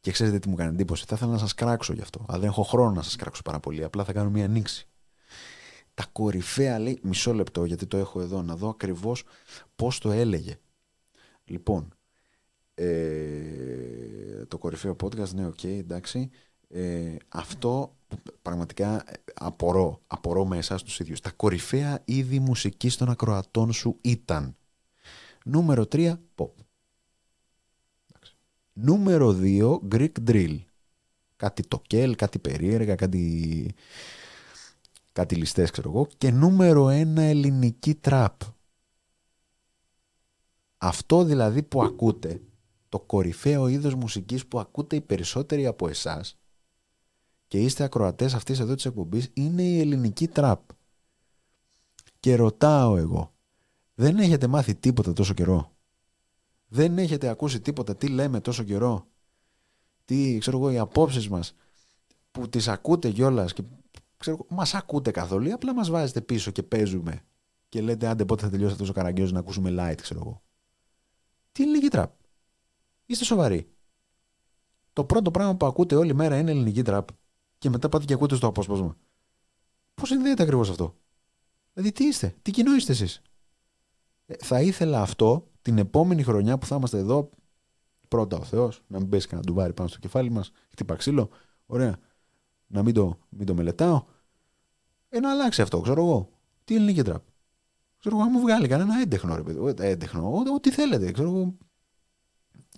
Και 0.00 0.10
ξέρετε 0.10 0.38
τι 0.38 0.48
μου 0.48 0.54
κάνει 0.54 0.70
εντύπωση; 0.70 1.04
Θα 1.06 1.14
ήθελα 1.14 1.32
να 1.32 1.38
σας 1.38 1.54
κράξω 1.54 1.92
γι' 1.92 2.00
αυτό. 2.00 2.24
Αλλά 2.28 2.38
δεν 2.38 2.48
έχω 2.48 2.62
χρόνο 2.62 2.90
να 2.90 3.02
σας 3.02 3.16
κράξω 3.16 3.42
πάρα 3.42 3.60
πολύ. 3.60 3.84
Απλά 3.84 4.04
θα 4.04 4.12
κάνω 4.12 4.30
μια 4.30 4.44
νύξη. 4.44 4.88
Τα 5.94 6.06
κορυφαία 6.12 6.78
λέει, 6.78 6.98
μισό 7.02 7.34
λεπτό 7.34 7.64
γιατί 7.64 7.86
το 7.86 7.96
έχω 7.96 8.20
εδώ, 8.20 8.42
να 8.42 8.56
δω 8.56 8.68
ακριβώς 8.68 9.24
πώς 9.76 9.98
το 9.98 10.10
έλεγε. 10.10 10.58
Λοιπόν, 11.44 11.94
ε, 12.74 14.44
το 14.48 14.58
κορυφαίο 14.58 14.96
podcast, 15.02 15.28
ναι, 15.34 15.46
OK, 15.46 15.58
okay, 15.62 15.78
εντάξει. 15.78 16.30
Ε, 16.68 17.16
αυτό 17.28 17.96
πραγματικά 18.42 19.04
απορώ, 19.34 20.02
απορώ 20.06 20.46
με 20.46 20.56
εσάς 20.56 20.82
τους 20.82 21.00
ίδιους. 21.00 21.20
Τα 21.20 21.30
κορυφαία 21.30 22.02
είδη 22.04 22.38
μουσικής 22.38 22.96
των 22.96 23.10
ακροατών 23.10 23.72
σου 23.72 23.98
ήταν 24.00 24.56
νούμερο 25.44 25.86
3 25.92 26.14
pop. 26.34 26.50
Νούμερο 28.78 29.38
2 29.40 29.80
Greek 29.92 30.12
drill. 30.26 30.58
Κάτι 31.36 31.66
τοκέλ, 31.66 32.14
κάτι 32.14 32.38
περίεργα, 32.38 32.94
κάτι, 32.94 33.74
κάτι 35.12 35.34
ληστές 35.34 35.70
ξέρω 35.70 35.90
εγώ. 35.90 36.06
Και 36.18 36.30
νούμερο 36.30 36.86
1 36.86 37.16
ελληνική 37.16 37.94
τραπ. 37.94 38.40
Αυτό 40.76 41.24
δηλαδή 41.24 41.62
που 41.62 41.82
ακούτε, 41.82 42.42
το 42.88 43.00
κορυφαίο 43.00 43.68
είδος 43.68 43.94
μουσικής 43.94 44.46
που 44.46 44.58
ακούτε 44.58 44.96
οι 44.96 45.00
περισσότεροι 45.00 45.66
από 45.66 45.88
εσάς, 45.88 46.38
και 47.48 47.60
είστε 47.62 47.84
ακροατές 47.84 48.34
αυτής 48.34 48.60
εδώ 48.60 48.74
της 48.74 48.84
εκπομπής 48.84 49.30
είναι 49.32 49.62
η 49.62 49.80
ελληνική 49.80 50.28
τραπ. 50.28 50.60
Και 52.20 52.36
ρωτάω 52.36 52.96
εγώ, 52.96 53.34
δεν 53.94 54.18
έχετε 54.18 54.46
μάθει 54.46 54.74
τίποτα 54.74 55.12
τόσο 55.12 55.34
καιρό; 55.34 55.75
Δεν 56.68 56.98
έχετε 56.98 57.28
ακούσει 57.28 57.60
τίποτα 57.60 57.96
τι 57.96 58.08
λέμε 58.08 58.40
τόσο 58.40 58.62
καιρό. 58.62 59.06
Τι, 60.04 60.38
ξέρω 60.38 60.56
εγώ, 60.56 60.70
οι 60.70 60.78
απόψεις 60.78 61.28
μας 61.28 61.54
που 62.30 62.48
τις 62.48 62.68
ακούτε 62.68 63.10
κιόλας 63.10 63.52
και 63.52 63.62
ξέρω, 64.16 64.46
μας 64.48 64.74
ακούτε 64.74 65.10
καθόλου 65.10 65.54
απλά 65.54 65.74
μας 65.74 65.90
βάζετε 65.90 66.20
πίσω 66.20 66.50
και 66.50 66.62
παίζουμε 66.62 67.22
και 67.68 67.80
λέτε 67.80 68.06
άντε 68.06 68.24
πότε 68.24 68.42
θα 68.42 68.50
τελειώσει 68.50 68.72
αυτός 68.72 68.88
ο 68.88 68.92
καραγκιός 68.92 69.32
να 69.32 69.38
ακούσουμε 69.38 69.74
light, 69.78 70.00
ξέρω 70.00 70.20
εγώ. 70.20 70.42
Τι 71.52 71.62
είναι 71.62 71.70
ελληνική 71.70 71.90
τραπ. 71.90 72.12
Είστε 73.06 73.24
σοβαροί. 73.24 73.70
Το 74.92 75.04
πρώτο 75.04 75.30
πράγμα 75.30 75.56
που 75.56 75.66
ακούτε 75.66 75.94
όλη 75.94 76.14
μέρα 76.14 76.38
είναι 76.38 76.50
ελληνική 76.50 76.82
τραπ 76.82 77.08
και 77.58 77.70
μετά 77.70 77.88
πάτε 77.88 78.04
και 78.04 78.12
ακούτε 78.12 78.34
στο 78.34 78.46
απόσπασμα. 78.46 78.96
Πώς 79.94 80.08
συνδέεται 80.08 80.42
ακριβώς 80.42 80.70
αυτό; 80.70 80.96
Δηλαδή, 81.72 81.92
τι 81.92 82.04
είστε, 82.04 82.34
τι 82.42 82.50
κοινό 82.50 82.74
είστε 82.74 82.92
εσείς; 82.92 83.22
Ε, 84.26 84.34
θα 84.34 84.60
ήθελα 84.60 85.00
αυτό 85.00 85.50
την 85.66 85.78
επόμενη 85.78 86.22
χρονιά 86.22 86.58
που 86.58 86.66
θα 86.66 86.76
είμαστε 86.76 86.98
εδώ, 86.98 87.30
πρώτα 88.08 88.36
ο 88.36 88.44
Θεός, 88.44 88.82
να 88.86 88.98
μην 88.98 89.08
πέσει 89.08 89.28
κανένα 89.28 89.48
ντουβάρι 89.48 89.72
πάνω 89.72 89.88
στο 89.88 89.98
κεφάλι 89.98 90.30
μας, 90.30 90.52
χτύπα 90.70 90.94
ξύλο, 90.94 91.30
ωραία, 91.66 91.98
να 92.66 92.82
μην 92.82 92.94
το, 92.94 93.18
μην 93.28 93.46
το 93.46 93.54
μελετάω. 93.54 94.04
Ε, 95.08 95.20
να 95.20 95.30
αλλάξει 95.30 95.62
αυτό, 95.62 95.80
ξέρω 95.80 96.00
εγώ. 96.00 96.30
Τι 96.64 96.74
ελληνική 96.74 97.02
τραπ. 97.02 97.22
Ξέρω 97.98 98.16
εγώ, 98.16 98.24
να 98.24 98.30
μου 98.30 98.40
βγάλει 98.40 98.68
κανένα 98.68 99.00
έντεχνο, 99.00 99.36
ρε 99.36 99.42
παιδί. 99.42 99.82
Ε, 99.82 99.88
έντεχνο, 99.88 100.42
ό,τι 100.54 100.70
θέλετε, 100.70 101.10
ξέρω 101.10 101.28
εγώ. 101.28 101.56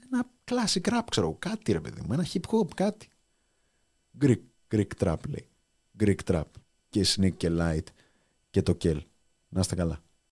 Ένα 0.04 0.26
classic 0.44 0.88
rap, 0.88 1.02
ξέρω 1.10 1.26
εγώ, 1.26 1.36
κάτι 1.38 1.72
ρε 1.72 1.80
παιδί 1.80 2.00
μου, 2.00 2.12
ένα 2.12 2.26
hip 2.32 2.50
hop, 2.50 2.74
κάτι. 2.74 3.08
Greek 4.20 4.42
Greek 4.70 4.88
Trap 4.98 5.16
λέει. 5.28 5.48
Greek 5.98 6.18
Trap 6.24 6.44
και 6.88 7.06
Sneak 7.06 7.36
και 7.36 7.48
Light 7.50 7.86
και 8.50 8.62
το 8.62 8.76
Kel. 8.82 9.00
Να 9.48 9.60
είστε 9.60 9.74
καλά. 9.74 10.02